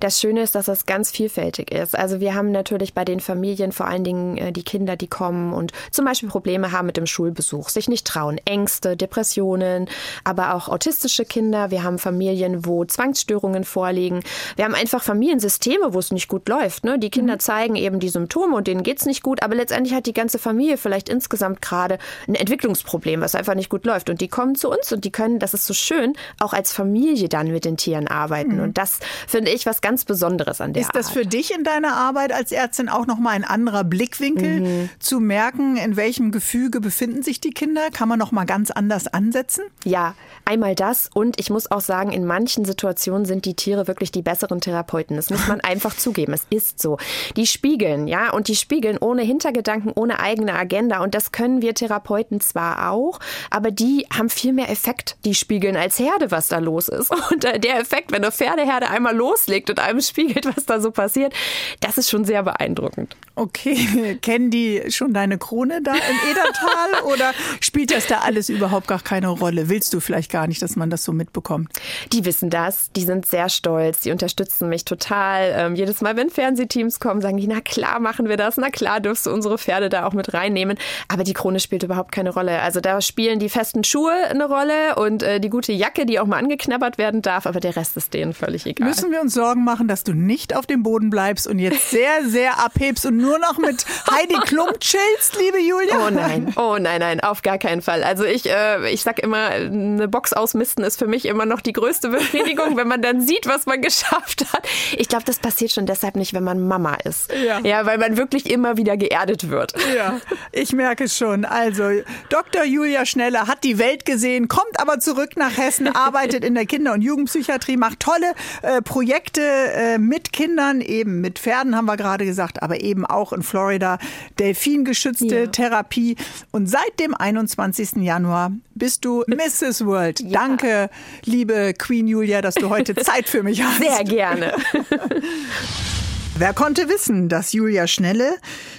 Das 0.00 0.20
Schöne 0.20 0.42
ist, 0.42 0.54
dass 0.54 0.68
es 0.68 0.86
ganz 0.86 1.10
vielfältig 1.10 1.70
ist. 1.70 1.96
Also 1.96 2.20
wir 2.20 2.34
haben 2.34 2.50
natürlich 2.50 2.94
bei 2.94 3.04
den 3.04 3.20
Familien 3.20 3.72
vor 3.72 3.86
allen 3.86 4.04
Dingen 4.04 4.36
äh, 4.36 4.52
die 4.52 4.62
Kinder, 4.62 4.96
die 4.96 5.06
kommen 5.06 5.52
und 5.52 5.72
zum 5.90 6.04
Beispiel 6.04 6.28
Probleme 6.28 6.72
haben 6.72 6.86
mit 6.86 6.96
dem 6.96 7.06
Schulbesuch, 7.06 7.68
sich 7.68 7.88
nicht 7.88 8.06
trauen, 8.06 8.38
Ängste, 8.44 8.96
Depressionen, 8.96 9.88
aber 10.24 10.54
auch 10.54 10.68
autistische 10.68 11.24
Kinder. 11.24 11.70
Wir 11.70 11.82
haben 11.82 11.98
Familien, 11.98 12.66
wo 12.66 12.84
Zwangsstörungen 12.84 13.64
vorliegen. 13.64 14.20
Wir 14.56 14.64
haben 14.64 14.74
einfach 14.74 15.02
Familiensysteme, 15.02 15.94
wo 15.94 15.98
es 15.98 16.10
nicht 16.10 16.28
gut 16.28 16.48
läuft. 16.48 16.84
Ne? 16.84 16.98
Die 16.98 17.10
Kinder 17.10 17.38
zeigen 17.38 17.76
eben 17.76 18.00
die 18.00 18.08
Symptome 18.08 18.56
und 18.56 18.66
denen 18.66 18.82
geht's 18.82 19.06
nicht 19.06 19.22
gut, 19.22 19.42
aber 19.42 19.54
letztendlich 19.54 19.94
hat 19.94 20.06
die 20.06 20.12
ganze 20.12 20.38
Familie 20.38 20.76
vielleicht 20.76 21.08
insgesamt 21.08 21.62
gerade 21.62 21.98
ein 22.28 22.34
Entwicklungsproblem, 22.34 23.20
was 23.20 23.34
einfach 23.34 23.54
nicht 23.54 23.70
gut 23.70 23.84
läuft. 23.84 24.10
Und 24.10 24.20
die 24.20 24.28
kommen 24.28 24.54
zu 24.54 24.70
uns 24.70 24.92
und 24.92 25.04
die 25.04 25.12
können, 25.12 25.38
das 25.38 25.54
ist 25.54 25.66
so 25.66 25.74
schön, 25.74 26.14
auch 26.40 26.52
als 26.52 26.72
Familie 26.72 27.28
dann 27.28 27.48
mit 27.48 27.64
den 27.64 27.76
Tieren 27.76 28.08
arbeiten. 28.08 28.60
Und 28.60 28.78
das 28.78 29.00
finde 29.26 29.50
ich 29.50 29.66
was 29.66 29.80
ganz 29.80 30.04
Besonderes 30.04 30.60
an 30.60 30.72
der 30.72 30.82
Ist 30.82 30.90
das 30.94 31.06
Art. 31.06 31.14
für 31.14 31.26
dich 31.26 31.54
in 31.54 31.64
deiner 31.64 31.94
Arbeit 31.96 32.32
als 32.32 32.52
Ärztin 32.52 32.88
auch 32.88 33.06
nochmal 33.06 33.34
ein 33.34 33.44
anderer 33.44 33.84
Blickwinkel 33.84 34.60
Mhm. 34.60 34.90
zu 34.98 35.20
merken, 35.20 35.76
in 35.76 35.96
welchem 35.96 36.30
Gefüge 36.30 36.80
befinden 36.80 37.22
sich 37.22 37.40
die 37.40 37.50
Kinder? 37.50 37.90
Kann 37.92 38.08
man 38.08 38.18
nochmal 38.18 38.46
ganz 38.46 38.70
anders 38.70 39.06
ansetzen? 39.06 39.64
Ja, 39.84 40.14
einmal 40.44 40.74
das 40.74 41.10
und 41.12 41.38
ich 41.40 41.50
muss 41.50 41.70
auch 41.70 41.80
sagen, 41.80 42.12
in 42.12 42.24
manchen 42.24 42.64
Situationen 42.64 43.24
sind 43.26 43.44
die 43.44 43.54
Tiere 43.54 43.86
wirklich 43.88 44.12
die 44.12 44.22
besseren 44.22 44.60
Therapeuten. 44.60 45.16
Das 45.16 45.30
muss 45.30 45.46
man 45.48 45.60
einfach 45.62 45.96
zugeben. 45.96 46.32
Es 46.32 46.46
ist 46.50 46.80
so. 46.80 46.98
Die 47.36 47.46
spiegeln, 47.46 48.06
ja, 48.08 48.30
und 48.32 48.48
die 48.48 48.56
spiegeln 48.56 48.98
ohne 48.98 49.22
Hintergedanken, 49.22 49.92
ohne 49.94 50.20
eigene 50.20 50.54
Agenda. 50.54 51.02
Und 51.02 51.14
das 51.14 51.32
können 51.32 51.62
wir 51.62 51.74
Therapeuten 51.74 52.40
zwar 52.40 52.90
auch, 52.90 53.18
aber 53.50 53.70
die 53.70 54.06
haben 54.16 54.30
viel 54.30 54.52
mehr 54.52 54.70
Effekt. 54.70 55.16
Die 55.24 55.34
spiegeln 55.34 55.76
als 55.76 55.98
Herde, 55.98 56.30
was 56.30 56.48
da 56.48 56.58
los 56.58 56.88
ist. 56.88 57.10
Und 57.30 57.42
der 57.44 57.78
Effekt, 57.80 58.12
wenn 58.12 58.22
eine 58.22 58.32
Pferdeherde 58.32 58.88
einmal 58.88 59.03
loslegt 59.12 59.70
und 59.70 59.80
einem 59.80 60.00
spiegelt, 60.00 60.46
was 60.56 60.66
da 60.66 60.80
so 60.80 60.90
passiert, 60.90 61.32
das 61.80 61.98
ist 61.98 62.10
schon 62.10 62.24
sehr 62.24 62.42
beeindruckend. 62.42 63.16
Okay, 63.36 64.16
kennen 64.22 64.50
die 64.50 64.82
schon 64.90 65.12
deine 65.12 65.38
Krone 65.38 65.82
da 65.82 65.92
im 65.92 66.30
Edertal 66.30 67.02
oder 67.12 67.32
spielt 67.60 67.90
das 67.90 68.06
da 68.06 68.18
alles 68.18 68.48
überhaupt 68.48 68.86
gar 68.86 69.00
keine 69.00 69.28
Rolle? 69.28 69.68
Willst 69.68 69.92
du 69.92 70.00
vielleicht 70.00 70.30
gar 70.30 70.46
nicht, 70.46 70.62
dass 70.62 70.76
man 70.76 70.88
das 70.88 71.04
so 71.04 71.12
mitbekommt? 71.12 71.70
Die 72.12 72.24
wissen 72.24 72.48
das, 72.48 72.92
die 72.94 73.02
sind 73.02 73.26
sehr 73.26 73.48
stolz, 73.48 74.00
die 74.00 74.12
unterstützen 74.12 74.68
mich 74.68 74.84
total. 74.84 75.52
Ähm, 75.56 75.74
jedes 75.74 76.00
Mal, 76.00 76.16
wenn 76.16 76.30
Fernsehteams 76.30 77.00
kommen, 77.00 77.20
sagen 77.20 77.36
die, 77.38 77.48
na 77.48 77.60
klar 77.60 77.98
machen 77.98 78.28
wir 78.28 78.36
das, 78.36 78.56
na 78.56 78.70
klar 78.70 79.00
dürfst 79.00 79.26
du 79.26 79.32
unsere 79.32 79.58
Pferde 79.58 79.88
da 79.88 80.06
auch 80.06 80.12
mit 80.12 80.32
reinnehmen. 80.32 80.78
Aber 81.08 81.24
die 81.24 81.32
Krone 81.32 81.58
spielt 81.58 81.82
überhaupt 81.82 82.12
keine 82.12 82.30
Rolle. 82.30 82.60
Also 82.60 82.80
da 82.80 83.00
spielen 83.00 83.40
die 83.40 83.48
festen 83.48 83.82
Schuhe 83.82 84.12
eine 84.30 84.46
Rolle 84.46 84.94
und 84.96 85.24
äh, 85.24 85.40
die 85.40 85.50
gute 85.50 85.72
Jacke, 85.72 86.06
die 86.06 86.20
auch 86.20 86.26
mal 86.26 86.38
angeknabbert 86.38 86.98
werden 86.98 87.20
darf, 87.20 87.46
aber 87.46 87.58
der 87.58 87.74
Rest 87.74 87.96
ist 87.96 88.14
denen 88.14 88.32
völlig 88.32 88.64
egal. 88.64 88.86
Müssen 88.86 89.10
wir 89.10 89.20
uns 89.20 89.34
Sorgen 89.34 89.64
machen, 89.64 89.88
dass 89.88 90.04
du 90.04 90.12
nicht 90.12 90.54
auf 90.56 90.66
dem 90.66 90.84
Boden 90.84 91.10
bleibst 91.10 91.48
und 91.48 91.58
jetzt 91.58 91.90
sehr, 91.90 92.24
sehr 92.24 92.64
abhebst 92.64 93.04
und 93.06 93.23
nur 93.24 93.38
noch 93.38 93.58
mit 93.58 93.84
Heidi 94.10 94.34
Klum 94.44 94.68
chillst, 94.78 95.36
liebe 95.38 95.58
Julia? 95.58 96.06
Oh 96.06 96.10
nein, 96.10 96.52
oh 96.56 96.76
nein, 96.78 97.00
nein, 97.00 97.20
auf 97.20 97.42
gar 97.42 97.58
keinen 97.58 97.82
Fall. 97.82 98.04
Also 98.04 98.24
ich, 98.24 98.48
äh, 98.48 98.90
ich 98.90 99.02
sag 99.02 99.18
immer, 99.18 99.48
eine 99.48 100.08
Box 100.08 100.32
ausmisten 100.32 100.84
ist 100.84 100.98
für 100.98 101.06
mich 101.06 101.24
immer 101.24 101.46
noch 101.46 101.60
die 101.60 101.72
größte 101.72 102.08
Befriedigung, 102.10 102.76
wenn 102.76 102.88
man 102.88 103.02
dann 103.02 103.20
sieht, 103.20 103.46
was 103.46 103.66
man 103.66 103.80
geschafft 103.82 104.44
hat. 104.52 104.66
Ich 104.96 105.08
glaube, 105.08 105.24
das 105.24 105.38
passiert 105.38 105.72
schon 105.72 105.86
deshalb 105.86 106.16
nicht, 106.16 106.34
wenn 106.34 106.44
man 106.44 106.66
Mama 106.66 106.94
ist. 107.04 107.32
Ja. 107.32 107.60
ja, 107.60 107.86
weil 107.86 107.98
man 107.98 108.16
wirklich 108.16 108.50
immer 108.50 108.76
wieder 108.76 108.96
geerdet 108.96 109.50
wird. 109.50 109.74
Ja, 109.96 110.20
ich 110.52 110.72
merke 110.72 111.04
es 111.04 111.16
schon. 111.16 111.44
Also, 111.44 111.84
Dr. 112.28 112.64
Julia 112.64 113.06
Schneller 113.06 113.46
hat 113.46 113.64
die 113.64 113.78
Welt 113.78 114.04
gesehen, 114.04 114.48
kommt 114.48 114.78
aber 114.78 115.00
zurück 115.00 115.36
nach 115.36 115.56
Hessen, 115.56 115.88
arbeitet 115.94 116.44
in 116.44 116.54
der 116.54 116.66
Kinder- 116.66 116.92
und 116.92 117.02
Jugendpsychiatrie, 117.02 117.76
macht 117.76 118.00
tolle 118.00 118.34
äh, 118.62 118.82
Projekte 118.82 119.40
äh, 119.40 119.98
mit 119.98 120.32
Kindern, 120.32 120.80
eben 120.80 121.20
mit 121.20 121.38
Pferden 121.38 121.76
haben 121.76 121.86
wir 121.86 121.96
gerade 121.96 122.24
gesagt, 122.24 122.62
aber 122.62 122.80
eben 122.80 123.06
auch 123.06 123.13
in 123.32 123.42
Florida, 123.42 123.98
delfingeschützte 124.38 125.36
Ja. 125.40 125.46
Therapie. 125.46 126.16
Und 126.50 126.68
seit 126.68 126.98
dem 127.00 127.14
21. 127.14 127.96
Januar 128.02 128.52
bist 128.74 129.04
du 129.04 129.24
Mrs. 129.26 129.84
World. 129.86 130.20
Danke, 130.32 130.90
liebe 131.24 131.74
Queen 131.78 132.06
Julia, 132.06 132.42
dass 132.42 132.54
du 132.54 132.68
heute 132.70 132.94
Zeit 132.96 133.28
für 133.28 133.42
mich 133.42 133.62
hast. 133.62 133.78
Sehr 133.78 134.04
gerne. 134.04 134.54
Wer 136.36 136.52
konnte 136.52 136.88
wissen, 136.88 137.28
dass 137.28 137.52
Julia 137.52 137.86
Schnelle, 137.86 138.34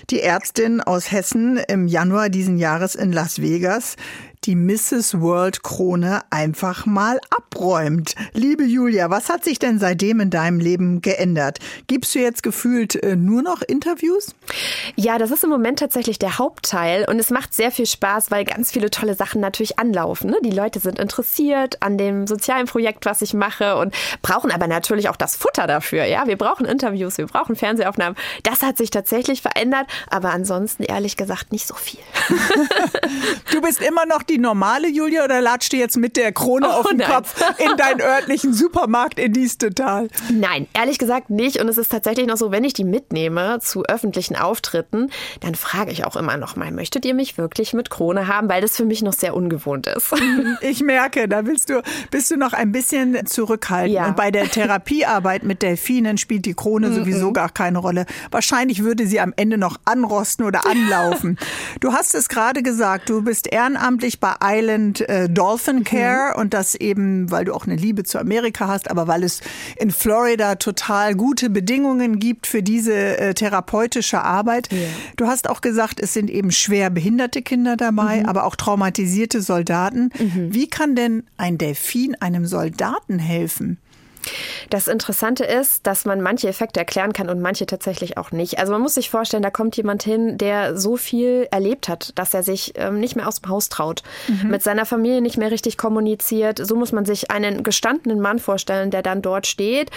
die 0.09 0.19
Ärztin 0.19 0.81
aus 0.81 1.11
Hessen, 1.13 1.55
im 1.69 1.87
Januar 1.87 2.27
diesen 2.29 2.57
Jahres 2.57 2.95
in 2.95 3.13
Las 3.13 3.41
Vegas 3.41 3.95
die 4.45 4.55
Mrs. 4.55 5.21
World 5.21 5.63
Krone 5.63 6.21
einfach 6.29 6.85
mal 6.85 7.19
abräumt. 7.29 8.15
Liebe 8.33 8.63
Julia, 8.63 9.09
was 9.09 9.29
hat 9.29 9.43
sich 9.43 9.57
denn 9.57 9.79
seitdem 9.79 10.19
in 10.19 10.29
deinem 10.29 10.59
Leben 10.59 11.01
geändert? 11.01 11.59
Gibst 11.87 12.13
du 12.13 12.19
jetzt 12.19 12.43
gefühlt 12.43 12.95
äh, 12.95 13.15
nur 13.15 13.41
noch 13.41 13.61
Interviews? 13.63 14.35
Ja, 14.95 15.17
das 15.17 15.31
ist 15.31 15.43
im 15.43 15.49
Moment 15.49 15.79
tatsächlich 15.79 16.19
der 16.19 16.37
Hauptteil 16.37 17.05
und 17.09 17.17
es 17.19 17.31
macht 17.31 17.53
sehr 17.53 17.71
viel 17.71 17.87
Spaß, 17.87 18.29
weil 18.29 18.45
ganz 18.45 18.71
viele 18.71 18.91
tolle 18.91 19.15
Sachen 19.15 19.41
natürlich 19.41 19.79
anlaufen. 19.79 20.29
Ne? 20.29 20.37
Die 20.43 20.51
Leute 20.51 20.79
sind 20.79 20.99
interessiert 20.99 21.81
an 21.81 21.97
dem 21.97 22.27
sozialen 22.27 22.67
Projekt, 22.67 23.05
was 23.05 23.21
ich 23.21 23.33
mache 23.33 23.77
und 23.77 23.95
brauchen 24.21 24.51
aber 24.51 24.67
natürlich 24.67 25.09
auch 25.09 25.15
das 25.15 25.35
Futter 25.35 25.65
dafür. 25.65 26.05
Ja, 26.05 26.27
wir 26.27 26.37
brauchen 26.37 26.65
Interviews, 26.65 27.17
wir 27.17 27.25
brauchen 27.25 27.55
Fernsehaufnahmen. 27.55 28.17
Das 28.43 28.61
hat 28.61 28.77
sich 28.77 28.91
tatsächlich 28.91 29.41
verändert, 29.41 29.87
aber 30.09 30.31
ansonsten 30.31 30.83
ehrlich 30.83 31.17
gesagt 31.17 31.51
nicht 31.51 31.65
so 31.65 31.73
viel. 31.73 31.99
du 33.51 33.61
bist 33.61 33.81
immer 33.81 34.05
noch 34.05 34.21
die 34.21 34.34
normale 34.37 34.87
Julia 34.87 35.23
oder 35.23 35.41
latscht 35.41 35.73
du 35.73 35.77
jetzt 35.77 35.97
mit 35.97 36.17
der 36.17 36.31
Krone 36.31 36.67
oh, 36.67 36.79
auf 36.79 36.87
dem 36.87 36.99
Kopf 36.99 37.35
in 37.57 37.77
deinen 37.77 38.01
örtlichen 38.01 38.53
Supermarkt 38.53 39.19
in 39.19 39.33
Diestetal? 39.33 40.07
Nein, 40.31 40.67
ehrlich 40.73 40.97
gesagt 40.97 41.29
nicht. 41.29 41.59
Und 41.59 41.67
es 41.67 41.77
ist 41.77 41.91
tatsächlich 41.91 42.27
noch 42.27 42.37
so, 42.37 42.51
wenn 42.51 42.63
ich 42.63 42.73
die 42.73 42.83
mitnehme 42.83 43.59
zu 43.61 43.83
öffentlichen 43.85 44.35
Auftritten, 44.35 45.09
dann 45.41 45.55
frage 45.55 45.91
ich 45.91 46.05
auch 46.05 46.15
immer 46.15 46.37
noch 46.37 46.55
mal, 46.55 46.71
möchtet 46.71 47.05
ihr 47.05 47.13
mich 47.13 47.37
wirklich 47.37 47.73
mit 47.73 47.89
Krone 47.89 48.27
haben? 48.27 48.49
Weil 48.49 48.61
das 48.61 48.75
für 48.75 48.85
mich 48.85 49.01
noch 49.01 49.13
sehr 49.13 49.35
ungewohnt 49.35 49.87
ist. 49.87 50.13
Ich 50.61 50.81
merke, 50.81 51.27
da 51.27 51.45
willst 51.45 51.69
du, 51.69 51.81
bist 52.11 52.31
du 52.31 52.37
noch 52.37 52.53
ein 52.53 52.71
bisschen 52.71 53.25
zurückhaltend. 53.25 53.95
Ja. 53.95 54.07
Und 54.07 54.15
bei 54.15 54.31
der 54.31 54.49
Therapiearbeit 54.49 55.43
mit 55.43 55.61
Delfinen 55.61 56.17
spielt 56.17 56.45
die 56.45 56.53
Krone 56.53 56.93
sowieso 56.93 57.31
gar 57.33 57.49
keine 57.49 57.77
Rolle. 57.79 58.05
Wahrscheinlich 58.31 58.83
würde 58.83 59.05
sie 59.07 59.19
am 59.19 59.33
Ende 59.35 59.57
noch 59.57 59.77
anrosten 59.85 60.45
oder 60.45 60.65
anlaufen. 60.65 61.37
Du 61.79 61.93
hast 61.93 62.15
es 62.15 62.29
gerade 62.29 62.63
gesagt, 62.63 63.09
du 63.09 63.21
bist 63.21 63.51
ehrenamtlich 63.51 64.19
bei 64.19 64.24
Island 64.41 65.07
äh, 65.09 65.29
Dolphin 65.29 65.77
mhm. 65.77 65.83
Care 65.83 66.33
mhm. 66.33 66.41
und 66.41 66.53
das 66.53 66.75
eben, 66.75 67.31
weil 67.31 67.45
du 67.45 67.53
auch 67.53 67.65
eine 67.65 67.75
Liebe 67.75 68.03
zu 68.03 68.19
Amerika 68.19 68.67
hast, 68.67 68.89
aber 68.89 69.07
weil 69.07 69.23
es 69.23 69.41
in 69.77 69.91
Florida 69.91 70.55
total 70.55 71.15
gute 71.15 71.49
Bedingungen 71.49 72.19
gibt 72.19 72.47
für 72.47 72.63
diese 72.63 73.17
äh, 73.17 73.33
therapeutische 73.33 74.21
Arbeit. 74.21 74.71
Ja. 74.71 74.77
Du 75.17 75.27
hast 75.27 75.49
auch 75.49 75.61
gesagt, 75.61 75.99
es 75.99 76.13
sind 76.13 76.29
eben 76.29 76.51
schwer 76.51 76.89
behinderte 76.89 77.41
Kinder 77.41 77.77
dabei, 77.77 78.19
mhm. 78.21 78.25
aber 78.25 78.45
auch 78.45 78.55
traumatisierte 78.55 79.41
Soldaten. 79.41 80.09
Mhm. 80.17 80.53
Wie 80.53 80.67
kann 80.67 80.95
denn 80.95 81.23
ein 81.37 81.57
Delfin 81.57 82.15
einem 82.15 82.45
Soldaten 82.45 83.19
helfen? 83.19 83.79
Das 84.69 84.87
Interessante 84.87 85.43
ist, 85.43 85.85
dass 85.87 86.05
man 86.05 86.21
manche 86.21 86.47
Effekte 86.47 86.79
erklären 86.79 87.13
kann 87.13 87.29
und 87.29 87.41
manche 87.41 87.65
tatsächlich 87.65 88.17
auch 88.17 88.31
nicht. 88.31 88.59
Also 88.59 88.71
man 88.71 88.81
muss 88.81 88.95
sich 88.95 89.09
vorstellen, 89.09 89.43
da 89.43 89.51
kommt 89.51 89.77
jemand 89.77 90.03
hin, 90.03 90.37
der 90.37 90.77
so 90.77 90.97
viel 90.97 91.47
erlebt 91.51 91.87
hat, 91.87 92.11
dass 92.15 92.33
er 92.33 92.43
sich 92.43 92.73
ähm, 92.75 92.99
nicht 92.99 93.15
mehr 93.15 93.27
aus 93.27 93.41
dem 93.41 93.49
Haus 93.49 93.69
traut, 93.69 94.03
mhm. 94.27 94.49
mit 94.49 94.63
seiner 94.63 94.85
Familie 94.85 95.21
nicht 95.21 95.37
mehr 95.37 95.51
richtig 95.51 95.77
kommuniziert. 95.77 96.59
So 96.65 96.75
muss 96.75 96.91
man 96.91 97.05
sich 97.05 97.31
einen 97.31 97.63
gestandenen 97.63 98.19
Mann 98.19 98.39
vorstellen, 98.39 98.91
der 98.91 99.01
dann 99.01 99.21
dort 99.21 99.47
steht. 99.47 99.91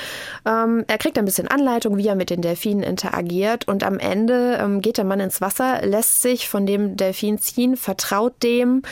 Ähm, 0.47 0.85
er 0.87 0.99
kriegt 0.99 1.19
ein 1.19 1.25
bisschen 1.25 1.49
Anleitung, 1.49 1.97
wie 1.97 2.07
er 2.07 2.15
mit 2.15 2.31
den 2.31 2.43
Delfinen 2.43 2.83
interagiert 2.83 3.67
und 3.69 3.85
am 3.85 3.99
Ende 3.99 4.59
ähm, 4.61 4.81
geht 4.81 4.99
der 4.99 5.05
Mann 5.05 5.21
ins 5.21 5.41
Wasser, 5.41 5.85
lässt 5.87 6.23
sich 6.23 6.49
von 6.49 6.67
dem 6.67 6.97
Delfin 6.97 7.39
ziehen, 7.39 7.77
vertraut 7.77 8.43
dem 8.43 8.83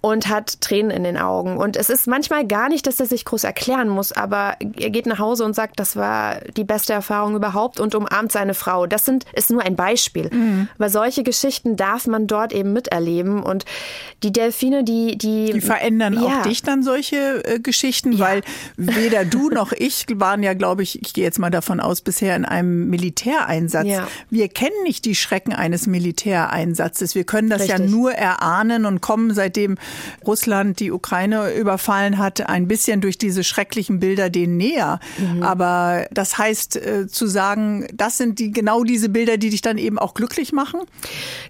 und 0.00 0.28
hat 0.28 0.60
Tränen 0.60 0.90
in 0.90 1.04
den 1.04 1.16
Augen. 1.16 1.56
Und 1.56 1.76
es 1.76 1.88
ist 1.88 2.06
manchmal 2.06 2.46
gar 2.46 2.68
nicht, 2.68 2.86
dass 2.86 3.00
er 3.00 3.06
sich 3.06 3.24
groß 3.24 3.44
erklären 3.44 3.88
muss, 3.88 4.12
aber 4.12 4.56
er 4.84 4.90
geht 4.90 5.06
nach 5.06 5.18
Hause 5.18 5.44
und 5.44 5.54
sagt, 5.54 5.80
das 5.80 5.96
war 5.96 6.40
die 6.56 6.64
beste 6.64 6.92
Erfahrung 6.92 7.34
überhaupt 7.34 7.80
und 7.80 7.94
umarmt 7.94 8.30
seine 8.30 8.54
Frau. 8.54 8.86
Das 8.86 9.04
sind, 9.04 9.24
ist 9.32 9.50
nur 9.50 9.62
ein 9.62 9.76
Beispiel. 9.76 10.30
Mhm. 10.30 10.68
Aber 10.78 10.90
solche 10.90 11.22
Geschichten 11.22 11.76
darf 11.76 12.06
man 12.06 12.26
dort 12.26 12.52
eben 12.52 12.72
miterleben. 12.72 13.42
Und 13.42 13.64
die 14.22 14.32
Delfine, 14.32 14.84
die. 14.84 15.16
Die, 15.16 15.52
die 15.52 15.60
verändern 15.60 16.14
ja. 16.14 16.20
auch 16.20 16.42
dich 16.42 16.62
dann 16.62 16.82
solche 16.82 17.44
äh, 17.44 17.58
Geschichten, 17.60 18.12
ja. 18.12 18.18
weil 18.20 18.42
weder 18.76 19.24
du 19.24 19.48
noch 19.50 19.72
ich 19.72 20.06
waren 20.14 20.42
ja, 20.42 20.54
glaube 20.54 20.82
ich, 20.82 21.00
ich 21.02 21.14
gehe 21.14 21.24
jetzt 21.24 21.38
mal 21.38 21.50
davon 21.50 21.80
aus, 21.80 22.02
bisher 22.02 22.36
in 22.36 22.44
einem 22.44 22.90
Militäreinsatz. 22.90 23.86
Ja. 23.86 24.06
Wir 24.28 24.48
kennen 24.48 24.82
nicht 24.84 25.04
die 25.06 25.14
Schrecken 25.14 25.52
eines 25.52 25.86
Militäreinsatzes. 25.86 27.14
Wir 27.14 27.24
können 27.24 27.48
das 27.48 27.62
Richtig. 27.62 27.78
ja 27.78 27.84
nur 27.84 28.12
erahnen 28.12 28.84
und 28.84 29.00
kommen 29.00 29.32
seitdem 29.32 29.76
Russland 30.26 30.80
die 30.80 30.92
Ukraine 30.92 31.54
überfallen 31.54 32.18
hat, 32.18 32.46
ein 32.48 32.68
bisschen 32.68 33.00
durch 33.00 33.16
diese 33.16 33.44
schrecklichen 33.44 33.98
Bilder 33.98 34.28
denen 34.28 34.58
näher. 34.58 34.73
Mhm. 35.18 35.42
Aber 35.42 36.06
das 36.10 36.38
heißt, 36.38 36.76
äh, 36.76 37.06
zu 37.06 37.26
sagen, 37.26 37.86
das 37.94 38.18
sind 38.18 38.38
die 38.38 38.50
genau 38.50 38.84
diese 38.84 39.08
Bilder, 39.08 39.36
die 39.36 39.50
dich 39.50 39.62
dann 39.62 39.78
eben 39.78 39.98
auch 39.98 40.14
glücklich 40.14 40.52
machen? 40.52 40.80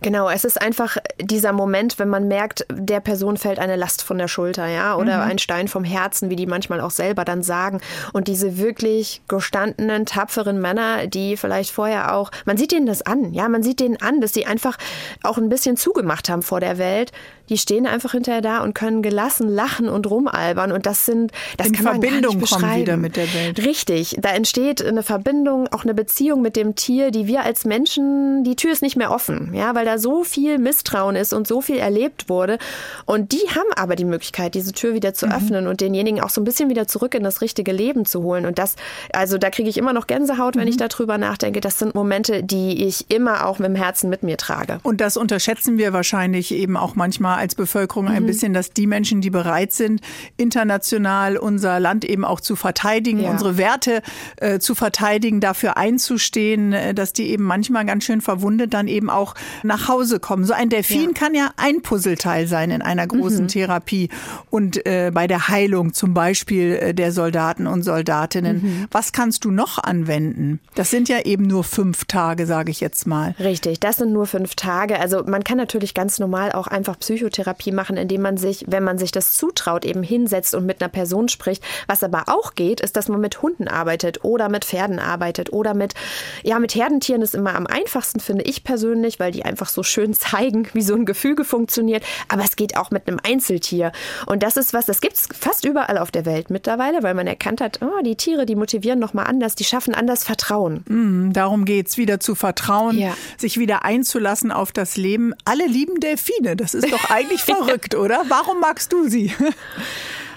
Genau, 0.02 0.28
es 0.28 0.44
ist 0.44 0.60
einfach 0.60 0.96
dieser 1.20 1.52
Moment, 1.52 1.98
wenn 1.98 2.08
man 2.08 2.28
merkt, 2.28 2.66
der 2.70 3.00
Person 3.00 3.36
fällt 3.36 3.58
eine 3.58 3.76
Last 3.76 4.02
von 4.02 4.18
der 4.18 4.28
Schulter, 4.28 4.66
ja, 4.66 4.96
oder 4.96 5.18
mhm. 5.18 5.30
ein 5.30 5.38
Stein 5.38 5.68
vom 5.68 5.84
Herzen, 5.84 6.30
wie 6.30 6.36
die 6.36 6.46
manchmal 6.46 6.80
auch 6.80 6.90
selber 6.90 7.24
dann 7.24 7.42
sagen. 7.42 7.80
Und 8.12 8.28
diese 8.28 8.58
wirklich 8.58 9.22
gestandenen, 9.28 10.06
tapferen 10.06 10.60
Männer, 10.60 11.06
die 11.06 11.36
vielleicht 11.36 11.70
vorher 11.70 12.14
auch, 12.14 12.30
man 12.44 12.56
sieht 12.56 12.72
denen 12.72 12.86
das 12.86 13.02
an, 13.02 13.32
ja, 13.32 13.48
man 13.48 13.62
sieht 13.62 13.80
denen 13.80 14.00
an, 14.00 14.20
dass 14.20 14.34
sie 14.34 14.46
einfach 14.46 14.76
auch 15.22 15.38
ein 15.38 15.48
bisschen 15.48 15.76
zugemacht 15.76 16.28
haben 16.28 16.42
vor 16.42 16.60
der 16.60 16.78
Welt, 16.78 17.12
die 17.48 17.58
stehen 17.58 17.86
einfach 17.86 18.12
hinterher 18.12 18.40
da 18.40 18.62
und 18.62 18.74
können 18.74 19.02
gelassen 19.02 19.48
lachen 19.48 19.88
und 19.88 20.08
rumalbern. 20.10 20.72
Und 20.72 20.86
das 20.86 21.06
sind, 21.06 21.32
das 21.56 21.68
In 21.68 21.72
kann 21.74 21.84
man 21.84 21.92
Verbindung 21.94 22.22
gar 22.22 22.40
nicht 22.40 22.40
beschreiben. 22.40 22.80
wieder 22.80 22.96
mit 22.96 23.16
der 23.16 23.32
Welt. 23.34 23.64
Richtig. 23.64 24.16
Da 24.20 24.30
entsteht 24.30 24.84
eine 24.84 25.02
Verbindung, 25.02 25.68
auch 25.72 25.84
eine 25.84 25.94
Beziehung 25.94 26.42
mit 26.42 26.56
dem 26.56 26.74
Tier, 26.74 27.10
die 27.10 27.26
wir 27.26 27.42
als 27.42 27.64
Menschen, 27.64 28.44
die 28.44 28.56
Tür 28.56 28.72
ist 28.72 28.82
nicht 28.82 28.96
mehr 28.96 29.10
offen. 29.10 29.52
Ja, 29.54 29.74
weil 29.74 29.84
da 29.84 29.98
so 29.98 30.24
viel 30.24 30.58
Misstrauen 30.58 31.16
ist 31.16 31.32
und 31.32 31.46
so 31.46 31.60
viel 31.60 31.76
erlebt 31.76 32.28
wurde. 32.28 32.58
Und 33.04 33.32
die 33.32 33.42
haben 33.50 33.72
aber 33.76 33.96
die 33.96 34.04
Möglichkeit, 34.04 34.54
diese 34.54 34.72
Tür 34.72 34.94
wieder 34.94 35.14
zu 35.14 35.26
mhm. 35.26 35.32
öffnen 35.32 35.66
und 35.66 35.80
denjenigen 35.80 36.20
auch 36.20 36.30
so 36.30 36.40
ein 36.40 36.44
bisschen 36.44 36.70
wieder 36.70 36.86
zurück 36.86 37.14
in 37.14 37.22
das 37.22 37.40
richtige 37.40 37.72
Leben 37.72 38.04
zu 38.06 38.22
holen. 38.22 38.46
Und 38.46 38.58
das, 38.58 38.76
also 39.12 39.38
da 39.38 39.50
kriege 39.50 39.68
ich 39.68 39.76
immer 39.76 39.92
noch 39.92 40.06
Gänsehaut, 40.06 40.56
wenn 40.56 40.62
mhm. 40.62 40.68
ich 40.68 40.76
darüber 40.76 41.18
nachdenke. 41.18 41.60
Das 41.60 41.78
sind 41.78 41.94
Momente, 41.94 42.42
die 42.42 42.84
ich 42.84 43.10
immer 43.10 43.46
auch 43.46 43.58
mit 43.58 43.68
dem 43.68 43.76
Herzen 43.76 44.08
mit 44.08 44.22
mir 44.22 44.36
trage. 44.36 44.78
Und 44.82 45.00
das 45.00 45.16
unterschätzen 45.16 45.78
wir 45.78 45.92
wahrscheinlich 45.92 46.52
eben 46.54 46.76
auch 46.76 46.94
manchmal 46.94 47.33
als 47.36 47.54
Bevölkerung 47.54 48.06
mhm. 48.06 48.12
ein 48.12 48.26
bisschen, 48.26 48.52
dass 48.52 48.70
die 48.70 48.86
Menschen, 48.86 49.20
die 49.20 49.30
bereit 49.30 49.72
sind, 49.72 50.00
international 50.36 51.36
unser 51.36 51.80
Land 51.80 52.04
eben 52.04 52.24
auch 52.24 52.40
zu 52.40 52.56
verteidigen, 52.56 53.20
ja. 53.20 53.30
unsere 53.30 53.56
Werte 53.58 54.02
äh, 54.36 54.58
zu 54.58 54.74
verteidigen, 54.74 55.40
dafür 55.40 55.76
einzustehen, 55.76 56.72
äh, 56.72 56.94
dass 56.94 57.12
die 57.12 57.28
eben 57.30 57.44
manchmal 57.44 57.84
ganz 57.84 58.04
schön 58.04 58.20
verwundet 58.20 58.74
dann 58.74 58.88
eben 58.88 59.10
auch 59.10 59.34
nach 59.62 59.88
Hause 59.88 60.20
kommen. 60.20 60.44
So 60.44 60.52
ein 60.52 60.68
Delfin 60.68 61.10
ja. 61.10 61.12
kann 61.12 61.34
ja 61.34 61.50
ein 61.56 61.82
Puzzleteil 61.82 62.46
sein 62.46 62.70
in 62.70 62.82
einer 62.82 63.06
großen 63.06 63.44
mhm. 63.44 63.48
Therapie 63.48 64.08
und 64.50 64.86
äh, 64.86 65.10
bei 65.12 65.26
der 65.26 65.48
Heilung 65.48 65.92
zum 65.92 66.14
Beispiel 66.14 66.74
äh, 66.74 66.94
der 66.94 67.12
Soldaten 67.12 67.66
und 67.66 67.82
Soldatinnen. 67.82 68.62
Mhm. 68.62 68.86
Was 68.90 69.12
kannst 69.12 69.44
du 69.44 69.50
noch 69.50 69.78
anwenden? 69.78 70.60
Das 70.74 70.90
sind 70.90 71.08
ja 71.08 71.20
eben 71.20 71.46
nur 71.46 71.64
fünf 71.64 72.04
Tage, 72.04 72.46
sage 72.46 72.70
ich 72.70 72.80
jetzt 72.80 73.06
mal. 73.06 73.34
Richtig, 73.38 73.80
das 73.80 73.96
sind 73.96 74.12
nur 74.12 74.26
fünf 74.26 74.54
Tage. 74.54 75.00
Also 75.00 75.24
man 75.24 75.44
kann 75.44 75.58
natürlich 75.58 75.94
ganz 75.94 76.18
normal 76.18 76.52
auch 76.52 76.66
einfach 76.66 76.98
Psychotherapie 77.24 77.72
machen, 77.72 77.96
indem 77.96 78.22
man 78.22 78.36
sich, 78.36 78.64
wenn 78.68 78.84
man 78.84 78.98
sich 78.98 79.10
das 79.10 79.32
zutraut, 79.32 79.84
eben 79.84 80.02
hinsetzt 80.02 80.54
und 80.54 80.66
mit 80.66 80.82
einer 80.82 80.90
Person 80.90 81.28
spricht. 81.28 81.62
Was 81.86 82.02
aber 82.02 82.24
auch 82.26 82.54
geht, 82.54 82.80
ist, 82.80 82.96
dass 82.96 83.08
man 83.08 83.20
mit 83.20 83.42
Hunden 83.42 83.68
arbeitet 83.68 84.24
oder 84.24 84.48
mit 84.48 84.64
Pferden 84.64 84.98
arbeitet 84.98 85.52
oder 85.52 85.74
mit, 85.74 85.94
ja, 86.42 86.58
mit 86.58 86.74
Herdentieren 86.74 87.22
ist 87.22 87.34
immer 87.34 87.54
am 87.54 87.66
einfachsten, 87.66 88.20
finde 88.20 88.44
ich 88.44 88.64
persönlich, 88.64 89.18
weil 89.20 89.32
die 89.32 89.44
einfach 89.44 89.68
so 89.68 89.82
schön 89.82 90.12
zeigen, 90.14 90.68
wie 90.72 90.82
so 90.82 90.94
ein 90.94 91.06
Gefüge 91.06 91.44
funktioniert. 91.44 92.04
Aber 92.28 92.44
es 92.44 92.56
geht 92.56 92.76
auch 92.76 92.90
mit 92.90 93.08
einem 93.08 93.18
Einzeltier. 93.22 93.92
Und 94.26 94.42
das 94.42 94.56
ist 94.56 94.74
was, 94.74 94.86
das 94.86 95.00
gibt 95.00 95.14
es 95.14 95.28
fast 95.38 95.64
überall 95.64 95.98
auf 95.98 96.10
der 96.10 96.26
Welt 96.26 96.50
mittlerweile, 96.50 97.02
weil 97.02 97.14
man 97.14 97.26
erkannt 97.26 97.60
hat, 97.60 97.80
oh, 97.82 98.02
die 98.04 98.16
Tiere, 98.16 98.46
die 98.46 98.56
motivieren 98.56 98.98
nochmal 98.98 99.26
anders, 99.26 99.54
die 99.54 99.64
schaffen 99.64 99.94
anders 99.94 100.24
Vertrauen. 100.24 100.84
Mm, 100.88 101.32
darum 101.32 101.64
geht 101.64 101.88
es, 101.88 101.96
wieder 101.96 102.20
zu 102.20 102.34
vertrauen, 102.34 102.98
ja. 102.98 103.16
sich 103.38 103.58
wieder 103.58 103.84
einzulassen 103.84 104.52
auf 104.52 104.72
das 104.72 104.96
Leben. 104.96 105.34
Alle 105.44 105.66
lieben 105.66 106.00
Delfine. 106.00 106.56
Das 106.56 106.74
ist 106.74 106.92
doch 106.92 107.10
eigentlich 107.14 107.42
verrückt, 107.44 107.94
oder? 107.94 108.24
Warum 108.28 108.60
magst 108.60 108.92
du 108.92 109.08
sie? 109.08 109.34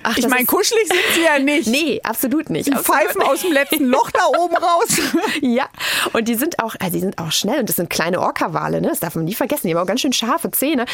Ach, 0.10 0.18
ich 0.18 0.28
meine, 0.30 0.46
kuschelig 0.46 0.88
sind 0.88 1.00
sie 1.16 1.24
ja 1.24 1.38
nicht. 1.44 1.68
Nee, 1.68 2.00
absolut 2.04 2.50
nicht. 2.50 2.68
Die 2.68 2.74
absolut. 2.74 3.02
pfeifen 3.02 3.22
aus 3.24 3.42
dem 3.42 3.52
letzten 3.52 3.86
Loch 3.86 4.10
da 4.12 4.26
oben 4.40 4.56
raus. 4.56 4.88
ja, 5.42 5.68
und 6.14 6.28
die 6.30 6.36
sind 6.36 6.64
auch, 6.64 6.76
also 6.80 6.94
die 6.94 7.02
sind 7.02 7.18
auch 7.18 7.32
schnell 7.32 7.60
und 7.60 7.70
das 7.70 7.76
sind 7.76 7.90
kleine 7.90 8.22
Orca-Wale, 8.22 8.80
ne? 8.80 8.88
das 8.88 9.02
darf 9.02 9.16
man 9.16 9.26
nie 9.26 9.34
vergessen. 9.34 9.68
Die 9.68 9.76
haben 9.76 9.82
auch 9.82 9.88
ganz 9.88 10.02
schön 10.02 10.14
scharfe 10.14 10.50
Zähne. 10.52 10.86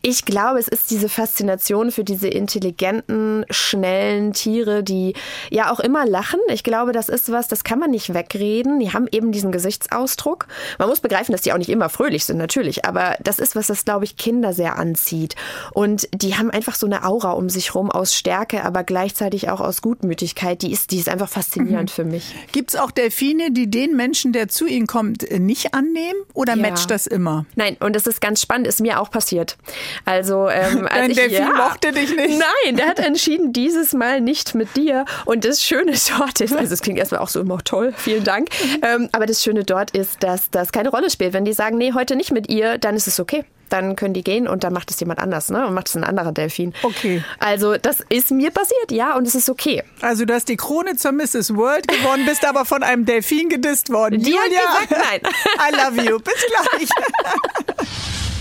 Ich 0.00 0.24
glaube, 0.24 0.58
es 0.58 0.68
ist 0.68 0.90
diese 0.90 1.10
Faszination 1.10 1.90
für 1.90 2.02
diese 2.02 2.28
intelligenten, 2.28 3.44
schnellen 3.50 4.32
Tiere, 4.32 4.82
die 4.82 5.14
ja 5.50 5.70
auch 5.70 5.80
immer 5.80 6.06
lachen. 6.06 6.40
Ich 6.48 6.64
glaube, 6.64 6.92
das 6.92 7.10
ist 7.10 7.30
was, 7.30 7.48
das 7.48 7.64
kann 7.64 7.78
man 7.78 7.90
nicht 7.90 8.14
wegreden. 8.14 8.80
Die 8.80 8.92
haben 8.92 9.06
eben 9.10 9.32
diesen 9.32 9.52
Gesichtsausdruck. 9.52 10.46
Man 10.78 10.88
muss 10.88 11.00
begreifen, 11.00 11.32
dass 11.32 11.42
die 11.42 11.52
auch 11.52 11.58
nicht 11.58 11.68
immer 11.68 11.90
fröhlich 11.90 12.24
sind, 12.24 12.38
natürlich, 12.38 12.86
aber 12.86 13.16
das 13.20 13.38
ist 13.38 13.54
was, 13.54 13.66
das, 13.66 13.84
glaube 13.84 14.04
ich, 14.04 14.16
Kinder 14.16 14.54
sehr 14.54 14.78
anzieht. 14.78 15.34
Und 15.72 16.08
die 16.14 16.36
haben 16.36 16.50
einfach 16.50 16.74
so 16.74 16.86
eine 16.86 17.04
Aura 17.04 17.32
um 17.32 17.50
sich 17.50 17.74
rum 17.74 17.90
aus 17.90 18.14
Stärke, 18.14 18.61
Aber 18.62 18.84
gleichzeitig 18.84 19.50
auch 19.50 19.60
aus 19.60 19.82
Gutmütigkeit. 19.82 20.62
Die 20.62 20.72
ist, 20.72 20.90
die 20.90 20.98
ist 20.98 21.08
einfach 21.08 21.28
faszinierend 21.28 21.90
mhm. 21.90 21.94
für 21.94 22.04
mich. 22.04 22.34
Gibt 22.52 22.70
es 22.70 22.76
auch 22.76 22.90
Delfine, 22.90 23.50
die 23.50 23.70
den 23.70 23.96
Menschen, 23.96 24.32
der 24.32 24.48
zu 24.48 24.66
ihnen 24.66 24.86
kommt, 24.86 25.30
nicht 25.30 25.74
annehmen 25.74 26.20
oder 26.32 26.54
ja. 26.54 26.62
matcht 26.62 26.90
das 26.90 27.06
immer? 27.06 27.46
Nein, 27.56 27.76
und 27.80 27.96
das 27.96 28.06
ist 28.06 28.20
ganz 28.20 28.40
spannend, 28.40 28.66
ist 28.66 28.80
mir 28.80 29.00
auch 29.00 29.10
passiert. 29.10 29.56
Also, 30.04 30.48
ähm, 30.48 30.86
als 30.90 30.92
Dein 30.92 31.10
ich, 31.10 31.16
Delfin 31.16 31.38
ja, 31.38 31.68
mochte 31.68 31.92
dich 31.92 32.14
nicht. 32.14 32.38
Nein, 32.38 32.76
der 32.76 32.88
hat 32.88 32.98
entschieden, 33.04 33.52
dieses 33.52 33.92
Mal 33.92 34.20
nicht 34.20 34.54
mit 34.54 34.76
dir. 34.76 35.04
Und 35.24 35.44
das 35.44 35.62
Schöne 35.62 35.92
dort 36.16 36.40
ist, 36.40 36.54
also 36.54 36.72
es 36.72 36.82
klingt 36.82 36.98
erstmal 36.98 37.20
auch 37.20 37.28
so 37.28 37.40
immer 37.40 37.58
toll, 37.58 37.92
vielen 37.96 38.24
Dank. 38.24 38.48
Mhm. 38.50 38.80
Ähm, 38.82 39.08
aber 39.12 39.26
das 39.26 39.42
Schöne 39.42 39.64
dort 39.64 39.90
ist, 39.92 40.22
dass 40.22 40.50
das 40.50 40.72
keine 40.72 40.90
Rolle 40.90 41.10
spielt. 41.10 41.32
Wenn 41.32 41.44
die 41.44 41.52
sagen, 41.52 41.78
nee, 41.78 41.92
heute 41.92 42.16
nicht 42.16 42.32
mit 42.32 42.48
ihr, 42.48 42.78
dann 42.78 42.94
ist 42.94 43.06
es 43.06 43.18
okay 43.20 43.44
dann 43.72 43.96
können 43.96 44.14
die 44.14 44.22
gehen 44.22 44.46
und 44.46 44.64
dann 44.64 44.72
macht 44.72 44.90
es 44.90 45.00
jemand 45.00 45.20
anders, 45.20 45.50
ne? 45.50 45.66
Und 45.66 45.74
macht 45.74 45.88
es 45.88 45.96
ein 45.96 46.04
anderer 46.04 46.32
Delfin. 46.32 46.74
Okay. 46.82 47.24
Also 47.38 47.76
das 47.76 48.00
ist 48.08 48.30
mir 48.30 48.50
passiert, 48.50 48.90
ja, 48.90 49.16
und 49.16 49.26
es 49.26 49.34
ist 49.34 49.48
okay. 49.48 49.82
Also 50.00 50.24
du 50.24 50.34
hast 50.34 50.48
die 50.48 50.56
Krone 50.56 50.96
zur 50.96 51.12
Mrs. 51.12 51.56
World 51.56 51.88
gewonnen, 51.88 52.26
bist 52.26 52.44
aber 52.44 52.64
von 52.64 52.82
einem 52.82 53.04
Delfin 53.04 53.48
gedisst 53.48 53.90
worden. 53.90 54.20
Die 54.20 54.30
Julia, 54.30 54.60
hat 54.68 54.88
gesagt, 54.88 55.22
nein. 55.22 55.32
I 55.72 55.76
love 55.76 56.10
you. 56.10 56.18
Bis 56.18 56.46
gleich. 56.46 56.88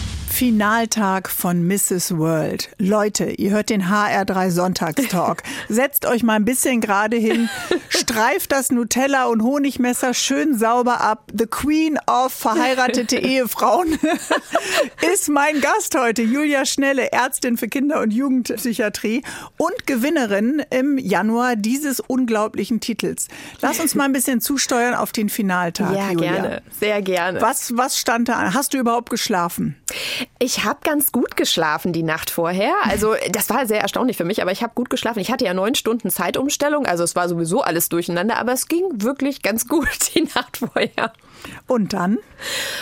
Finaltag 0.41 1.29
von 1.29 1.67
Mrs. 1.67 2.17
World. 2.17 2.71
Leute, 2.79 3.25
ihr 3.25 3.51
hört 3.51 3.69
den 3.69 3.83
HR3 3.83 4.49
Sonntagstalk. 4.49 5.43
Setzt 5.69 6.07
euch 6.07 6.23
mal 6.23 6.33
ein 6.33 6.45
bisschen 6.45 6.81
gerade 6.81 7.15
hin, 7.15 7.47
streift 7.89 8.51
das 8.51 8.71
Nutella 8.71 9.25
und 9.25 9.43
Honigmesser 9.43 10.15
schön 10.15 10.57
sauber 10.57 10.99
ab. 10.99 11.29
The 11.31 11.45
Queen 11.45 11.99
of 12.07 12.33
verheiratete 12.33 13.17
Ehefrauen 13.19 13.99
ist 15.13 15.29
mein 15.29 15.61
Gast 15.61 15.95
heute. 15.95 16.23
Julia 16.23 16.65
Schnelle, 16.65 17.11
Ärztin 17.11 17.55
für 17.55 17.67
Kinder- 17.67 18.01
und 18.01 18.09
Jugendpsychiatrie 18.09 19.21
und 19.57 19.85
Gewinnerin 19.85 20.63
im 20.71 20.97
Januar 20.97 21.55
dieses 21.55 21.99
unglaublichen 21.99 22.79
Titels. 22.79 23.27
Lass 23.61 23.79
uns 23.79 23.93
mal 23.93 24.05
ein 24.05 24.13
bisschen 24.13 24.41
zusteuern 24.41 24.95
auf 24.95 25.11
den 25.11 25.29
Finaltag. 25.29 25.95
Ja, 25.95 26.09
Julia. 26.09 26.31
gerne. 26.31 26.61
Sehr 26.79 27.03
gerne. 27.03 27.41
Was, 27.41 27.77
was 27.77 27.99
stand 27.99 28.27
da 28.27 28.37
an? 28.37 28.55
Hast 28.55 28.73
du 28.73 28.79
überhaupt 28.79 29.11
geschlafen? 29.11 29.75
Ich 30.39 30.63
habe 30.63 30.79
ganz 30.83 31.11
gut 31.11 31.37
geschlafen 31.37 31.93
die 31.93 32.03
Nacht 32.03 32.29
vorher. 32.31 32.73
Also 32.85 33.15
das 33.31 33.49
war 33.49 33.67
sehr 33.67 33.81
erstaunlich 33.81 34.17
für 34.17 34.23
mich, 34.23 34.41
aber 34.41 34.51
ich 34.51 34.63
habe 34.63 34.73
gut 34.73 34.89
geschlafen. 34.89 35.19
Ich 35.19 35.31
hatte 35.31 35.45
ja 35.45 35.53
neun 35.53 35.75
Stunden 35.75 36.09
Zeitumstellung, 36.09 36.85
also 36.85 37.03
es 37.03 37.15
war 37.15 37.29
sowieso 37.29 37.61
alles 37.61 37.89
durcheinander, 37.89 38.37
aber 38.37 38.53
es 38.53 38.67
ging 38.67 38.83
wirklich 38.93 39.43
ganz 39.43 39.67
gut 39.69 40.15
die 40.15 40.23
Nacht 40.23 40.57
vorher. 40.57 41.13
Und 41.67 41.93
dann? 41.93 42.17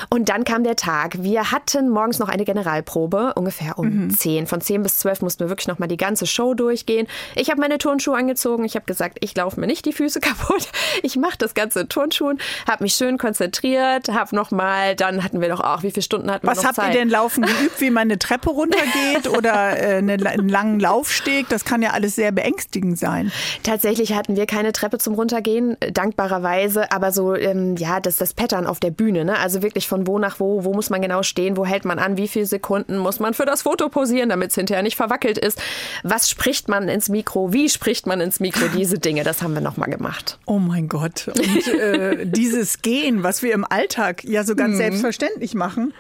Und 0.10 0.30
dann 0.30 0.44
kam 0.44 0.64
der 0.64 0.76
Tag. 0.76 1.22
Wir 1.22 1.52
hatten 1.52 1.90
morgens 1.90 2.20
noch 2.20 2.30
eine 2.30 2.46
Generalprobe, 2.46 3.34
ungefähr 3.36 3.78
um 3.78 4.06
mhm. 4.06 4.10
10. 4.10 4.48
Von 4.48 4.62
10 4.62 4.84
bis 4.84 5.00
12 5.00 5.22
mussten 5.22 5.40
wir 5.42 5.50
wirklich 5.50 5.68
noch 5.68 5.80
mal 5.80 5.88
die 5.88 5.98
ganze 5.98 6.26
Show 6.26 6.54
durchgehen. 6.54 7.08
Ich 7.36 7.50
habe 7.50 7.60
meine 7.60 7.78
Turnschuhe 7.78 8.18
angezogen. 8.18 8.64
Ich 8.64 8.76
habe 8.76 8.86
gesagt, 8.86 9.18
ich 9.22 9.36
laufe 9.36 9.60
mir 9.60 9.68
nicht 9.68 9.86
die 9.86 9.94
Füße 9.94 10.20
kaputt. 10.22 10.70
Ich 11.04 11.18
mache 11.18 11.38
das 11.38 11.54
ganze 11.54 11.88
Turnschuhen, 11.88 12.40
habe 12.68 12.84
mich 12.84 12.94
schön 12.94 13.18
konzentriert, 13.18 14.10
habe 14.10 14.36
noch 14.36 14.52
mal, 14.52 14.96
dann 14.96 15.24
hatten 15.24 15.42
wir 15.42 15.50
doch 15.50 15.62
auch, 15.62 15.84
wie 15.84 15.92
viele 15.92 16.04
Stunden 16.04 16.32
hatten 16.32 16.46
wir 16.46 16.52
Was 16.52 16.60
noch 16.60 16.66
habt 16.66 16.76
Zeit? 16.76 16.94
ihr 16.94 17.00
denn 17.00 17.10
laufen 17.10 17.44
geübt, 17.44 17.80
wie 17.80 17.90
man 17.90 18.04
eine 18.04 18.20
Treppe 18.20 18.50
runtergeht 18.50 19.28
oder 19.38 19.78
äh, 19.78 19.98
einen 19.98 20.50
langen 20.50 20.80
Laufsteg? 20.80 21.50
Das 21.50 21.66
kann 21.66 21.82
ja 21.82 21.92
alles 21.92 22.16
sehr 22.16 22.32
beängstigend 22.32 22.98
sein. 22.98 23.32
Tatsächlich 23.64 24.14
hatten 24.14 24.36
wir 24.36 24.46
keine 24.46 24.72
Treppe 24.72 24.98
zum 24.98 25.14
Runtergehen, 25.14 25.78
dankbarerweise, 25.92 26.92
aber 26.92 27.12
so, 27.12 27.36
ähm, 27.36 27.76
ja, 27.78 28.00
das, 28.00 28.18
das 28.18 28.34
Pattern 28.50 28.66
auf 28.66 28.80
der 28.80 28.90
Bühne, 28.90 29.26
ne? 29.26 29.38
Also 29.38 29.62
wirklich 29.62 29.88
von 29.88 30.08
wo 30.08 30.18
nach 30.18 30.40
wo, 30.40 30.64
wo 30.64 30.74
muss 30.74 30.90
man 30.90 31.02
genau 31.02 31.22
stehen, 31.22 31.56
wo 31.56 31.66
hält 31.66 31.86
man 31.86 32.00
an, 32.00 32.18
wie 32.18 32.28
viele 32.28 32.48
Sekunden 32.48 32.98
muss 32.98 33.20
man 33.20 33.36
für 33.36 33.46
das 33.46 33.62
Foto 33.62 33.90
posieren, 33.90 34.30
damit 34.30 34.50
es 34.50 34.56
hinterher 34.56 34.82
nicht 34.82 34.96
verwackelt 34.96 35.38
ist. 35.38 35.62
Was 36.04 36.30
spricht 36.30 36.68
man 36.68 36.90
ins 36.90 37.10
Mikro, 37.10 37.54
wie 37.54 37.70
spricht 37.70 38.08
man 38.08 38.22
ins 38.22 38.40
Mikro, 38.40 38.68
diese 38.76 38.98
Dinge, 38.98 39.24
das 39.24 39.44
haben 39.44 39.54
wir 39.54 39.62
nochmal 39.62 39.90
gemacht. 39.90 40.40
Oh 40.46 40.58
mein 40.58 40.90
Gott. 40.90 41.28
Und 41.28 41.68
äh, 41.68 42.26
dieses 42.26 42.82
Gehen, 42.82 43.22
was 43.22 43.44
wir 43.44 43.54
im 43.54 43.66
Alltag 43.70 44.24
ja 44.24 44.44
so 44.44 44.56
ganz 44.56 44.74
mhm. 44.74 44.78
selbstverständlich 44.78 45.54
machen, 45.54 45.94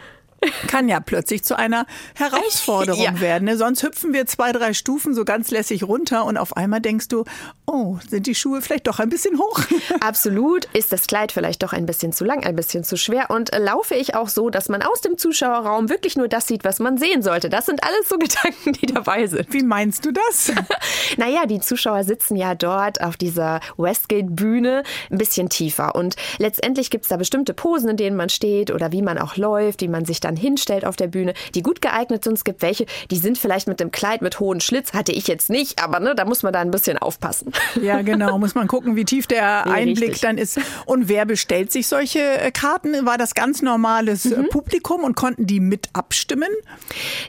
kann 0.68 0.88
ja 0.88 1.00
plötzlich 1.00 1.43
zu 1.43 1.58
einer 1.58 1.86
Herausforderung 2.16 3.02
ja. 3.16 3.20
werden. 3.20 3.45
Ne? 3.45 3.58
Sonst 3.58 3.84
hüpfen 3.84 4.14
wir 4.14 4.26
zwei, 4.26 4.52
drei 4.52 4.74
Stufen 4.74 5.14
so 5.14 5.26
ganz 5.26 5.52
lässig 5.52 5.84
runter 5.84 6.26
und 6.26 6.38
auf 6.38 6.56
einmal 6.56 6.82
denkst 6.82 7.10
du, 7.10 7.26
oh, 7.70 7.99
sind 8.07 8.26
die 8.28 8.36
Schuhe 8.36 8.61
vielleicht 8.61 8.88
doch 8.88 8.99
ein 8.99 9.09
bisschen 9.09 9.38
hoch? 9.38 9.59
Absolut. 9.99 10.65
Ist 10.74 10.93
das 10.93 11.07
Kleid 11.07 11.32
vielleicht 11.32 11.61
doch 11.61 11.74
ein 11.74 11.86
bisschen 11.86 12.13
zu 12.13 12.24
lang, 12.24 12.43
ein 12.45 12.55
bisschen 12.55 12.86
zu 12.86 12.95
schwer? 12.95 13.30
Und 13.30 13.51
äh, 13.53 13.59
laufe 13.59 13.95
ich 13.95 14.15
auch 14.15 14.30
so, 14.30 14.49
dass 14.49 14.70
man 14.70 14.82
aus 14.82 15.01
dem 15.01 15.17
Zuschauerraum 15.17 15.89
wirklich 15.89 16.15
nur 16.15 16.30
das 16.30 16.47
sieht, 16.47 16.63
was 16.63 16.80
man 16.80 16.97
sehen 16.97 17.22
sollte? 17.22 17.49
Das 17.49 17.65
sind 17.65 17.84
alles 17.84 18.07
so 18.07 18.17
Gedanken, 18.20 18.74
die 18.74 18.86
dabei 18.86 19.28
sind. 19.28 19.53
Wie 19.53 19.63
meinst 19.63 20.05
du 20.05 20.11
das? 20.11 20.53
naja, 21.17 21.45
die 21.45 21.59
Zuschauer 21.59 22.05
sitzen 22.05 22.38
ja 22.38 22.55
dort 22.55 23.01
auf 23.01 23.17
dieser 23.17 23.59
Westgate-Bühne 23.78 24.84
ein 25.11 25.17
bisschen 25.17 25.49
tiefer. 25.49 25.95
Und 25.95 26.15
letztendlich 26.38 26.89
gibt 26.89 27.03
es 27.03 27.09
da 27.09 27.17
bestimmte 27.17 27.53
Posen, 27.53 27.89
in 27.89 27.97
denen 27.97 28.15
man 28.15 28.30
steht 28.30 28.72
oder 28.72 28.93
wie 28.93 29.01
man 29.01 29.17
auch 29.17 29.36
läuft, 29.36 29.82
wie 29.82 29.89
man 29.89 30.05
sich 30.05 30.22
da 30.22 30.30
dann 30.30 30.38
hinstellt 30.38 30.86
auf 30.86 30.95
der 30.95 31.07
Bühne, 31.07 31.34
die 31.55 31.63
gut 31.63 31.82
geeignet 31.82 32.24
sind. 32.24 32.34
Es 32.34 32.43
gibt 32.43 32.61
welche, 32.61 32.86
die 33.09 33.17
sind 33.17 33.38
vielleicht 33.38 33.67
mit 33.67 33.80
dem 33.80 33.91
Kleid 33.91 34.22
mit 34.22 34.39
hohen 34.39 34.61
Schlitz, 34.61 34.93
hatte 34.93 35.11
ich 35.11 35.28
jetzt 35.28 35.49
nicht, 35.49 35.84
aber 35.84 35.99
ne, 35.99 36.13
da 36.15 36.26
muss 36.26 36.43
man 36.43 36.53
da 36.53 36.59
ein 36.59 36.72
bisschen 36.72 36.97
aufpassen. 36.97 37.51
Ja, 37.82 38.01
genau, 38.01 38.38
muss 38.39 38.55
man 38.55 38.68
gucken, 38.68 38.95
wie 38.95 39.05
tief 39.05 39.28
der 39.28 39.66
nee, 39.66 39.72
Einblick 39.72 40.10
richtig. 40.10 40.22
dann 40.22 40.38
ist. 40.38 40.60
Und 40.86 41.10
wer 41.10 41.26
bestellt 41.26 41.72
sich 41.72 41.88
solche 41.88 42.20
äh, 42.20 42.51
Karten? 42.51 43.05
War 43.05 43.18
das 43.18 43.36
ganz 43.36 43.62
normales 43.62 44.26
äh, 44.26 44.38
mhm. 44.38 44.49
Publikum 44.49 45.03
und 45.03 45.16
konnten 45.16 45.45
die 45.45 45.60
mit 45.60 45.89
abstimmen? 45.93 46.49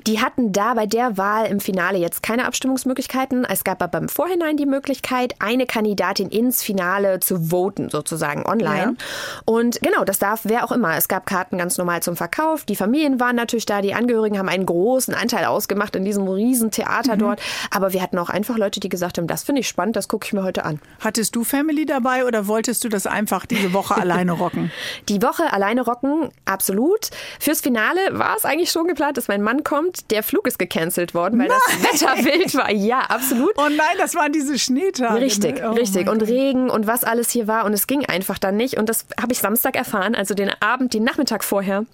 Die 0.07 0.20
hatten 0.20 0.53
da 0.53 0.74
bei 0.74 0.87
der 0.87 1.16
Wahl 1.16 1.47
im 1.47 1.61
Finale 1.61 1.99
jetzt 1.99 2.22
keine 2.22 2.47
Abstimmungsmöglichkeiten. 2.47 3.45
Es 3.45 3.64
gab 3.64 3.83
aber 3.83 3.99
im 3.99 4.09
Vorhinein 4.09 4.57
die 4.57 4.66
Möglichkeit, 4.66 5.35
eine 5.39 5.66
Kandidatin 5.66 6.28
ins 6.28 6.62
Finale 6.62 7.20
zu 7.20 7.51
voten, 7.51 7.91
sozusagen 7.91 8.47
online. 8.47 8.97
Ja. 8.99 9.43
Und 9.45 9.81
genau, 9.83 10.05
das 10.05 10.18
darf 10.18 10.41
wer 10.45 10.64
auch 10.64 10.72
immer. 10.72 10.97
Es 10.97 11.09
gab 11.09 11.26
Karten 11.26 11.59
ganz 11.59 11.78
normal 11.78 12.03
zum 12.03 12.16
Verkauf. 12.16 12.64
Die 12.64 12.76
Familie 12.76 13.01
Familien 13.01 13.20
waren 13.20 13.37
natürlich 13.37 13.66
da, 13.66 13.81
die 13.81 13.95
Angehörigen 13.95 14.39
haben 14.39 14.49
einen 14.49 14.66
großen 14.66 15.14
Anteil 15.14 15.45
ausgemacht 15.45 15.97
in 15.97 16.05
diesem 16.05 16.26
riesen 16.28 16.70
Theater 16.70 17.14
mhm. 17.14 17.20
dort. 17.20 17.41
Aber 17.70 17.93
wir 17.93 18.03
hatten 18.03 18.18
auch 18.18 18.28
einfach 18.28 18.59
Leute, 18.59 18.81
die 18.81 18.89
gesagt 18.89 19.16
haben, 19.16 19.26
das 19.26 19.45
finde 19.45 19.61
ich 19.61 19.68
spannend, 19.68 19.97
das 19.97 20.09
gucke 20.09 20.20
ich 20.27 20.33
mir 20.33 20.43
heute 20.43 20.64
an. 20.64 20.81
Hattest 21.01 21.35
du 21.37 21.45
Family 21.45 21.87
dabei 21.87 22.25
oder 22.25 22.47
wolltest 22.47 22.85
du 22.85 22.89
das 22.89 23.07
einfach 23.07 23.47
diese 23.47 23.73
Woche 23.73 23.97
alleine 24.01 24.33
rocken? 24.33 24.71
Die 25.09 25.23
Woche 25.23 25.53
alleine 25.53 25.83
rocken, 25.83 26.31
absolut. 26.45 27.11
Fürs 27.39 27.61
Finale 27.61 28.01
war 28.12 28.37
es 28.37 28.45
eigentlich 28.45 28.71
schon 28.71 28.87
geplant, 28.87 29.16
dass 29.16 29.29
mein 29.29 29.43
Mann 29.43 29.64
kommt. 29.64 30.11
Der 30.11 30.23
Flug 30.23 30.47
ist 30.47 30.59
gecancelt 30.59 31.14
worden, 31.14 31.39
weil 31.39 31.49
nein. 31.49 31.59
das 31.91 32.03
Wetter 32.03 32.25
wild 32.25 32.55
war. 32.55 32.71
Ja, 32.71 33.01
absolut. 33.01 33.53
Oh 33.57 33.68
nein, 33.68 33.97
das 33.99 34.14
waren 34.14 34.33
diese 34.33 34.59
Schneetage. 34.59 35.21
Richtig, 35.21 35.62
oh 35.64 35.73
richtig. 35.73 36.09
Und 36.09 36.23
Regen 36.23 36.71
und 36.71 36.87
was 36.87 37.05
alles 37.05 37.31
hier 37.31 37.47
war. 37.47 37.64
Und 37.64 37.73
es 37.73 37.87
ging 37.87 38.05
einfach 38.07 38.39
dann 38.39 38.57
nicht. 38.57 38.77
Und 38.77 38.89
das 38.89 39.07
habe 39.21 39.33
ich 39.33 39.39
Samstag 39.39 39.77
erfahren, 39.77 40.14
also 40.14 40.35
den 40.35 40.51
Abend, 40.61 40.95
den 40.95 41.05
Nachmittag 41.05 41.45
vorher 41.45 41.85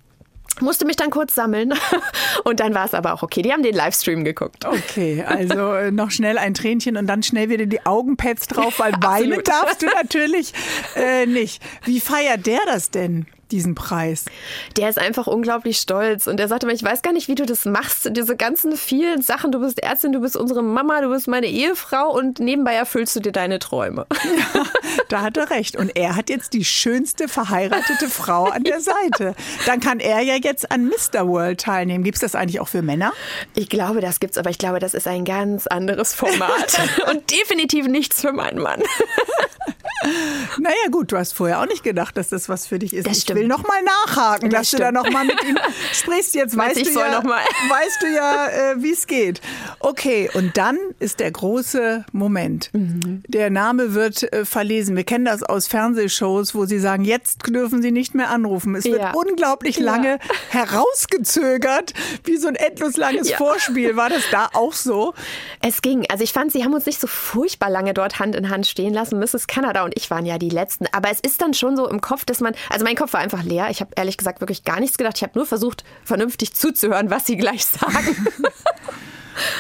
musste 0.60 0.84
mich 0.84 0.96
dann 0.96 1.10
kurz 1.10 1.34
sammeln 1.34 1.74
und 2.44 2.60
dann 2.60 2.74
war 2.74 2.86
es 2.86 2.94
aber 2.94 3.14
auch 3.14 3.22
okay. 3.22 3.42
Die 3.42 3.52
haben 3.52 3.62
den 3.62 3.74
Livestream 3.74 4.24
geguckt. 4.24 4.64
Okay, 4.64 5.24
also 5.26 5.72
äh, 5.74 5.90
noch 5.90 6.10
schnell 6.10 6.38
ein 6.38 6.54
Tränchen 6.54 6.96
und 6.96 7.06
dann 7.06 7.22
schnell 7.22 7.48
wieder 7.48 7.66
die 7.66 7.84
Augenpads 7.84 8.48
drauf, 8.48 8.78
weil 8.78 8.92
weinen 9.00 9.42
darfst 9.42 9.82
du 9.82 9.86
natürlich 9.86 10.52
äh, 10.94 11.26
nicht. 11.26 11.62
Wie 11.84 12.00
feiert 12.00 12.46
der 12.46 12.60
das 12.66 12.90
denn? 12.90 13.26
Diesen 13.50 13.74
Preis? 13.74 14.24
Der 14.76 14.88
ist 14.88 14.98
einfach 14.98 15.26
unglaublich 15.26 15.78
stolz 15.78 16.26
und 16.26 16.40
er 16.40 16.48
sagte 16.48 16.66
mir, 16.66 16.72
ich 16.72 16.82
weiß 16.82 17.02
gar 17.02 17.12
nicht, 17.12 17.28
wie 17.28 17.34
du 17.34 17.46
das 17.46 17.64
machst, 17.64 18.10
diese 18.16 18.36
ganzen 18.36 18.76
vielen 18.76 19.22
Sachen. 19.22 19.52
Du 19.52 19.60
bist 19.60 19.82
Ärztin, 19.82 20.12
du 20.12 20.20
bist 20.20 20.36
unsere 20.36 20.62
Mama, 20.62 21.00
du 21.00 21.10
bist 21.10 21.28
meine 21.28 21.46
Ehefrau 21.46 22.12
und 22.12 22.38
nebenbei 22.40 22.74
erfüllst 22.74 23.16
du 23.16 23.20
dir 23.20 23.32
deine 23.32 23.58
Träume. 23.58 24.06
Ja, 24.54 24.64
da 25.08 25.22
hat 25.22 25.36
er 25.36 25.50
recht. 25.50 25.76
Und 25.76 25.96
er 25.96 26.16
hat 26.16 26.28
jetzt 26.28 26.52
die 26.52 26.64
schönste 26.64 27.28
verheiratete 27.28 28.08
Frau 28.08 28.44
an 28.44 28.64
der 28.64 28.80
Seite. 28.80 29.34
Dann 29.64 29.80
kann 29.80 30.00
er 30.00 30.20
ja 30.20 30.34
jetzt 30.34 30.70
an 30.70 30.86
Mr. 30.86 31.26
World 31.26 31.60
teilnehmen. 31.60 32.04
Gibt 32.04 32.16
es 32.16 32.20
das 32.20 32.34
eigentlich 32.34 32.60
auch 32.60 32.68
für 32.68 32.82
Männer? 32.82 33.12
Ich 33.54 33.68
glaube, 33.68 34.00
das 34.00 34.20
gibt's, 34.20 34.36
aber 34.36 34.50
ich 34.50 34.58
glaube, 34.58 34.78
das 34.78 34.94
ist 34.94 35.06
ein 35.06 35.24
ganz 35.24 35.66
anderes 35.66 36.14
Format 36.14 36.78
und 37.10 37.30
definitiv 37.30 37.86
nichts 37.86 38.20
für 38.20 38.32
meinen 38.32 38.58
Mann. 38.58 38.82
Naja, 40.58 40.76
gut, 40.90 41.12
du 41.12 41.16
hast 41.16 41.32
vorher 41.32 41.60
auch 41.60 41.66
nicht 41.66 41.82
gedacht, 41.82 42.16
dass 42.16 42.28
das 42.28 42.48
was 42.48 42.66
für 42.66 42.78
dich 42.78 42.94
ist. 42.94 43.06
Das 43.06 43.18
ich 43.18 43.34
will 43.34 43.46
noch 43.46 43.66
mal 43.66 43.82
nachhaken, 43.82 44.50
das 44.50 44.60
dass 44.60 44.68
stimmt. 44.68 44.80
du 44.80 44.84
da 44.84 44.92
noch 44.92 45.10
mal 45.10 45.24
mit 45.24 45.42
ihm 45.44 45.58
sprichst. 45.92 46.34
Jetzt 46.34 46.56
weißt, 46.56 46.86
du 46.86 46.90
ja, 46.90 47.22
weißt 47.68 48.02
du 48.02 48.06
ja, 48.14 48.46
äh, 48.46 48.82
wie 48.82 48.92
es 48.92 49.06
geht. 49.06 49.40
Okay, 49.80 50.30
und 50.34 50.56
dann 50.56 50.78
ist 50.98 51.20
der 51.20 51.30
große 51.30 52.04
Moment. 52.12 52.70
Mhm. 52.72 53.22
Der 53.26 53.50
Name 53.50 53.94
wird 53.94 54.30
äh, 54.32 54.44
verlesen. 54.44 54.96
Wir 54.96 55.04
kennen 55.04 55.24
das 55.24 55.42
aus 55.42 55.66
Fernsehshows, 55.66 56.54
wo 56.54 56.66
sie 56.66 56.78
sagen, 56.78 57.04
jetzt 57.04 57.46
dürfen 57.46 57.82
sie 57.82 57.90
nicht 57.90 58.14
mehr 58.14 58.30
anrufen. 58.30 58.74
Es 58.74 58.84
wird 58.84 59.00
ja. 59.00 59.12
unglaublich 59.12 59.78
lange 59.78 60.18
ja. 60.18 60.18
herausgezögert, 60.50 61.94
wie 62.24 62.36
so 62.36 62.48
ein 62.48 62.54
endlos 62.54 62.96
langes 62.96 63.30
ja. 63.30 63.36
Vorspiel. 63.38 63.96
War 63.96 64.10
das 64.10 64.24
da 64.30 64.50
auch 64.52 64.72
so? 64.72 65.14
Es 65.62 65.80
ging. 65.82 66.04
Also 66.10 66.22
ich 66.22 66.32
fand, 66.32 66.52
sie 66.52 66.64
haben 66.64 66.74
uns 66.74 66.86
nicht 66.86 67.00
so 67.00 67.06
furchtbar 67.06 67.70
lange 67.70 67.94
dort 67.94 68.18
Hand 68.18 68.34
in 68.36 68.50
Hand 68.50 68.66
stehen 68.66 68.92
lassen. 68.92 69.18
Mrs. 69.18 69.46
Kanada 69.46 69.85
und 69.86 69.94
ich 69.96 70.10
waren 70.10 70.26
ja 70.26 70.36
die 70.36 70.50
Letzten. 70.50 70.86
Aber 70.92 71.10
es 71.10 71.20
ist 71.20 71.40
dann 71.40 71.54
schon 71.54 71.76
so 71.76 71.88
im 71.88 72.02
Kopf, 72.02 72.26
dass 72.26 72.40
man, 72.40 72.54
also 72.68 72.84
mein 72.84 72.96
Kopf 72.96 73.14
war 73.14 73.20
einfach 73.20 73.42
leer. 73.42 73.68
Ich 73.70 73.80
habe 73.80 73.92
ehrlich 73.96 74.18
gesagt 74.18 74.40
wirklich 74.40 74.64
gar 74.64 74.80
nichts 74.80 74.98
gedacht. 74.98 75.16
Ich 75.16 75.22
habe 75.22 75.32
nur 75.38 75.46
versucht, 75.46 75.84
vernünftig 76.04 76.54
zuzuhören, 76.54 77.10
was 77.10 77.24
sie 77.24 77.36
gleich 77.36 77.64
sagen. 77.64 78.26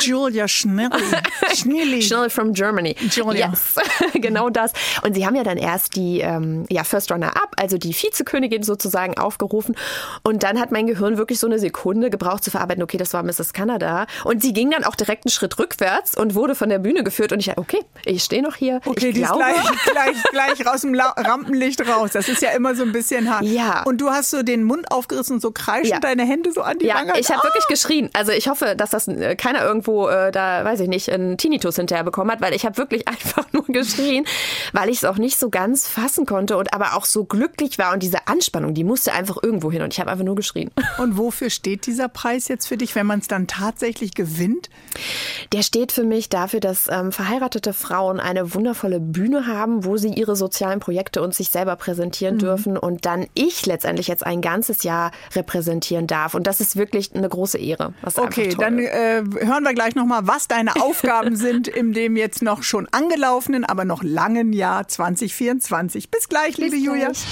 Julia 0.00 0.48
Schnelli. 0.48 0.90
Schnelli. 1.54 2.02
Schnelli 2.02 2.30
from 2.30 2.52
Germany. 2.52 2.94
Julia. 3.10 3.50
Yes, 3.50 3.74
genau 4.14 4.50
das. 4.50 4.72
Und 5.02 5.14
sie 5.14 5.26
haben 5.26 5.34
ja 5.34 5.44
dann 5.44 5.58
erst 5.58 5.96
die 5.96 6.20
ähm, 6.20 6.66
ja, 6.70 6.84
First 6.84 7.10
Runner-Up, 7.12 7.52
also 7.56 7.78
die 7.78 7.92
Vizekönigin 7.94 8.62
sozusagen 8.62 9.16
aufgerufen. 9.18 9.76
Und 10.22 10.42
dann 10.42 10.58
hat 10.60 10.72
mein 10.72 10.86
Gehirn 10.86 11.18
wirklich 11.18 11.38
so 11.38 11.46
eine 11.46 11.58
Sekunde 11.58 12.10
gebraucht 12.10 12.44
zu 12.44 12.50
verarbeiten, 12.50 12.82
okay, 12.82 12.96
das 12.98 13.12
war 13.12 13.22
Mrs. 13.22 13.52
Canada. 13.52 14.06
Und 14.24 14.42
sie 14.42 14.52
ging 14.52 14.70
dann 14.70 14.84
auch 14.84 14.94
direkt 14.94 15.24
einen 15.26 15.30
Schritt 15.32 15.58
rückwärts 15.58 16.16
und 16.16 16.34
wurde 16.34 16.54
von 16.54 16.68
der 16.68 16.78
Bühne 16.78 17.04
geführt. 17.04 17.32
Und 17.32 17.40
ich 17.40 17.46
dachte, 17.46 17.60
okay, 17.60 17.80
ich 18.04 18.22
stehe 18.22 18.42
noch 18.42 18.56
hier. 18.56 18.80
Okay, 18.84 19.08
ich 19.08 19.14
die 19.14 19.20
glaube, 19.22 19.42
ist 19.42 19.92
gleich, 19.92 20.22
gleich, 20.32 20.56
gleich 20.56 20.66
raus 20.66 20.80
dem 20.82 20.94
La 20.94 21.10
Rampenlicht 21.16 21.86
raus. 21.88 22.10
Das 22.12 22.28
ist 22.28 22.42
ja 22.42 22.50
immer 22.50 22.74
so 22.74 22.82
ein 22.82 22.92
bisschen 22.92 23.30
hart. 23.32 23.44
Ja. 23.44 23.82
Und 23.84 24.00
du 24.00 24.10
hast 24.10 24.30
so 24.30 24.42
den 24.42 24.64
Mund 24.64 24.90
aufgerissen 24.90 25.34
und 25.36 25.40
so 25.40 25.50
kreischend 25.50 25.88
Ja. 25.90 26.00
deine 26.00 26.24
Hände 26.24 26.52
so 26.52 26.62
an 26.62 26.78
die 26.78 26.86
Ja, 26.86 26.96
Wange. 26.96 27.18
ich 27.18 27.30
habe 27.30 27.40
Ah! 27.40 27.44
wirklich 27.44 27.66
geschrien. 27.68 28.10
Also 28.12 28.32
ich 28.32 28.48
hoffe, 28.48 28.74
dass 28.76 28.90
das 28.90 29.08
äh, 29.08 29.36
irgendwo 29.66 30.08
äh, 30.08 30.30
da, 30.30 30.64
weiß 30.64 30.80
ich 30.80 30.88
nicht, 30.88 31.10
einen 31.10 31.36
Tinnitus 31.36 31.76
hinterher 31.76 32.04
bekommen 32.04 32.30
hat, 32.30 32.40
weil 32.40 32.54
ich 32.54 32.64
habe 32.64 32.76
wirklich 32.78 33.08
einfach 33.08 33.52
nur 33.52 33.64
geschrien, 33.66 34.24
weil 34.72 34.88
ich 34.88 34.98
es 34.98 35.04
auch 35.04 35.18
nicht 35.18 35.38
so 35.38 35.50
ganz 35.50 35.86
fassen 35.86 36.26
konnte 36.26 36.56
und 36.56 36.72
aber 36.72 36.96
auch 36.96 37.04
so 37.04 37.24
glücklich 37.24 37.78
war 37.78 37.92
und 37.92 38.02
diese 38.02 38.28
Anspannung, 38.28 38.74
die 38.74 38.84
musste 38.84 39.12
einfach 39.12 39.36
irgendwo 39.42 39.70
hin 39.70 39.82
und 39.82 39.92
ich 39.92 40.00
habe 40.00 40.10
einfach 40.10 40.24
nur 40.24 40.34
geschrien. 40.34 40.70
Und 40.98 41.18
wofür 41.18 41.50
steht 41.50 41.86
dieser 41.86 42.08
Preis 42.08 42.48
jetzt 42.48 42.66
für 42.66 42.76
dich, 42.76 42.94
wenn 42.94 43.06
man 43.06 43.18
es 43.18 43.28
dann 43.28 43.46
tatsächlich 43.46 44.14
gewinnt? 44.14 44.70
Der 45.52 45.62
steht 45.62 45.92
für 45.92 46.04
mich 46.04 46.28
dafür, 46.28 46.60
dass 46.60 46.88
ähm, 46.88 47.12
verheiratete 47.12 47.72
Frauen 47.72 48.18
eine 48.18 48.54
wundervolle 48.54 48.98
Bühne 48.98 49.46
haben, 49.46 49.84
wo 49.84 49.96
sie 49.96 50.08
ihre 50.08 50.36
sozialen 50.36 50.80
Projekte 50.80 51.22
und 51.22 51.34
sich 51.34 51.50
selber 51.50 51.76
präsentieren 51.76 52.38
dürfen 52.38 52.78
und 52.78 53.04
dann 53.04 53.26
ich 53.34 53.66
letztendlich 53.66 54.08
jetzt 54.08 54.24
ein 54.24 54.40
ganzes 54.40 54.82
Jahr 54.84 55.10
repräsentieren 55.34 56.06
darf. 56.06 56.34
Und 56.34 56.46
das 56.46 56.60
ist 56.60 56.76
wirklich 56.76 57.14
eine 57.14 57.28
große 57.28 57.58
Ehre. 57.58 57.94
Was 58.02 58.18
Okay, 58.18 58.54
dann 58.58 58.78
äh, 58.78 59.22
hören 59.40 59.55
wir 59.64 59.74
gleich 59.74 59.94
nochmal, 59.94 60.26
was 60.26 60.48
deine 60.48 60.76
Aufgaben 60.82 61.36
sind 61.36 61.68
in 61.68 61.92
dem 61.92 62.16
jetzt 62.16 62.42
noch 62.42 62.62
schon 62.62 62.88
angelaufenen, 62.90 63.64
aber 63.64 63.84
noch 63.84 64.02
langen 64.02 64.52
Jahr 64.52 64.88
2024. 64.88 66.10
Bis 66.10 66.28
gleich, 66.28 66.56
liebe 66.58 66.76
Bis 66.76 66.84
Julia. 66.84 67.06
gleich. 67.06 67.24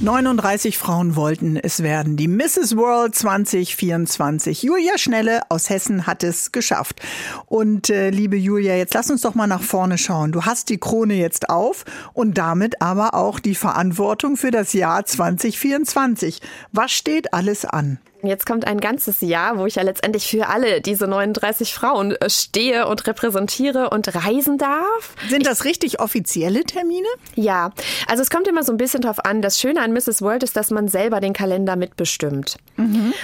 39 0.00 0.78
Frauen 0.78 1.16
wollten 1.16 1.56
es 1.56 1.82
werden. 1.82 2.16
Die 2.16 2.28
Mrs. 2.28 2.76
World 2.76 3.16
2024. 3.16 4.62
Julia 4.62 4.96
Schnelle 4.96 5.42
aus 5.48 5.70
Hessen 5.70 6.06
hat 6.06 6.22
es 6.22 6.52
geschafft. 6.52 7.00
Und 7.46 7.90
äh, 7.90 8.10
liebe 8.10 8.36
Julia, 8.36 8.76
jetzt 8.76 8.94
lass 8.94 9.10
uns 9.10 9.22
doch 9.22 9.34
mal 9.34 9.48
nach 9.48 9.62
vorne 9.62 9.98
schauen. 9.98 10.30
Du 10.30 10.44
hast 10.44 10.68
die 10.68 10.78
Krone 10.78 11.14
jetzt 11.14 11.50
auf 11.50 11.84
und 12.12 12.38
damit 12.38 12.80
aber 12.80 13.14
auch 13.14 13.40
die 13.40 13.56
Verantwortung 13.56 14.36
für 14.36 14.52
das 14.52 14.72
Jahr 14.72 15.04
2024. 15.04 16.42
Was 16.70 16.92
steht 16.92 17.34
alles 17.34 17.64
an? 17.64 17.98
Jetzt 18.22 18.46
kommt 18.46 18.66
ein 18.66 18.80
ganzes 18.80 19.20
Jahr, 19.20 19.58
wo 19.58 19.66
ich 19.66 19.76
ja 19.76 19.82
letztendlich 19.82 20.26
für 20.26 20.48
alle 20.48 20.80
diese 20.80 21.06
39 21.06 21.72
Frauen 21.72 22.12
äh, 22.12 22.28
stehe 22.28 22.88
und 22.88 23.06
repräsentiere 23.06 23.90
und 23.90 24.12
reisen 24.14 24.58
darf. 24.58 25.14
Sind 25.28 25.46
das 25.46 25.64
richtig 25.64 26.00
offizielle 26.00 26.64
Termine? 26.64 27.06
Ja, 27.36 27.70
also 28.08 28.22
es 28.22 28.30
kommt 28.30 28.48
immer 28.48 28.64
so 28.64 28.72
ein 28.72 28.76
bisschen 28.76 29.02
drauf 29.02 29.24
an. 29.24 29.40
Das 29.40 29.60
Schöne 29.60 29.80
an 29.80 29.92
Mrs. 29.92 30.20
World 30.22 30.42
ist, 30.42 30.56
dass 30.56 30.70
man 30.70 30.88
selber 30.88 31.20
den 31.20 31.32
Kalender 31.32 31.76
mitbestimmt. 31.76 32.56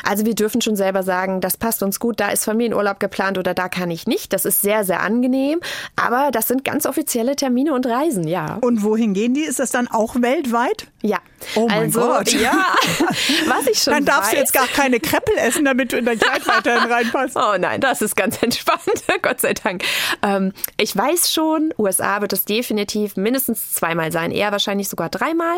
Also 0.03 0.27
wir 0.27 0.35
dürfen 0.35 0.61
schon 0.61 0.77
selber 0.77 1.03
sagen, 1.03 1.41
das 1.41 1.57
passt 1.57 1.83
uns 1.83 2.01
gut, 2.01 2.19
da 2.19 2.31
ist 2.31 2.45
Familienurlaub 2.45 2.99
geplant 2.99 3.39
oder 3.39 3.55
da 3.55 3.69
kann 3.69 3.91
ich 3.91 4.07
nicht. 4.07 4.33
Das 4.33 4.45
ist 4.45 4.63
sehr, 4.63 4.85
sehr 4.85 5.01
angenehm. 5.01 5.61
Aber 5.97 6.31
das 6.33 6.49
sind 6.49 6.65
ganz 6.65 6.87
offizielle 6.87 7.37
Termine 7.37 7.73
und 7.73 7.87
Reisen, 7.87 8.27
ja. 8.27 8.59
Und 8.61 8.83
wohin 8.83 9.15
gehen 9.15 9.35
die? 9.35 9.43
Ist 9.43 9.61
das 9.61 9.71
dann 9.71 9.89
auch 9.89 10.17
weltweit? 10.21 10.89
Ja. 11.03 11.19
Oh 11.55 11.69
mein 11.69 11.85
also, 11.85 12.01
Gott. 12.01 12.33
Ja, 12.33 12.75
was 13.47 13.67
ich 13.67 13.79
schon 13.79 13.93
Dann 13.93 14.05
darfst 14.05 14.29
weiß, 14.29 14.31
du 14.31 14.37
jetzt 14.39 14.53
gar 14.53 14.67
keine 14.85 15.01
Kreppel 15.01 15.35
essen, 15.39 15.65
damit 15.65 15.93
du 15.93 15.97
in 15.97 16.05
dein 16.05 16.19
Kleid 16.19 16.47
weiterhin 16.47 16.91
reinpasst. 16.93 17.37
Oh 17.37 17.57
nein, 17.59 17.81
das 17.81 18.03
ist 18.03 18.17
ganz 18.17 18.43
entspannt, 18.43 18.83
Gott 19.23 19.41
sei 19.41 19.55
Dank. 19.55 19.83
Ähm, 20.23 20.53
ich 20.77 20.95
weiß 20.95 21.33
schon, 21.33 21.73
USA 21.79 22.21
wird 22.21 22.35
es 22.35 22.45
definitiv 22.45 23.17
mindestens 23.17 23.73
zweimal 23.73 24.13
sein, 24.13 24.31
eher 24.31 24.53
wahrscheinlich 24.53 24.89
sogar 24.91 25.09
dreimal. 25.09 25.57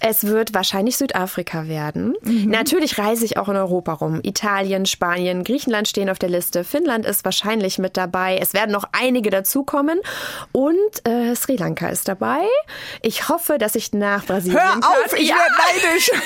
Es 0.00 0.24
wird 0.26 0.52
wahrscheinlich 0.52 0.96
Südafrika 0.98 1.68
werden. 1.68 2.14
Natürlich 2.22 2.98
reise 2.98 3.24
ich 3.24 3.38
auch 3.38 3.48
in 3.48 3.56
Europa 3.56 3.94
rum. 3.94 4.20
Italien, 4.22 4.84
Spanien, 4.84 5.42
Griechenland 5.44 5.88
stehen 5.88 6.10
auf 6.10 6.18
der 6.18 6.28
Liste. 6.28 6.64
Finnland 6.64 7.06
ist 7.06 7.24
wahrscheinlich 7.24 7.78
mit 7.78 7.96
dabei. 7.96 8.38
Es 8.40 8.52
werden 8.52 8.72
noch 8.72 8.84
einige 8.92 9.30
dazukommen. 9.30 10.00
Und 10.52 10.76
äh, 11.08 11.34
Sri 11.34 11.56
Lanka 11.56 11.88
ist 11.88 12.08
dabei. 12.08 12.42
Ich 13.00 13.28
hoffe, 13.30 13.56
dass 13.58 13.74
ich 13.74 13.92
nach 13.92 14.26
Brasilien 14.26 14.60
Hör 14.60 14.70
kann. 14.72 14.82
auf, 14.84 15.14
ich 15.18 15.28
Ja. 15.28 15.36
werde 15.36 15.86
neidisch. 15.88 16.10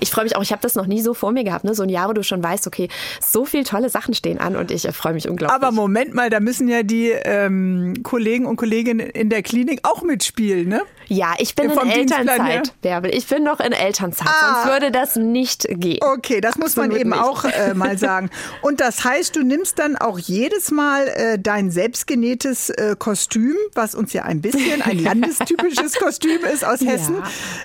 Ich 0.00 0.10
freue 0.10 0.24
mich 0.24 0.36
auch, 0.36 0.42
ich 0.42 0.52
habe 0.52 0.62
das 0.62 0.74
noch 0.74 0.86
nie 0.86 0.99
so 1.00 1.14
vor 1.14 1.32
mir 1.32 1.44
gehabt, 1.44 1.64
ne? 1.64 1.74
so 1.74 1.82
ein 1.82 1.88
Jahr, 1.88 2.08
wo 2.08 2.12
du 2.12 2.22
schon 2.22 2.42
weißt, 2.42 2.66
okay, 2.66 2.88
so 3.20 3.44
viele 3.44 3.64
tolle 3.64 3.88
Sachen 3.88 4.14
stehen 4.14 4.38
an 4.38 4.56
und 4.56 4.70
ich 4.70 4.86
äh, 4.86 4.92
freue 4.92 5.14
mich 5.14 5.28
unglaublich. 5.28 5.54
Aber 5.54 5.72
Moment 5.72 6.14
mal, 6.14 6.30
da 6.30 6.40
müssen 6.40 6.68
ja 6.68 6.82
die 6.82 7.10
ähm, 7.10 8.02
Kollegen 8.02 8.46
und 8.46 8.56
Kolleginnen 8.56 9.00
in 9.10 9.30
der 9.30 9.42
Klinik 9.42 9.80
auch 9.82 10.02
mitspielen, 10.02 10.68
ne? 10.68 10.82
Ja, 11.12 11.34
ich 11.38 11.54
bin 11.56 11.70
Vom 11.72 11.84
in? 11.88 11.90
Elternzeit, 11.90 12.72
Bärbel. 12.82 13.12
Ich 13.14 13.26
bin 13.26 13.42
noch 13.42 13.58
in 13.60 13.72
Elternzeit, 13.72 14.28
Ah. 14.28 14.62
sonst 14.62 14.72
würde 14.72 14.90
das 14.92 15.16
nicht 15.16 15.66
gehen. 15.68 15.98
Okay, 16.00 16.40
das 16.40 16.56
muss 16.56 16.76
man 16.76 16.92
eben 16.92 17.10
nicht. 17.10 17.20
auch 17.20 17.44
äh, 17.44 17.74
mal 17.74 17.98
sagen. 17.98 18.30
Und 18.62 18.80
das 18.80 19.04
heißt, 19.04 19.34
du 19.34 19.42
nimmst 19.42 19.78
dann 19.80 19.96
auch 19.96 20.18
jedes 20.18 20.70
Mal 20.70 21.08
äh, 21.08 21.38
dein 21.38 21.70
selbstgenähtes 21.70 22.70
äh, 22.70 22.94
Kostüm, 22.98 23.56
was 23.74 23.94
uns 23.94 24.12
ja 24.12 24.22
ein 24.22 24.40
bisschen 24.40 24.82
ein 24.82 24.98
landestypisches 25.02 25.94
Kostüm 25.98 26.44
ist 26.52 26.64
aus 26.64 26.80
Hessen. 26.80 27.16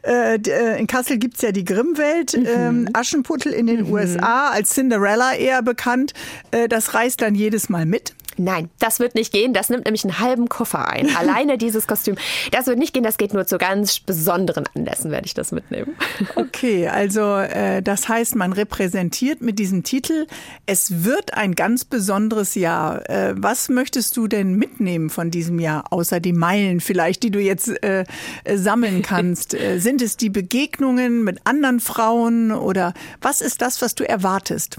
Äh, 0.01 0.39
d- 0.39 0.49
äh, 0.51 0.79
in 0.79 0.87
Kassel 0.87 1.17
gibt's 1.17 1.41
ja 1.41 1.51
die 1.51 1.63
Grimmwelt, 1.65 2.35
Mhm. 2.35 2.45
ähm, 2.47 2.89
Aschenputtel 2.93 3.53
in 3.53 3.67
den 3.67 3.91
USA, 3.91 4.49
als 4.49 4.71
Cinderella 4.71 5.33
eher 5.35 5.61
bekannt. 5.61 6.13
Äh, 6.51 6.67
das 6.67 6.93
reist 6.95 7.21
dann 7.21 7.35
jedes 7.35 7.69
Mal 7.69 7.85
mit. 7.85 8.15
Nein, 8.37 8.69
das 8.79 8.99
wird 8.99 9.15
nicht 9.15 9.31
gehen. 9.31 9.53
Das 9.53 9.69
nimmt 9.69 9.85
nämlich 9.85 10.03
einen 10.03 10.19
halben 10.19 10.49
Koffer 10.49 10.87
ein. 10.87 11.15
Alleine 11.15 11.57
dieses 11.57 11.87
Kostüm. 11.87 12.15
Das 12.51 12.67
wird 12.67 12.77
nicht 12.77 12.93
gehen. 12.93 13.03
Das 13.03 13.17
geht 13.17 13.33
nur 13.33 13.45
zu 13.47 13.57
ganz 13.57 13.99
besonderen 13.99 14.65
Anlässen, 14.75 15.11
werde 15.11 15.25
ich 15.25 15.33
das 15.33 15.51
mitnehmen. 15.51 15.95
Okay, 16.35 16.87
also 16.87 17.37
äh, 17.37 17.81
das 17.81 18.07
heißt, 18.07 18.35
man 18.35 18.53
repräsentiert 18.53 19.41
mit 19.41 19.59
diesem 19.59 19.83
Titel, 19.83 20.25
es 20.65 21.03
wird 21.03 21.33
ein 21.33 21.53
ganz 21.53 21.85
besonderes 21.85 22.55
Jahr. 22.55 23.09
Äh, 23.09 23.33
was 23.37 23.69
möchtest 23.69 24.17
du 24.17 24.27
denn 24.27 24.55
mitnehmen 24.55 25.09
von 25.09 25.31
diesem 25.31 25.59
Jahr, 25.59 25.91
außer 25.91 26.19
die 26.19 26.33
Meilen 26.33 26.79
vielleicht, 26.79 27.23
die 27.23 27.31
du 27.31 27.39
jetzt 27.39 27.71
äh, 27.83 28.05
sammeln 28.53 29.01
kannst? 29.01 29.53
äh, 29.53 29.79
sind 29.79 30.01
es 30.01 30.17
die 30.17 30.29
Begegnungen 30.29 31.23
mit 31.23 31.39
anderen 31.45 31.79
Frauen 31.79 32.51
oder 32.51 32.93
was 33.21 33.41
ist 33.41 33.61
das, 33.61 33.81
was 33.81 33.95
du 33.95 34.07
erwartest? 34.07 34.77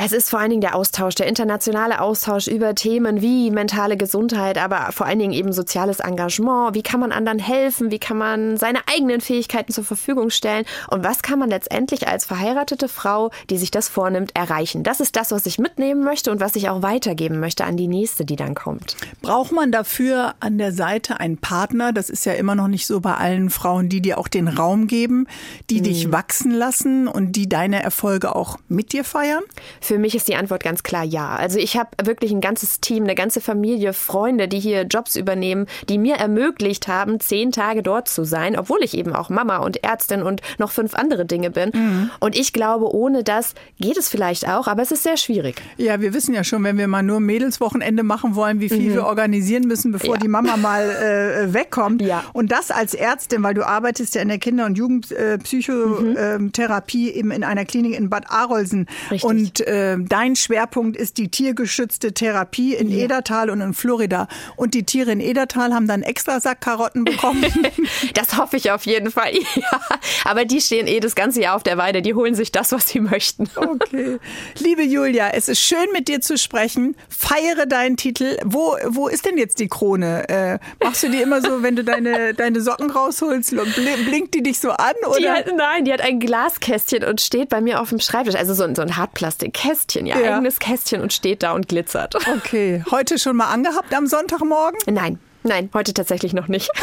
Es 0.00 0.12
ist 0.12 0.30
vor 0.30 0.38
allen 0.38 0.50
Dingen 0.50 0.60
der 0.60 0.76
Austausch, 0.76 1.16
der 1.16 1.26
internationale 1.26 2.00
Austausch 2.00 2.46
über 2.46 2.76
Themen 2.76 3.20
wie 3.20 3.50
mentale 3.50 3.96
Gesundheit, 3.96 4.56
aber 4.56 4.92
vor 4.92 5.06
allen 5.06 5.18
Dingen 5.18 5.32
eben 5.32 5.52
soziales 5.52 5.98
Engagement. 5.98 6.76
Wie 6.76 6.84
kann 6.84 7.00
man 7.00 7.10
anderen 7.10 7.40
helfen? 7.40 7.90
Wie 7.90 7.98
kann 7.98 8.16
man 8.16 8.56
seine 8.58 8.78
eigenen 8.86 9.20
Fähigkeiten 9.20 9.72
zur 9.72 9.82
Verfügung 9.82 10.30
stellen? 10.30 10.66
Und 10.88 11.02
was 11.02 11.22
kann 11.22 11.40
man 11.40 11.50
letztendlich 11.50 12.06
als 12.06 12.24
verheiratete 12.24 12.86
Frau, 12.86 13.32
die 13.50 13.58
sich 13.58 13.72
das 13.72 13.88
vornimmt, 13.88 14.36
erreichen? 14.36 14.84
Das 14.84 15.00
ist 15.00 15.16
das, 15.16 15.32
was 15.32 15.46
ich 15.46 15.58
mitnehmen 15.58 16.04
möchte 16.04 16.30
und 16.30 16.38
was 16.38 16.54
ich 16.54 16.68
auch 16.68 16.82
weitergeben 16.82 17.40
möchte 17.40 17.64
an 17.64 17.76
die 17.76 17.88
nächste, 17.88 18.24
die 18.24 18.36
dann 18.36 18.54
kommt. 18.54 18.96
Braucht 19.20 19.50
man 19.50 19.72
dafür 19.72 20.34
an 20.38 20.58
der 20.58 20.70
Seite 20.70 21.18
einen 21.18 21.38
Partner? 21.38 21.92
Das 21.92 22.08
ist 22.08 22.24
ja 22.24 22.34
immer 22.34 22.54
noch 22.54 22.68
nicht 22.68 22.86
so 22.86 23.00
bei 23.00 23.14
allen 23.14 23.50
Frauen, 23.50 23.88
die 23.88 24.00
dir 24.00 24.18
auch 24.18 24.28
den 24.28 24.46
Raum 24.46 24.86
geben, 24.86 25.26
die 25.70 25.82
dich 25.82 26.12
wachsen 26.12 26.52
lassen 26.52 27.08
und 27.08 27.32
die 27.32 27.48
deine 27.48 27.82
Erfolge 27.82 28.36
auch 28.36 28.58
mit 28.68 28.92
dir 28.92 29.02
feiern? 29.02 29.42
Für 29.88 29.98
mich 29.98 30.14
ist 30.14 30.28
die 30.28 30.36
Antwort 30.36 30.62
ganz 30.62 30.82
klar 30.82 31.02
ja. 31.02 31.34
Also 31.36 31.58
ich 31.58 31.78
habe 31.78 31.88
wirklich 32.04 32.30
ein 32.30 32.42
ganzes 32.42 32.80
Team, 32.80 33.04
eine 33.04 33.14
ganze 33.14 33.40
Familie, 33.40 33.94
Freunde, 33.94 34.46
die 34.46 34.60
hier 34.60 34.82
Jobs 34.82 35.16
übernehmen, 35.16 35.64
die 35.88 35.96
mir 35.96 36.16
ermöglicht 36.16 36.88
haben, 36.88 37.20
zehn 37.20 37.52
Tage 37.52 37.82
dort 37.82 38.06
zu 38.06 38.24
sein, 38.24 38.58
obwohl 38.58 38.80
ich 38.82 38.94
eben 38.98 39.14
auch 39.14 39.30
Mama 39.30 39.56
und 39.56 39.82
Ärztin 39.82 40.22
und 40.22 40.42
noch 40.58 40.72
fünf 40.72 40.92
andere 40.94 41.24
Dinge 41.24 41.50
bin. 41.50 42.10
Und 42.20 42.36
ich 42.36 42.52
glaube, 42.52 42.94
ohne 42.94 43.24
das 43.24 43.54
geht 43.80 43.96
es 43.96 44.10
vielleicht 44.10 44.46
auch, 44.46 44.66
aber 44.66 44.82
es 44.82 44.92
ist 44.92 45.04
sehr 45.04 45.16
schwierig. 45.16 45.62
Ja, 45.78 46.02
wir 46.02 46.12
wissen 46.12 46.34
ja 46.34 46.44
schon, 46.44 46.62
wenn 46.64 46.76
wir 46.76 46.86
mal 46.86 47.02
nur 47.02 47.20
Mädelswochenende 47.20 48.02
machen 48.02 48.34
wollen, 48.34 48.60
wie 48.60 48.68
viel 48.68 48.92
wir 48.92 49.06
organisieren 49.06 49.66
müssen, 49.66 49.90
bevor 49.90 50.16
Ja. 50.16 50.20
die 50.20 50.28
Mama 50.28 50.58
mal 50.58 50.82
äh, 50.90 51.54
wegkommt. 51.54 52.02
Ja. 52.02 52.24
Und 52.34 52.52
das 52.52 52.70
als 52.70 52.92
Ärztin, 52.92 53.42
weil 53.42 53.54
du 53.54 53.66
arbeitest 53.66 54.16
ja 54.16 54.20
in 54.20 54.28
der 54.28 54.36
Kinder- 54.38 54.66
und 54.66 54.76
Jugendpsychotherapie 54.76 57.10
eben 57.10 57.30
in 57.30 57.42
einer 57.42 57.64
Klinik 57.64 57.96
in 57.96 58.10
Bad 58.10 58.30
Arolsen. 58.30 58.86
Richtig. 59.10 59.24
Und 59.24 59.66
äh, 59.66 59.77
dein 59.98 60.36
Schwerpunkt 60.36 60.96
ist 60.96 61.18
die 61.18 61.30
tiergeschützte 61.30 62.12
Therapie 62.12 62.74
in 62.74 62.90
Edertal 62.90 63.50
und 63.50 63.60
in 63.60 63.74
Florida. 63.74 64.28
Und 64.56 64.74
die 64.74 64.84
Tiere 64.84 65.12
in 65.12 65.20
Edertal 65.20 65.72
haben 65.74 65.86
dann 65.86 66.02
extra 66.02 66.40
Sack 66.40 66.60
Karotten 66.60 67.04
bekommen. 67.04 67.44
Das 68.14 68.36
hoffe 68.36 68.56
ich 68.56 68.70
auf 68.70 68.86
jeden 68.86 69.10
Fall. 69.10 69.32
Ja. 69.54 69.80
Aber 70.24 70.44
die 70.44 70.60
stehen 70.60 70.86
eh 70.86 71.00
das 71.00 71.14
ganze 71.14 71.40
Jahr 71.40 71.56
auf 71.56 71.62
der 71.62 71.76
Weide. 71.78 72.00
Die 72.02 72.14
holen 72.14 72.34
sich 72.34 72.52
das, 72.52 72.72
was 72.72 72.88
sie 72.88 73.00
möchten. 73.00 73.48
Okay. 73.56 74.18
Liebe 74.58 74.82
Julia, 74.82 75.30
es 75.30 75.48
ist 75.48 75.60
schön 75.60 75.86
mit 75.92 76.08
dir 76.08 76.20
zu 76.20 76.36
sprechen. 76.38 76.96
Feiere 77.08 77.66
deinen 77.66 77.96
Titel. 77.96 78.36
Wo, 78.44 78.76
wo 78.86 79.08
ist 79.08 79.24
denn 79.26 79.36
jetzt 79.38 79.58
die 79.58 79.68
Krone? 79.68 80.28
Äh, 80.28 80.58
machst 80.82 81.02
du 81.02 81.08
die 81.10 81.20
immer 81.20 81.40
so, 81.42 81.62
wenn 81.62 81.76
du 81.76 81.84
deine, 81.84 82.34
deine 82.34 82.60
Socken 82.60 82.90
rausholst, 82.90 83.52
bl- 83.52 84.04
blinkt 84.04 84.34
die 84.34 84.42
dich 84.42 84.58
so 84.58 84.70
an? 84.70 84.94
Oder? 85.08 85.18
Die 85.18 85.28
hat, 85.28 85.46
nein, 85.56 85.84
die 85.84 85.92
hat 85.92 86.00
ein 86.00 86.18
Glaskästchen 86.20 87.04
und 87.04 87.20
steht 87.20 87.48
bei 87.48 87.60
mir 87.60 87.80
auf 87.80 87.90
dem 87.90 88.00
Schreibtisch. 88.00 88.34
Also 88.36 88.54
so, 88.54 88.64
ein- 88.64 88.74
so 88.74 88.82
ein 88.82 88.96
Hartplastikkästchen 88.96 89.67
Kästchen, 89.68 90.06
ihr 90.06 90.16
Ja. 90.18 90.34
eigenes 90.36 90.58
Kästchen 90.58 91.00
und 91.02 91.12
steht 91.12 91.42
da 91.42 91.52
und 91.52 91.68
glitzert. 91.68 92.14
Okay, 92.38 92.82
heute 92.90 93.18
schon 93.18 93.36
mal 93.36 93.46
angehabt 93.52 93.92
am 93.94 94.06
Sonntagmorgen? 94.06 94.78
Nein, 94.86 95.18
nein, 95.42 95.68
heute 95.74 95.92
tatsächlich 95.94 96.32
noch 96.32 96.48
nicht. 96.48 96.70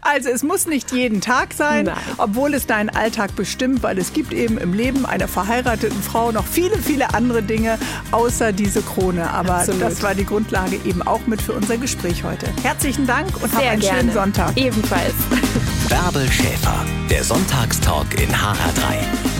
Also 0.00 0.28
es 0.28 0.42
muss 0.44 0.66
nicht 0.66 0.92
jeden 0.92 1.20
Tag 1.20 1.52
sein, 1.52 1.86
Nein. 1.86 1.96
obwohl 2.18 2.54
es 2.54 2.66
deinen 2.66 2.88
Alltag 2.88 3.34
bestimmt, 3.34 3.82
weil 3.82 3.98
es 3.98 4.12
gibt 4.12 4.32
eben 4.32 4.58
im 4.58 4.72
Leben 4.72 5.04
einer 5.04 5.26
verheirateten 5.26 6.00
Frau 6.02 6.30
noch 6.30 6.46
viele, 6.46 6.78
viele 6.78 7.12
andere 7.14 7.42
Dinge 7.42 7.76
außer 8.12 8.52
diese 8.52 8.80
Krone. 8.82 9.28
Aber 9.30 9.56
Absolut. 9.56 9.82
das 9.82 10.02
war 10.04 10.14
die 10.14 10.24
Grundlage 10.24 10.78
eben 10.84 11.02
auch 11.02 11.26
mit 11.26 11.42
für 11.42 11.52
unser 11.52 11.76
Gespräch 11.78 12.22
heute. 12.22 12.46
Herzlichen 12.62 13.06
Dank 13.06 13.28
und 13.42 13.52
hab 13.52 13.60
Sehr 13.60 13.70
einen 13.72 13.80
gerne. 13.80 13.98
schönen 13.98 14.12
Sonntag. 14.12 14.56
Ebenfalls. 14.56 15.14
Bärbel 15.88 16.30
Schäfer, 16.30 16.84
der 17.10 17.24
Sonntagstalk 17.24 18.14
in 18.20 18.28
HR3. 18.30 19.35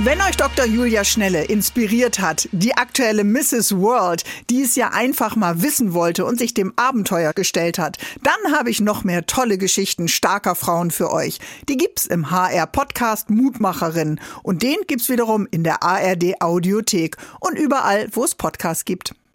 Wenn 0.00 0.20
euch 0.20 0.36
Dr. 0.36 0.64
Julia 0.64 1.02
Schnelle 1.02 1.42
inspiriert 1.42 2.20
hat, 2.20 2.48
die 2.52 2.76
aktuelle 2.76 3.24
Mrs. 3.24 3.76
World, 3.76 4.22
die 4.48 4.62
es 4.62 4.76
ja 4.76 4.90
einfach 4.90 5.34
mal 5.34 5.60
wissen 5.60 5.92
wollte 5.92 6.24
und 6.24 6.38
sich 6.38 6.54
dem 6.54 6.72
Abenteuer 6.76 7.32
gestellt 7.32 7.80
hat, 7.80 7.98
dann 8.22 8.56
habe 8.56 8.70
ich 8.70 8.80
noch 8.80 9.02
mehr 9.02 9.26
tolle 9.26 9.58
Geschichten 9.58 10.06
starker 10.06 10.54
Frauen 10.54 10.92
für 10.92 11.10
euch. 11.10 11.40
Die 11.68 11.76
gibt's 11.76 12.06
im 12.06 12.30
HR 12.30 12.68
Podcast 12.68 13.28
Mutmacherin 13.28 14.20
und 14.44 14.62
den 14.62 14.76
gibt's 14.86 15.08
wiederum 15.08 15.48
in 15.50 15.64
der 15.64 15.82
ARD 15.82 16.40
Audiothek 16.40 17.16
und 17.40 17.58
überall, 17.58 18.06
wo 18.12 18.22
es 18.22 18.36
Podcasts 18.36 18.84
gibt. 18.84 19.16